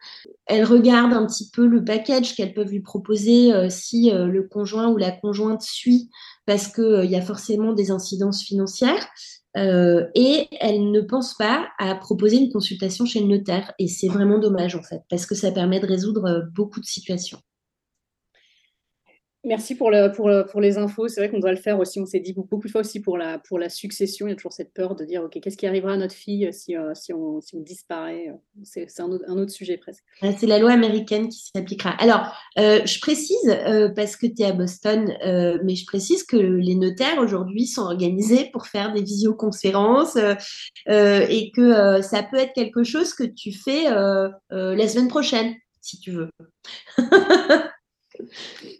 elles 0.45 0.65
regardent 0.65 1.13
un 1.13 1.25
petit 1.25 1.49
peu 1.49 1.65
le 1.65 1.83
package 1.83 2.35
qu'elles 2.35 2.53
peuvent 2.53 2.71
lui 2.71 2.81
proposer 2.81 3.53
euh, 3.53 3.69
si 3.69 4.11
euh, 4.11 4.25
le 4.25 4.43
conjoint 4.43 4.89
ou 4.89 4.97
la 4.97 5.11
conjointe 5.11 5.61
suit, 5.61 6.09
parce 6.45 6.67
qu'il 6.67 6.83
euh, 6.83 7.05
y 7.05 7.15
a 7.15 7.21
forcément 7.21 7.73
des 7.73 7.91
incidences 7.91 8.43
financières. 8.43 9.07
et 9.55 10.47
elles 10.61 10.91
ne 10.91 11.01
pensent 11.01 11.35
pas 11.35 11.67
à 11.77 11.93
proposer 11.95 12.37
une 12.37 12.51
consultation 12.51 13.05
chez 13.05 13.19
le 13.19 13.27
notaire. 13.27 13.73
Et 13.79 13.87
c'est 13.87 14.07
vraiment 14.07 14.39
dommage, 14.39 14.75
en 14.75 14.83
fait, 14.83 15.01
parce 15.09 15.25
que 15.25 15.35
ça 15.35 15.51
permet 15.51 15.79
de 15.79 15.87
résoudre 15.87 16.47
beaucoup 16.55 16.79
de 16.79 16.85
situations. 16.85 17.39
Merci 19.43 19.73
pour, 19.73 19.91
pour, 20.15 20.29
pour 20.51 20.61
les 20.61 20.77
infos. 20.77 21.07
C'est 21.07 21.19
vrai 21.19 21.31
qu'on 21.31 21.39
doit 21.39 21.51
le 21.51 21.57
faire 21.57 21.79
aussi. 21.79 21.99
On 21.99 22.05
s'est 22.05 22.19
dit 22.19 22.33
beaucoup 22.33 22.59
de 22.63 22.69
fois 22.69 22.81
aussi 22.81 23.01
pour 23.01 23.17
la, 23.17 23.39
pour 23.39 23.57
la 23.57 23.69
succession. 23.69 24.27
Il 24.27 24.29
y 24.29 24.33
a 24.33 24.35
toujours 24.35 24.53
cette 24.53 24.71
peur 24.71 24.95
de 24.95 25.03
dire 25.03 25.23
OK, 25.23 25.39
qu'est-ce 25.41 25.57
qui 25.57 25.65
arrivera 25.65 25.93
à 25.93 25.97
notre 25.97 26.13
fille 26.13 26.47
si, 26.53 26.77
euh, 26.77 26.93
si, 26.93 27.11
on, 27.11 27.41
si 27.41 27.55
on, 27.55 27.59
disparaît 27.59 28.27
C'est 28.63 28.87
un, 28.99 29.09
un, 29.27 29.37
autre 29.37 29.51
sujet 29.51 29.77
presque. 29.77 30.03
C'est 30.37 30.45
la 30.45 30.59
loi 30.59 30.71
américaine 30.71 31.27
qui 31.29 31.49
s'appliquera. 31.55 31.89
Alors, 31.99 32.31
euh, 32.59 32.85
je 32.85 32.99
précise, 32.99 33.35
euh, 33.49 33.89
parce 33.89 34.15
que 34.15 34.27
tu 34.27 34.43
es 34.43 34.45
à 34.45 34.51
Boston, 34.53 35.11
mais 35.63 35.73
je 35.73 35.85
précise 35.87 36.23
que 36.23 36.37
les 36.37 36.75
notaires 36.75 37.17
aujourd'hui 37.17 37.65
sont 37.65 37.81
organisés 37.81 38.49
pour 38.53 38.67
faire 38.67 38.93
des 38.93 39.01
visioconférences 39.01 40.17
et 40.87 41.51
que 41.55 42.01
ça 42.01 42.21
peut 42.21 42.37
être 42.37 42.53
quelque 42.53 42.83
chose 42.83 43.15
que 43.15 43.23
tu 43.23 43.51
fais 43.51 43.85
la 43.89 44.87
semaine 44.87 45.07
prochaine, 45.07 45.55
si 45.81 45.99
tu 45.99 46.11
veux. 46.11 46.29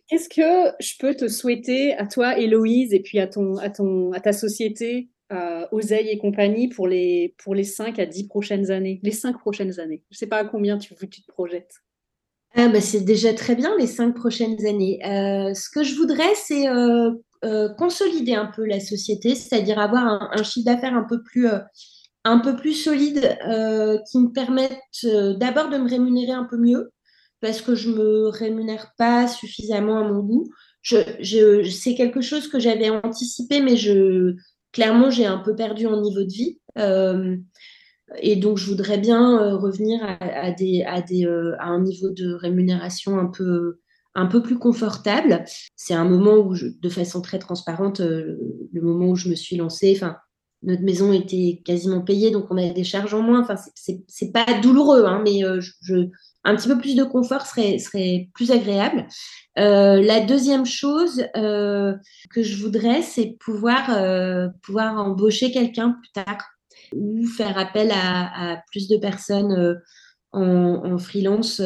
Qu'est-ce 0.08 0.30
que 0.30 0.74
je 0.80 0.94
peux 1.00 1.16
te 1.16 1.28
souhaiter 1.28 1.94
à 1.94 2.06
toi, 2.06 2.38
Héloïse, 2.38 2.94
et 2.94 3.00
puis 3.00 3.20
à, 3.20 3.28
ton, 3.28 3.58
à, 3.58 3.70
ton, 3.70 4.12
à 4.12 4.20
ta 4.20 4.34
société, 4.34 5.10
euh, 5.32 5.66
Oseille 5.72 6.10
et 6.10 6.18
compagnie, 6.18 6.68
pour 6.68 6.88
les, 6.88 7.36
pour 7.44 7.56
les 7.56 7.64
5 7.64 8.00
à 8.00 8.06
10 8.06 8.28
prochaines 8.28 8.72
années, 8.72 9.00
les 9.04 9.12
5 9.12 9.40
prochaines 9.40 9.80
années 9.80 10.04
Je 10.12 10.16
ne 10.16 10.18
sais 10.18 10.28
pas 10.28 10.38
à 10.38 10.46
combien 10.46 10.78
tu, 10.78 10.94
tu 10.96 11.22
te 11.22 11.32
projettes. 11.32 11.82
Ah 12.56 12.68
bah 12.68 12.82
c'est 12.82 13.02
déjà 13.02 13.34
très 13.34 13.56
bien 13.56 13.76
les 13.78 13.88
5 13.88 14.14
prochaines 14.14 14.66
années. 14.66 15.00
Euh, 15.06 15.54
ce 15.54 15.70
que 15.70 15.84
je 15.84 15.96
voudrais, 15.96 16.36
c'est 16.36 16.68
euh, 16.68 17.12
euh, 17.46 17.70
consolider 17.70 18.34
un 18.34 18.48
peu 18.48 18.66
la 18.66 18.82
société, 18.82 19.36
c'est-à-dire 19.36 19.80
avoir 19.80 20.06
un, 20.06 20.30
un 20.34 20.44
chiffre 20.44 20.66
d'affaires 20.66 20.96
un 20.96 21.06
peu 21.08 21.24
plus 21.24 21.48
un 22.24 22.40
peu 22.40 22.56
plus 22.56 22.74
solide 22.74 23.38
qui 24.12 24.20
me 24.20 24.32
permette 24.32 24.78
d'abord 25.40 25.70
de 25.70 25.78
me 25.78 25.90
rémunérer 25.90 26.34
un 26.34 26.44
peu 26.44 26.58
mieux, 26.58 26.92
parce 27.42 27.62
que 27.62 27.76
je 27.76 27.90
me 27.90 28.28
rémunère 28.28 28.94
pas 28.98 29.28
suffisamment 29.28 30.00
à 30.00 30.04
mon 30.04 30.20
goût. 30.20 30.48
C'est 30.84 31.96
quelque 31.96 32.22
chose 32.22 32.48
que 32.48 32.60
j'avais 32.60 32.90
anticipé, 32.90 33.62
mais 33.62 33.76
clairement, 34.72 35.10
j'ai 35.10 35.26
un 35.26 35.38
peu 35.38 35.56
perdu 35.56 35.88
en 35.88 36.02
niveau 36.02 36.24
de 36.24 36.32
vie. 36.32 36.60
Euh, 36.78 37.38
et 38.20 38.36
donc, 38.36 38.58
je 38.58 38.68
voudrais 38.68 38.98
bien 38.98 39.42
euh, 39.42 39.58
revenir 39.58 40.04
euh, 40.04 41.54
à 41.60 41.66
un 41.66 41.82
niveau 41.82 42.10
de 42.10 42.34
rémunération 42.34 43.18
un 43.20 43.28
peu, 43.28 44.42
plus 44.44 44.58
confortable. 44.58 45.44
C'est 45.76 45.94
un 45.94 46.06
moment 46.06 46.36
où, 46.38 46.56
de 46.56 46.90
façon 46.90 47.22
très 47.22 47.40
transparente, 47.40 48.02
le 48.02 48.82
moment 48.82 49.10
où 49.10 49.16
je 49.16 49.30
me 49.30 49.36
suis 49.36 49.56
lancée, 49.56 50.00
notre 50.64 50.84
maison 50.84 51.12
était 51.12 51.62
quasiment 51.66 52.02
payée, 52.02 52.32
donc 52.32 52.46
on 52.50 52.58
avait 52.58 52.72
des 52.72 52.84
charges 52.84 53.14
en 53.14 53.22
moins. 53.22 53.42
Enfin, 53.42 53.56
c'est, 53.76 54.32
pas 54.32 54.46
douloureux, 54.62 55.06
hein, 55.06 55.22
mais 55.24 55.42
je 55.60 56.10
un 56.44 56.56
petit 56.56 56.68
peu 56.68 56.78
plus 56.78 56.96
de 56.96 57.04
confort 57.04 57.46
serait, 57.46 58.30
plus 58.34 58.52
agréable. 58.52 59.08
Euh, 59.60 60.02
la 60.02 60.22
deuxième 60.22 60.66
chose 60.66 61.24
euh, 61.36 61.94
que 62.32 62.42
je 62.42 62.62
voudrais, 62.62 63.02
c'est 63.02 63.38
pouvoir, 63.40 63.90
euh, 63.92 64.48
pouvoir 64.64 64.98
embaucher 64.98 65.52
quelqu'un 65.52 65.92
plus 66.02 66.12
tard 66.12 66.44
ou 66.96 67.26
faire 67.26 67.58
appel 67.58 67.92
à, 67.94 68.62
plus 68.72 68.88
de 68.88 68.98
personnes 68.98 69.80
en, 70.34 70.98
freelance 70.98 71.62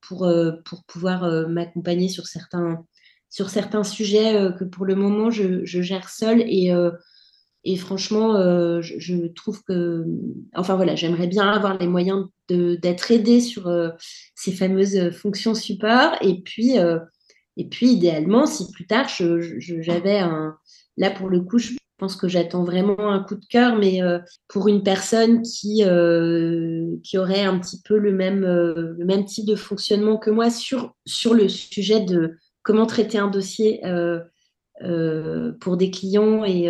pour, 0.00 0.28
pour 0.64 0.84
pouvoir 0.84 1.48
m'accompagner 1.48 2.08
sur 2.08 2.26
certains, 2.26 2.84
sur 3.30 3.50
certains 3.50 3.84
sujets 3.84 4.48
que 4.58 4.64
pour 4.64 4.84
le 4.84 4.96
moment 4.96 5.30
je, 5.30 5.64
je 5.64 5.80
gère 5.80 6.08
seule 6.08 6.40
et 6.40 6.72
et 7.66 7.76
franchement, 7.76 8.36
euh, 8.36 8.82
je, 8.82 9.26
trouve 9.28 9.62
que, 9.62 10.04
enfin 10.54 10.76
voilà, 10.76 10.94
j'aimerais 10.96 11.26
bien 11.26 11.48
avoir 11.48 11.78
les 11.78 11.86
moyens 11.86 12.26
d'être 12.48 13.10
aidée 13.10 13.40
sur 13.40 13.68
euh, 13.68 13.88
ces 14.34 14.52
fameuses 14.52 15.10
fonctions 15.12 15.54
support. 15.54 16.12
Et 16.20 16.42
puis, 16.42 16.78
euh, 16.78 16.98
et 17.56 17.66
puis 17.66 17.88
idéalement, 17.88 18.44
si 18.44 18.70
plus 18.70 18.86
tard, 18.86 19.08
j'avais 19.08 20.18
un, 20.18 20.56
là 20.98 21.10
pour 21.10 21.30
le 21.30 21.40
coup, 21.40 21.58
je 21.58 21.72
pense 21.96 22.16
que 22.16 22.28
j'attends 22.28 22.64
vraiment 22.64 23.10
un 23.10 23.24
coup 23.24 23.36
de 23.36 23.46
cœur, 23.46 23.76
mais 23.76 24.00
pour 24.48 24.68
une 24.68 24.82
personne 24.82 25.40
qui, 25.40 25.84
qui 27.02 27.18
aurait 27.18 27.44
un 27.44 27.58
petit 27.58 27.80
peu 27.82 27.96
le 27.96 28.12
même, 28.12 28.40
le 28.40 29.04
même 29.04 29.24
type 29.24 29.46
de 29.46 29.54
fonctionnement 29.54 30.18
que 30.18 30.30
moi 30.30 30.50
sur, 30.50 30.94
sur 31.06 31.32
le 31.32 31.48
sujet 31.48 32.00
de 32.00 32.36
comment 32.62 32.84
traiter 32.84 33.18
un 33.18 33.28
dossier 33.28 33.80
pour 35.60 35.76
des 35.76 35.90
clients 35.92 36.44
et 36.44 36.68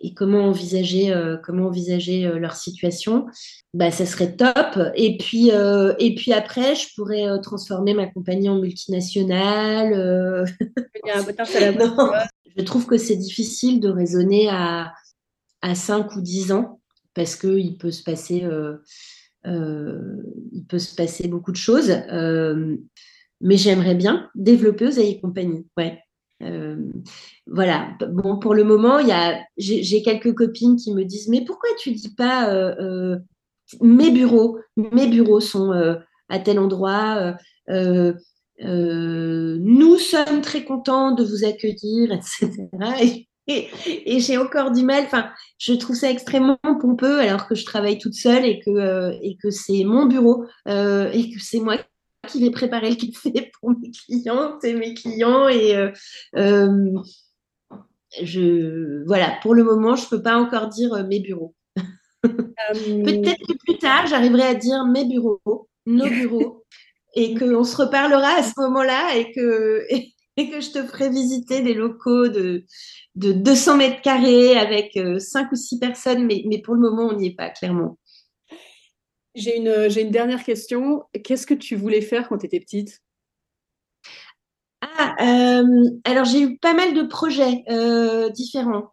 et 0.00 0.14
comment 0.14 0.44
envisager, 0.44 1.12
euh, 1.12 1.36
comment 1.42 1.66
envisager 1.66 2.26
euh, 2.26 2.38
leur 2.38 2.54
situation, 2.54 3.26
bah, 3.74 3.90
ça 3.90 4.06
serait 4.06 4.36
top. 4.36 4.78
Et 4.94 5.16
puis, 5.16 5.50
euh, 5.52 5.94
et 5.98 6.14
puis 6.14 6.32
après, 6.32 6.74
je 6.74 6.86
pourrais 6.94 7.40
transformer 7.40 7.94
ma 7.94 8.06
compagnie 8.06 8.48
en 8.48 8.58
multinationale. 8.58 9.92
je 12.56 12.62
trouve 12.62 12.86
que 12.86 12.96
c'est 12.96 13.16
difficile 13.16 13.80
de 13.80 13.88
raisonner 13.88 14.48
à, 14.48 14.92
à 15.62 15.74
5 15.74 16.14
ou 16.16 16.20
10 16.20 16.52
ans 16.52 16.80
parce 17.14 17.36
qu'il 17.36 17.78
peut 17.78 17.90
se 17.90 18.02
passer... 18.02 18.44
il 19.44 20.64
peut 20.68 20.78
se 20.78 20.94
passer 20.94 21.28
beaucoup 21.28 21.52
de 21.52 21.56
choses, 21.56 21.92
mais 23.40 23.56
j'aimerais 23.56 23.94
bien 23.94 24.28
développer 24.34 24.86
aux 24.86 24.90
et 24.90 25.20
compagnie. 25.20 25.66
Ouais. 25.76 26.00
Euh, 26.42 26.76
voilà. 27.46 27.96
Bon, 28.10 28.38
pour 28.38 28.54
le 28.54 28.64
moment, 28.64 28.98
il 28.98 29.08
y 29.08 29.12
a, 29.12 29.40
j'ai 29.56 30.02
quelques 30.02 30.34
copines 30.34 30.76
qui 30.76 30.92
me 30.94 31.04
disent 31.04 31.28
mais 31.28 31.44
pourquoi 31.44 31.70
tu 31.78 31.92
dis 31.92 32.14
pas 32.14 32.50
euh, 32.50 32.74
euh, 32.80 33.16
mes 33.80 34.10
bureaux, 34.10 34.58
mes 34.76 35.06
bureaux 35.06 35.40
sont 35.40 35.72
à 36.28 36.38
tel 36.38 36.58
endroit. 36.58 37.34
nous 37.68 38.14
sommes 39.98 40.40
très 40.42 40.64
contents 40.64 41.12
de 41.12 41.24
vous 41.24 41.44
accueillir, 41.44 42.12
etc. 42.12 42.50
Et, 43.48 43.70
j'ai 44.18 44.38
encore 44.38 44.72
du 44.72 44.82
mal. 44.82 45.04
Enfin, 45.04 45.30
je 45.58 45.72
trouve 45.72 45.94
ça 45.96 46.10
extrêmement 46.10 46.58
pompeux 46.80 47.20
alors 47.20 47.46
que 47.46 47.54
je 47.54 47.64
travaille 47.64 47.98
toute 47.98 48.14
seule 48.14 48.44
et 48.44 48.60
que, 48.60 49.16
et 49.22 49.36
que 49.36 49.50
c'est 49.50 49.84
mon 49.84 50.06
bureau 50.06 50.44
et 50.66 51.30
que 51.30 51.40
c'est 51.40 51.60
moi 51.60 51.76
qui 52.26 52.40
vais 52.40 52.50
préparer 52.50 52.90
le 52.90 52.96
café 52.96 53.50
pour 53.60 53.70
mes 53.70 53.90
clientes 53.90 54.64
et 54.64 54.74
mes 54.74 54.94
clients. 54.94 55.48
Et 55.48 55.76
euh, 55.76 55.90
euh, 56.36 56.92
je, 58.22 59.04
voilà, 59.06 59.38
pour 59.42 59.54
le 59.54 59.64
moment, 59.64 59.96
je 59.96 60.04
ne 60.04 60.10
peux 60.10 60.22
pas 60.22 60.36
encore 60.36 60.68
dire 60.68 60.92
euh, 60.94 61.04
mes 61.04 61.20
bureaux. 61.20 61.54
Peut-être 62.22 63.46
que 63.46 63.56
plus 63.64 63.78
tard, 63.78 64.06
j'arriverai 64.06 64.42
à 64.42 64.54
dire 64.54 64.84
mes 64.86 65.04
bureaux, 65.04 65.68
nos 65.86 66.08
bureaux, 66.08 66.64
et 67.14 67.34
qu'on 67.34 67.64
se 67.64 67.76
reparlera 67.76 68.38
à 68.38 68.42
ce 68.42 68.52
moment-là 68.58 69.16
et 69.16 69.32
que, 69.32 69.86
et, 69.88 70.50
que 70.50 70.60
je 70.60 70.70
te 70.70 70.82
ferai 70.82 71.08
visiter 71.08 71.62
des 71.62 71.74
locaux 71.74 72.28
de, 72.28 72.64
de 73.14 73.32
200 73.32 73.76
mètres 73.76 74.02
carrés 74.02 74.58
avec 74.58 74.98
5 75.18 75.52
ou 75.52 75.56
6 75.56 75.78
personnes, 75.78 76.26
mais, 76.26 76.42
mais 76.46 76.60
pour 76.60 76.74
le 76.74 76.80
moment, 76.80 77.08
on 77.10 77.16
n'y 77.16 77.28
est 77.28 77.36
pas, 77.36 77.50
clairement. 77.50 77.96
J'ai 79.36 79.58
une, 79.58 79.88
j'ai 79.88 80.02
une 80.02 80.10
dernière 80.10 80.42
question. 80.42 81.04
Qu'est-ce 81.22 81.46
que 81.46 81.54
tu 81.54 81.76
voulais 81.76 82.00
faire 82.00 82.28
quand 82.28 82.38
tu 82.38 82.46
étais 82.46 82.60
petite? 82.60 83.00
Ah, 84.80 85.14
alors 86.04 86.24
j'ai 86.24 86.40
eu 86.40 86.58
pas 86.58 86.74
mal 86.74 86.94
de 86.94 87.02
projets 87.02 87.64
différents. 88.32 88.92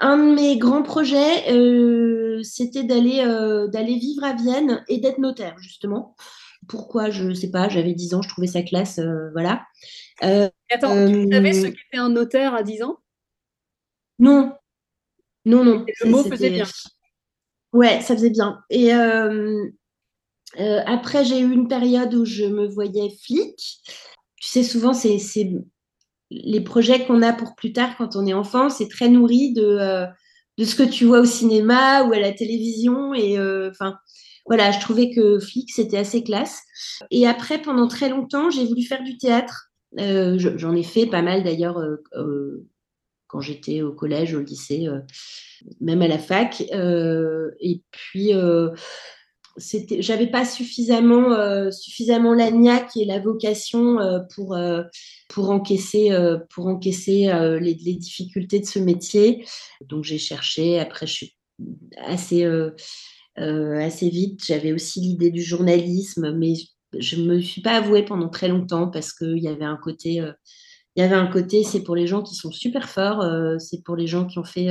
Un 0.00 0.16
de 0.16 0.34
mes 0.34 0.58
grands 0.58 0.82
projets, 0.84 1.52
euh, 1.52 2.40
c'était 2.44 2.84
d'aller 2.84 3.20
euh, 3.20 3.66
d'aller 3.66 3.98
vivre 3.98 4.22
à 4.22 4.32
Vienne 4.32 4.84
et 4.88 4.98
d'être 4.98 5.18
notaire, 5.18 5.58
justement. 5.58 6.14
Pourquoi? 6.68 7.10
Je 7.10 7.24
ne 7.24 7.34
sais 7.34 7.50
pas, 7.50 7.68
j'avais 7.68 7.94
10 7.94 8.14
ans, 8.14 8.22
je 8.22 8.28
trouvais 8.28 8.46
ça 8.46 8.62
classe, 8.62 9.00
euh, 9.00 9.30
voilà. 9.32 9.66
attends, 10.20 11.06
tu 11.06 11.28
savais 11.32 11.52
ce 11.52 11.66
qu'était 11.66 11.96
un 11.96 12.10
notaire 12.10 12.54
à 12.54 12.62
10 12.62 12.82
ans? 12.84 12.98
Non. 14.20 14.54
Non, 15.44 15.64
non. 15.64 15.84
le 16.00 16.10
mot 16.10 16.22
faisait 16.22 16.50
bien. 16.50 16.66
Ouais, 17.72 18.00
ça 18.00 18.14
faisait 18.14 18.30
bien. 18.30 18.60
Et 18.70 18.92
après, 20.56 21.24
j'ai 21.24 21.40
eu 21.40 21.52
une 21.52 21.68
période 21.68 22.14
où 22.14 22.24
je 22.24 22.44
me 22.44 22.66
voyais 22.66 23.10
flic. 23.22 23.80
Tu 24.36 24.48
sais, 24.48 24.62
souvent, 24.62 24.92
c'est 24.94 25.18
les 26.30 26.60
projets 26.60 27.06
qu'on 27.06 27.22
a 27.22 27.32
pour 27.32 27.54
plus 27.54 27.72
tard 27.72 27.96
quand 27.96 28.16
on 28.16 28.26
est 28.26 28.34
enfant, 28.34 28.68
c'est 28.68 28.88
très 28.88 29.08
nourri 29.08 29.52
de, 29.52 29.62
euh, 29.62 30.06
ce 30.62 30.74
que 30.74 30.82
tu 30.82 31.04
vois 31.04 31.20
au 31.20 31.24
cinéma 31.24 32.04
ou 32.04 32.12
à 32.12 32.18
la 32.18 32.32
télévision. 32.32 33.14
Et 33.14 33.38
euh, 33.38 33.70
enfin, 33.70 33.96
voilà, 34.46 34.70
je 34.70 34.80
trouvais 34.80 35.10
que 35.10 35.38
Flick, 35.38 35.72
c'était 35.72 35.98
assez 35.98 36.22
classe. 36.22 36.60
Et 37.10 37.26
après, 37.26 37.60
pendant 37.60 37.88
très 37.88 38.08
longtemps, 38.08 38.50
j'ai 38.50 38.66
voulu 38.66 38.82
faire 38.82 39.02
du 39.02 39.16
théâtre. 39.16 39.70
Euh, 39.98 40.36
j'en 40.38 40.74
ai 40.74 40.82
fait 40.82 41.06
pas 41.06 41.22
mal 41.22 41.42
d'ailleurs 41.42 41.82
quand 43.26 43.40
j'étais 43.40 43.82
au 43.82 43.92
collège, 43.92 44.34
au 44.34 44.40
lycée, 44.40 44.86
même 45.80 46.02
à 46.02 46.08
la 46.08 46.18
fac. 46.18 46.62
et 46.62 47.82
puis, 47.90 48.32
c'était, 49.58 50.02
j'avais 50.02 50.26
pas 50.26 50.44
suffisamment, 50.44 51.32
euh, 51.32 51.70
suffisamment 51.70 52.32
l'agnac 52.32 52.96
et 52.96 53.04
la 53.04 53.18
vocation 53.18 54.00
euh, 54.00 54.20
pour, 54.34 54.54
euh, 54.54 54.82
pour 55.28 55.50
encaisser, 55.50 56.10
pour 56.50 56.66
encaisser 56.66 57.30
les, 57.60 57.74
difficultés 57.74 58.60
de 58.60 58.64
ce 58.64 58.78
métier. 58.78 59.44
Donc 59.86 60.04
j'ai 60.04 60.18
cherché. 60.18 60.78
Après, 60.78 61.06
assez, 61.98 62.46
assez 63.36 64.08
vite. 64.08 64.44
J'avais 64.46 64.72
aussi 64.72 65.00
l'idée 65.00 65.30
du 65.30 65.42
journalisme, 65.42 66.34
mais 66.36 66.54
je 66.98 67.16
me 67.16 67.40
suis 67.40 67.60
pas 67.60 67.76
avouée 67.76 68.04
pendant 68.04 68.28
très 68.28 68.48
longtemps 68.48 68.88
parce 68.88 69.12
qu'il 69.12 69.38
y 69.38 69.48
avait 69.48 69.64
un 69.64 69.76
côté. 69.76 70.22
il 70.96 71.00
y 71.00 71.02
avait 71.02 71.14
un 71.14 71.26
côté, 71.26 71.62
c'est 71.62 71.82
pour 71.82 71.94
les 71.94 72.06
gens 72.06 72.22
qui 72.22 72.34
sont 72.34 72.52
super 72.52 72.88
forts, 72.88 73.22
c'est 73.60 73.84
pour 73.84 73.96
les 73.96 74.06
gens 74.06 74.26
qui 74.26 74.38
ont 74.38 74.44
fait 74.44 74.70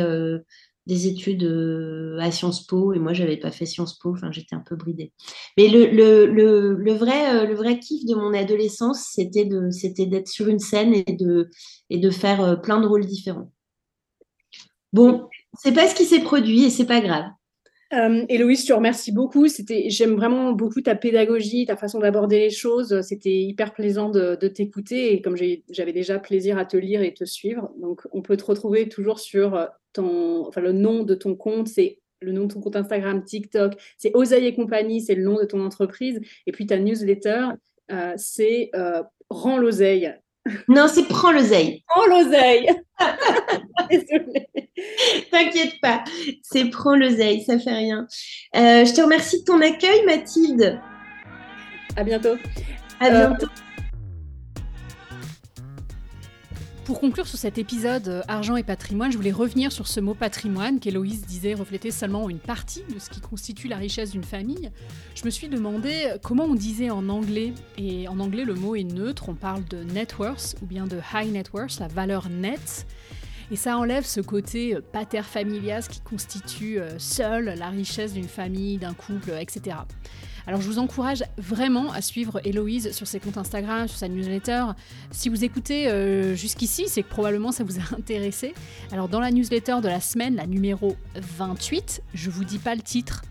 des 0.88 1.08
études 1.08 1.44
euh, 1.44 2.18
à 2.20 2.32
Sciences 2.32 2.66
Po 2.66 2.94
et 2.94 3.00
moi 3.00 3.14
j'avais 3.14 3.38
pas 3.38 3.52
fait 3.52 3.66
Sciences 3.66 4.00
Po, 4.00 4.14
enfin 4.14 4.32
j'étais 4.32 4.56
un 4.56 4.64
peu 4.66 4.76
bridée. 4.76 5.12
Mais 5.58 5.68
le, 5.68 5.86
le, 5.86 6.74
le, 6.74 6.94
vrai, 6.94 7.36
euh, 7.36 7.46
le 7.46 7.56
vrai 7.56 7.80
kiff 7.80 8.06
de 8.06 8.16
mon 8.16 8.34
adolescence, 8.34 9.06
c'était 9.14 9.46
de, 9.46 9.70
c'était 9.70 10.06
d'être 10.06 10.30
sur 10.30 10.48
une 10.48 10.60
scène 10.60 10.94
et 10.94 11.04
de, 11.04 11.50
et 11.90 12.00
de 12.00 12.10
faire 12.10 12.42
euh, 12.42 12.56
plein 12.56 12.80
de 12.80 12.88
rôles 12.88 13.06
différents. 13.06 13.52
Bon, 14.94 15.28
c'est 15.60 15.74
pas 15.74 15.88
ce 15.88 15.96
qui 15.96 16.06
s'est 16.06 16.22
produit 16.24 16.64
et 16.64 16.70
c'est 16.70 16.86
pas 16.88 17.02
grave. 17.02 17.26
Euh, 17.94 18.26
Héloïse, 18.28 18.64
je 18.64 18.68
te 18.68 18.74
remercie 18.74 19.12
beaucoup. 19.12 19.48
J'aime 19.88 20.16
vraiment 20.16 20.52
beaucoup 20.52 20.82
ta 20.82 20.96
pédagogie, 20.96 21.66
ta 21.66 21.78
façon 21.78 22.00
d'aborder 22.00 22.40
les 22.40 22.50
choses. 22.50 23.02
C'était 23.02 23.38
hyper 23.38 23.74
plaisant 23.74 24.10
de, 24.10 24.36
t'écouter 24.48 25.14
et 25.14 25.22
comme 25.22 25.38
j'avais 25.38 25.94
déjà 25.94 26.20
plaisir 26.20 26.58
à 26.58 26.66
te 26.66 26.78
lire 26.78 27.02
et 27.02 27.14
te 27.14 27.24
suivre, 27.26 27.72
donc 27.80 28.02
on 28.12 28.22
peut 28.22 28.38
te 28.38 28.46
retrouver 28.46 28.90
toujours 28.90 29.20
sur 29.20 29.68
ton, 29.94 30.48
enfin 30.48 30.62
le 30.62 30.72
nom 30.72 31.04
de 31.04 31.16
ton 31.16 31.36
compte, 31.36 31.68
c'est 31.68 32.00
le 32.22 32.32
nom 32.32 32.46
de 32.46 32.54
ton 32.54 32.62
compte 32.62 32.76
Instagram, 32.76 33.24
TikTok, 33.24 33.74
c'est 33.98 34.16
Oseille 34.16 34.48
et 34.48 34.56
compagnie, 34.56 35.02
c'est 35.02 35.16
le 35.16 35.24
nom 35.24 35.38
de 35.40 35.46
ton 35.46 35.64
entreprise, 35.64 36.20
et 36.46 36.52
puis 36.52 36.66
ta 36.66 36.78
newsletter, 36.78 37.48
euh, 37.92 38.14
c'est 38.18 38.70
euh, 38.76 39.04
Rends 39.30 39.58
l'oseille. 39.58 40.14
Non, 40.68 40.88
c'est 40.88 41.08
Prends 41.08 41.32
l'oseille. 41.32 41.84
Prends 41.88 42.06
l'oseille. 42.06 42.70
Désolée. 43.90 44.48
T'inquiète 45.32 45.74
pas, 45.82 46.04
c'est 46.44 46.66
prends 46.70 46.96
l'oseille, 46.96 47.42
ça 47.42 47.58
fait 47.58 47.72
rien. 47.72 48.08
Euh, 48.56 48.86
je 48.86 48.94
te 48.94 49.02
remercie 49.02 49.40
de 49.40 49.46
ton 49.46 49.62
accueil, 49.62 50.04
Mathilde. 50.06 50.80
À 51.96 52.04
bientôt. 52.04 52.36
À 53.00 53.08
euh, 53.08 53.30
Pour 56.88 57.02
conclure 57.02 57.28
sur 57.28 57.38
cet 57.38 57.58
épisode 57.58 58.08
euh, 58.08 58.22
argent 58.30 58.56
et 58.56 58.64
patrimoine, 58.64 59.12
je 59.12 59.18
voulais 59.18 59.34
revenir 59.34 59.74
sur 59.74 59.90
ce 59.90 60.00
mot 60.00 60.14
patrimoine 60.14 60.80
qu'Héloïse 60.80 61.26
disait 61.26 61.54
refléter 61.54 61.92
seulement 61.92 62.30
une 62.30 62.40
partie 62.40 62.86
de 62.90 62.98
ce 62.98 63.10
qui 63.10 63.20
constitue 63.20 63.68
la 63.68 63.76
richesse 63.76 64.12
d'une 64.12 64.24
famille. 64.24 64.72
Je 65.14 65.26
me 65.26 65.30
suis 65.30 65.50
demandé 65.50 66.14
comment 66.24 66.46
on 66.46 66.56
disait 66.56 66.90
en 66.90 67.10
anglais, 67.10 67.52
et 67.78 68.08
en 68.08 68.22
anglais 68.22 68.46
le 68.46 68.54
mot 68.54 68.74
est 68.78 68.86
neutre, 68.86 69.28
on 69.28 69.34
parle 69.34 69.66
de 69.66 69.84
net 69.84 70.18
worth 70.18 70.56
ou 70.62 70.66
bien 70.66 70.88
de 70.88 71.02
high 71.14 71.30
net 71.30 71.52
worth, 71.52 71.78
la 71.82 71.90
valeur 71.90 72.30
nette. 72.30 72.88
Et 73.52 73.58
ça 73.58 73.78
enlève 73.78 74.06
ce 74.06 74.22
côté 74.22 74.74
euh, 74.74 74.80
pater 74.80 75.24
familias 75.24 75.90
qui 75.92 76.00
constitue 76.00 76.80
euh, 76.80 76.98
seul 77.00 77.54
la 77.58 77.68
richesse 77.68 78.14
d'une 78.14 78.30
famille, 78.30 78.78
d'un 78.78 78.94
couple, 78.94 79.32
etc. 79.38 79.76
Alors 80.48 80.62
je 80.62 80.68
vous 80.68 80.80
encourage 80.80 81.24
vraiment 81.38 81.92
à 81.92 82.02
suivre 82.02 82.40
Héloïse 82.46 82.94
sur 82.94 83.06
ses 83.06 83.20
comptes 83.20 83.38
Instagram, 83.38 83.88
sur 83.90 83.98
sa 83.98 84.08
newsletter. 84.08 84.64
Si 85.12 85.28
vous 85.28 85.44
écoutez 85.44 85.90
euh, 85.90 86.36
jusqu'ici, 86.36 86.86
c'est 86.88 87.04
que 87.04 87.10
probablement 87.10 87.52
ça 87.52 87.66
vous 87.66 87.78
a 87.80 87.96
intéressé. 87.98 88.54
Alors 88.94 89.10
dans 89.10 89.20
la 89.20 89.30
newsletter 89.32 89.82
de 89.82 89.90
la 89.90 90.00
semaine, 90.00 90.36
la 90.36 90.48
numéro 90.48 90.96
28, 91.16 92.02
je 92.14 92.30
vous 92.30 92.46
dis 92.46 92.60
pas 92.60 92.76
le 92.76 92.82
titre 92.82 93.24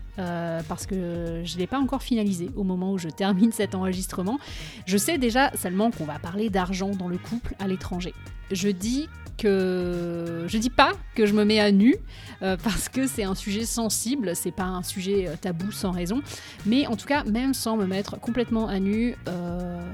parce 0.67 0.87
que 0.87 1.43
je 1.45 1.53
ne 1.53 1.59
l'ai 1.59 1.67
pas 1.67 1.77
encore 1.77 2.01
finalisé 2.01 2.49
au 2.55 2.63
moment 2.63 2.91
où 2.91 2.97
je 2.97 3.07
termine 3.07 3.51
cet 3.51 3.75
enregistrement. 3.75 4.39
Je 4.87 4.97
sais 4.97 5.19
déjà 5.19 5.51
seulement 5.55 5.91
qu'on 5.91 6.05
va 6.05 6.17
parler 6.17 6.49
d'argent 6.49 6.89
dans 6.89 7.07
le 7.07 7.19
couple 7.19 7.53
à 7.59 7.67
l'étranger. 7.67 8.15
Je 8.51 8.69
dis 8.69 9.07
que 9.37 10.45
je 10.47 10.57
dis 10.57 10.69
pas 10.69 10.93
que 11.15 11.25
je 11.25 11.33
me 11.33 11.45
mets 11.45 11.59
à 11.59 11.71
nu 11.71 11.95
euh, 12.41 12.57
parce 12.63 12.89
que 12.89 13.07
c'est 13.07 13.23
un 13.23 13.35
sujet 13.35 13.65
sensible, 13.65 14.35
c'est 14.35 14.51
pas 14.51 14.63
un 14.63 14.83
sujet 14.83 15.27
euh, 15.27 15.35
tabou 15.39 15.71
sans 15.71 15.91
raison, 15.91 16.21
mais 16.65 16.85
en 16.87 16.95
tout 16.95 17.07
cas 17.07 17.23
même 17.23 17.53
sans 17.53 17.77
me 17.77 17.85
mettre 17.85 18.19
complètement 18.19 18.67
à 18.67 18.79
nu, 18.79 19.15
euh, 19.27 19.91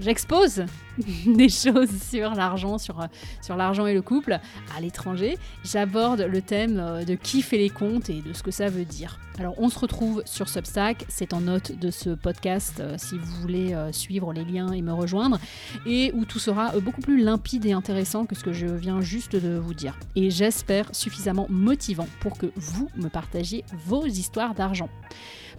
j'expose 0.00 0.64
des 1.26 1.48
choses 1.48 1.90
sur 2.02 2.34
l'argent, 2.34 2.78
sur, 2.78 3.06
sur 3.40 3.56
l'argent 3.56 3.86
et 3.86 3.94
le 3.94 4.02
couple 4.02 4.38
à 4.76 4.80
l'étranger. 4.80 5.36
J'aborde 5.64 6.20
le 6.22 6.40
thème 6.40 7.04
de 7.06 7.14
qui 7.14 7.42
fait 7.42 7.58
les 7.58 7.70
comptes 7.70 8.08
et 8.10 8.22
de 8.22 8.32
ce 8.32 8.42
que 8.42 8.50
ça 8.50 8.68
veut 8.68 8.84
dire. 8.84 9.18
Alors 9.38 9.54
on 9.58 9.70
se 9.70 9.78
retrouve 9.78 10.22
sur 10.26 10.48
Substack, 10.48 11.06
c'est 11.08 11.32
en 11.32 11.40
note 11.40 11.78
de 11.78 11.90
ce 11.90 12.10
podcast 12.10 12.82
si 12.98 13.16
vous 13.16 13.40
voulez 13.40 13.74
suivre 13.92 14.32
les 14.32 14.44
liens 14.44 14.72
et 14.72 14.82
me 14.82 14.92
rejoindre, 14.92 15.38
et 15.86 16.12
où 16.14 16.24
tout 16.26 16.38
sera 16.38 16.78
beaucoup 16.80 17.00
plus 17.00 17.11
limpide 17.16 17.66
et 17.66 17.72
intéressant 17.72 18.26
que 18.26 18.34
ce 18.34 18.44
que 18.44 18.52
je 18.52 18.66
viens 18.66 19.00
juste 19.00 19.36
de 19.36 19.56
vous 19.56 19.74
dire. 19.74 19.98
Et 20.16 20.30
j'espère 20.30 20.94
suffisamment 20.94 21.46
motivant 21.48 22.08
pour 22.20 22.38
que 22.38 22.46
vous 22.56 22.88
me 22.96 23.08
partagiez 23.08 23.64
vos 23.86 24.06
histoires 24.06 24.54
d'argent. 24.54 24.88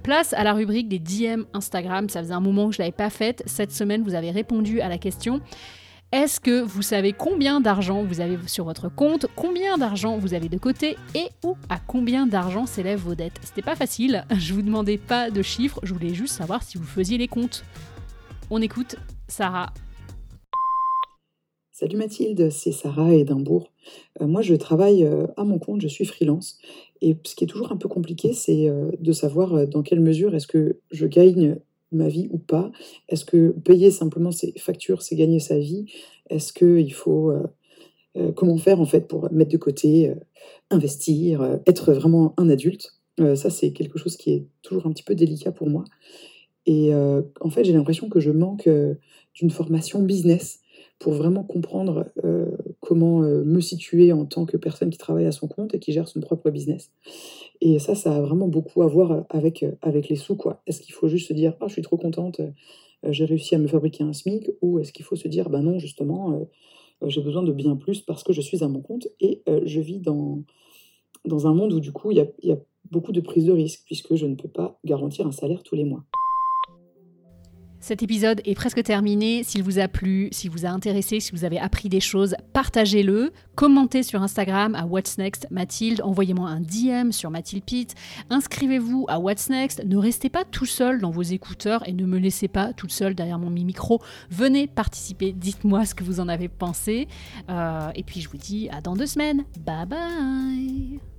Place 0.03 0.33
à 0.33 0.43
la 0.43 0.53
rubrique 0.53 0.89
des 0.89 0.99
DM 0.99 1.43
Instagram. 1.53 2.09
Ça 2.09 2.21
faisait 2.21 2.33
un 2.33 2.39
moment 2.39 2.67
que 2.67 2.75
je 2.75 2.81
ne 2.81 2.83
l'avais 2.83 2.95
pas 2.95 3.09
faite. 3.09 3.43
Cette 3.45 3.71
semaine, 3.71 4.03
vous 4.03 4.15
avez 4.15 4.31
répondu 4.31 4.81
à 4.81 4.89
la 4.89 4.97
question. 4.97 5.41
Est-ce 6.11 6.39
que 6.39 6.61
vous 6.61 6.83
savez 6.83 7.11
combien 7.11 7.59
d'argent 7.59 8.03
vous 8.03 8.21
avez 8.21 8.37
sur 8.45 8.65
votre 8.65 8.87
compte, 8.87 9.25
combien 9.35 9.79
d'argent 9.79 10.19
vous 10.19 10.35
avez 10.35 10.47
de 10.47 10.59
côté 10.59 10.95
et 11.15 11.29
ou 11.43 11.57
à 11.69 11.79
combien 11.79 12.27
d'argent 12.27 12.67
s'élèvent 12.67 12.99
vos 12.99 13.15
dettes? 13.15 13.39
C'était 13.41 13.63
pas 13.63 13.75
facile, 13.75 14.23
je 14.29 14.53
vous 14.53 14.61
demandais 14.61 14.99
pas 14.99 15.31
de 15.31 15.41
chiffres, 15.41 15.79
je 15.81 15.91
voulais 15.91 16.13
juste 16.13 16.35
savoir 16.35 16.61
si 16.61 16.77
vous 16.77 16.83
faisiez 16.83 17.17
les 17.17 17.27
comptes. 17.27 17.63
On 18.51 18.61
écoute 18.61 18.97
Sarah 19.27 19.73
Salut 21.75 21.97
Mathilde, 21.97 22.51
c'est 22.51 22.71
Sarah 22.71 23.15
Edimbourg. 23.15 23.71
Euh, 24.21 24.27
moi, 24.27 24.43
je 24.43 24.53
travaille 24.53 25.05
euh, 25.05 25.25
à 25.37 25.43
mon 25.43 25.57
compte, 25.57 25.81
je 25.81 25.87
suis 25.87 26.05
freelance. 26.05 26.59
Et 27.01 27.17
ce 27.23 27.33
qui 27.33 27.45
est 27.45 27.47
toujours 27.47 27.71
un 27.71 27.77
peu 27.77 27.89
compliqué, 27.89 28.31
c'est 28.33 28.69
euh, 28.69 28.91
de 28.99 29.11
savoir 29.11 29.67
dans 29.67 29.81
quelle 29.81 29.99
mesure 29.99 30.35
est-ce 30.35 30.45
que 30.45 30.77
je 30.91 31.07
gagne 31.07 31.57
ma 31.91 32.09
vie 32.09 32.27
ou 32.29 32.37
pas. 32.37 32.71
Est-ce 33.09 33.25
que 33.25 33.49
payer 33.49 33.89
simplement 33.89 34.31
ses 34.31 34.53
factures, 34.59 35.01
c'est 35.01 35.15
gagner 35.15 35.39
sa 35.39 35.57
vie? 35.57 35.85
Est-ce 36.29 36.53
qu'il 36.53 36.93
faut... 36.93 37.33
comment 38.35 38.57
faire 38.57 38.79
en 38.79 38.85
fait 38.85 39.07
pour 39.07 39.31
mettre 39.31 39.51
de 39.51 39.57
côté, 39.57 40.13
investir, 40.69 41.59
être 41.65 41.91
vraiment 41.93 42.35
un 42.37 42.49
adulte? 42.49 42.99
Ça, 43.17 43.49
c'est 43.49 43.73
quelque 43.73 43.97
chose 43.97 44.15
qui 44.15 44.31
est 44.31 44.45
toujours 44.61 44.85
un 44.85 44.91
petit 44.91 45.03
peu 45.03 45.15
délicat 45.15 45.51
pour 45.51 45.69
moi. 45.69 45.83
Et 46.65 46.93
en 46.95 47.49
fait, 47.51 47.63
j'ai 47.63 47.73
l'impression 47.73 48.09
que 48.09 48.19
je 48.19 48.31
manque 48.31 48.67
d'une 49.35 49.51
formation 49.51 50.01
business 50.01 50.62
pour 51.03 51.11
vraiment 51.11 51.43
comprendre 51.43 52.05
euh, 52.23 52.45
comment 52.79 53.23
euh, 53.23 53.43
me 53.43 53.59
situer 53.59 54.13
en 54.13 54.25
tant 54.25 54.45
que 54.45 54.55
personne 54.55 54.89
qui 54.89 54.97
travaille 54.97 55.25
à 55.25 55.33
son 55.33 55.49
compte 55.49 55.75
et 55.75 55.79
qui 55.79 55.91
gère 55.91 56.07
son 56.07 56.21
propre 56.21 56.49
business. 56.49 56.93
Et 57.59 57.77
ça, 57.77 57.93
ça 57.93 58.15
a 58.15 58.21
vraiment 58.21 58.47
beaucoup 58.47 58.83
à 58.83 58.87
voir 58.87 59.25
avec, 59.29 59.65
avec 59.81 60.07
les 60.07 60.15
sous. 60.15 60.37
quoi. 60.37 60.61
Est-ce 60.65 60.79
qu'il 60.79 60.93
faut 60.93 61.09
juste 61.09 61.27
se 61.27 61.33
dire, 61.33 61.57
ah, 61.59 61.67
je 61.67 61.73
suis 61.73 61.81
trop 61.81 61.97
contente, 61.97 62.39
euh, 62.39 62.51
j'ai 63.09 63.25
réussi 63.25 63.53
à 63.53 63.57
me 63.57 63.67
fabriquer 63.67 64.05
un 64.05 64.13
SMIC, 64.13 64.51
ou 64.61 64.79
est-ce 64.79 64.93
qu'il 64.93 65.03
faut 65.03 65.17
se 65.17 65.27
dire, 65.27 65.49
ben 65.49 65.61
non, 65.61 65.77
justement, 65.77 66.47
j'ai 67.05 67.21
besoin 67.21 67.43
de 67.43 67.51
bien 67.51 67.75
plus 67.75 67.99
parce 67.99 68.23
que 68.23 68.31
je 68.31 68.39
suis 68.39 68.63
à 68.63 68.69
mon 68.69 68.79
compte 68.79 69.09
et 69.19 69.43
je 69.65 69.81
vis 69.81 69.99
dans, 69.99 70.41
dans 71.25 71.47
un 71.47 71.53
monde 71.53 71.73
où 71.73 71.81
du 71.81 71.91
coup, 71.91 72.11
il 72.11 72.25
y 72.43 72.51
a, 72.51 72.57
beaucoup 72.91 73.11
de 73.11 73.19
prise 73.19 73.45
de 73.45 73.51
risque, 73.51 73.81
puisque 73.85 74.15
je 74.15 74.25
ne 74.25 74.35
peux 74.35 74.47
pas 74.47 74.79
garantir 74.85 75.27
un 75.27 75.33
salaire 75.33 75.63
tous 75.63 75.75
les 75.75 75.83
mois. 75.83 76.05
Cet 77.83 78.01
épisode 78.01 78.39
est 78.45 78.55
presque 78.55 78.81
terminé. 78.81 79.43
S'il 79.43 79.61
vous 79.61 79.77
a 79.77 79.89
plu, 79.89 80.29
s'il 80.31 80.49
vous 80.49 80.65
a 80.65 80.69
intéressé, 80.69 81.19
si 81.19 81.33
vous 81.33 81.43
avez 81.43 81.59
appris 81.59 81.89
des 81.89 81.99
choses, 81.99 82.33
partagez-le. 82.53 83.33
Commentez 83.55 84.03
sur 84.03 84.23
Instagram 84.23 84.73
à 84.73 84.85
What's 84.85 85.17
Next 85.17 85.47
Mathilde. 85.51 85.99
Envoyez-moi 86.01 86.47
un 86.47 86.61
DM 86.61 87.11
sur 87.11 87.29
Mathilde 87.29 87.65
Pitt. 87.65 87.93
Inscrivez-vous 88.29 89.05
à 89.09 89.19
What's 89.19 89.49
Next. 89.49 89.83
Ne 89.83 89.97
restez 89.97 90.29
pas 90.29 90.45
tout 90.45 90.65
seul 90.65 91.01
dans 91.01 91.11
vos 91.11 91.23
écouteurs 91.23 91.85
et 91.85 91.91
ne 91.91 92.05
me 92.05 92.19
laissez 92.19 92.47
pas 92.47 92.71
toute 92.71 92.93
seule 92.93 93.15
derrière 93.15 93.37
mon 93.37 93.49
micro. 93.49 94.01
Venez 94.29 94.67
participer. 94.67 95.33
Dites-moi 95.33 95.83
ce 95.83 95.93
que 95.93 96.05
vous 96.05 96.21
en 96.21 96.29
avez 96.29 96.47
pensé. 96.47 97.09
Euh, 97.49 97.91
et 97.95 98.03
puis 98.03 98.21
je 98.21 98.29
vous 98.29 98.37
dis 98.37 98.69
à 98.69 98.79
dans 98.79 98.95
deux 98.95 99.07
semaines. 99.07 99.43
Bye 99.59 99.85
bye 99.85 101.12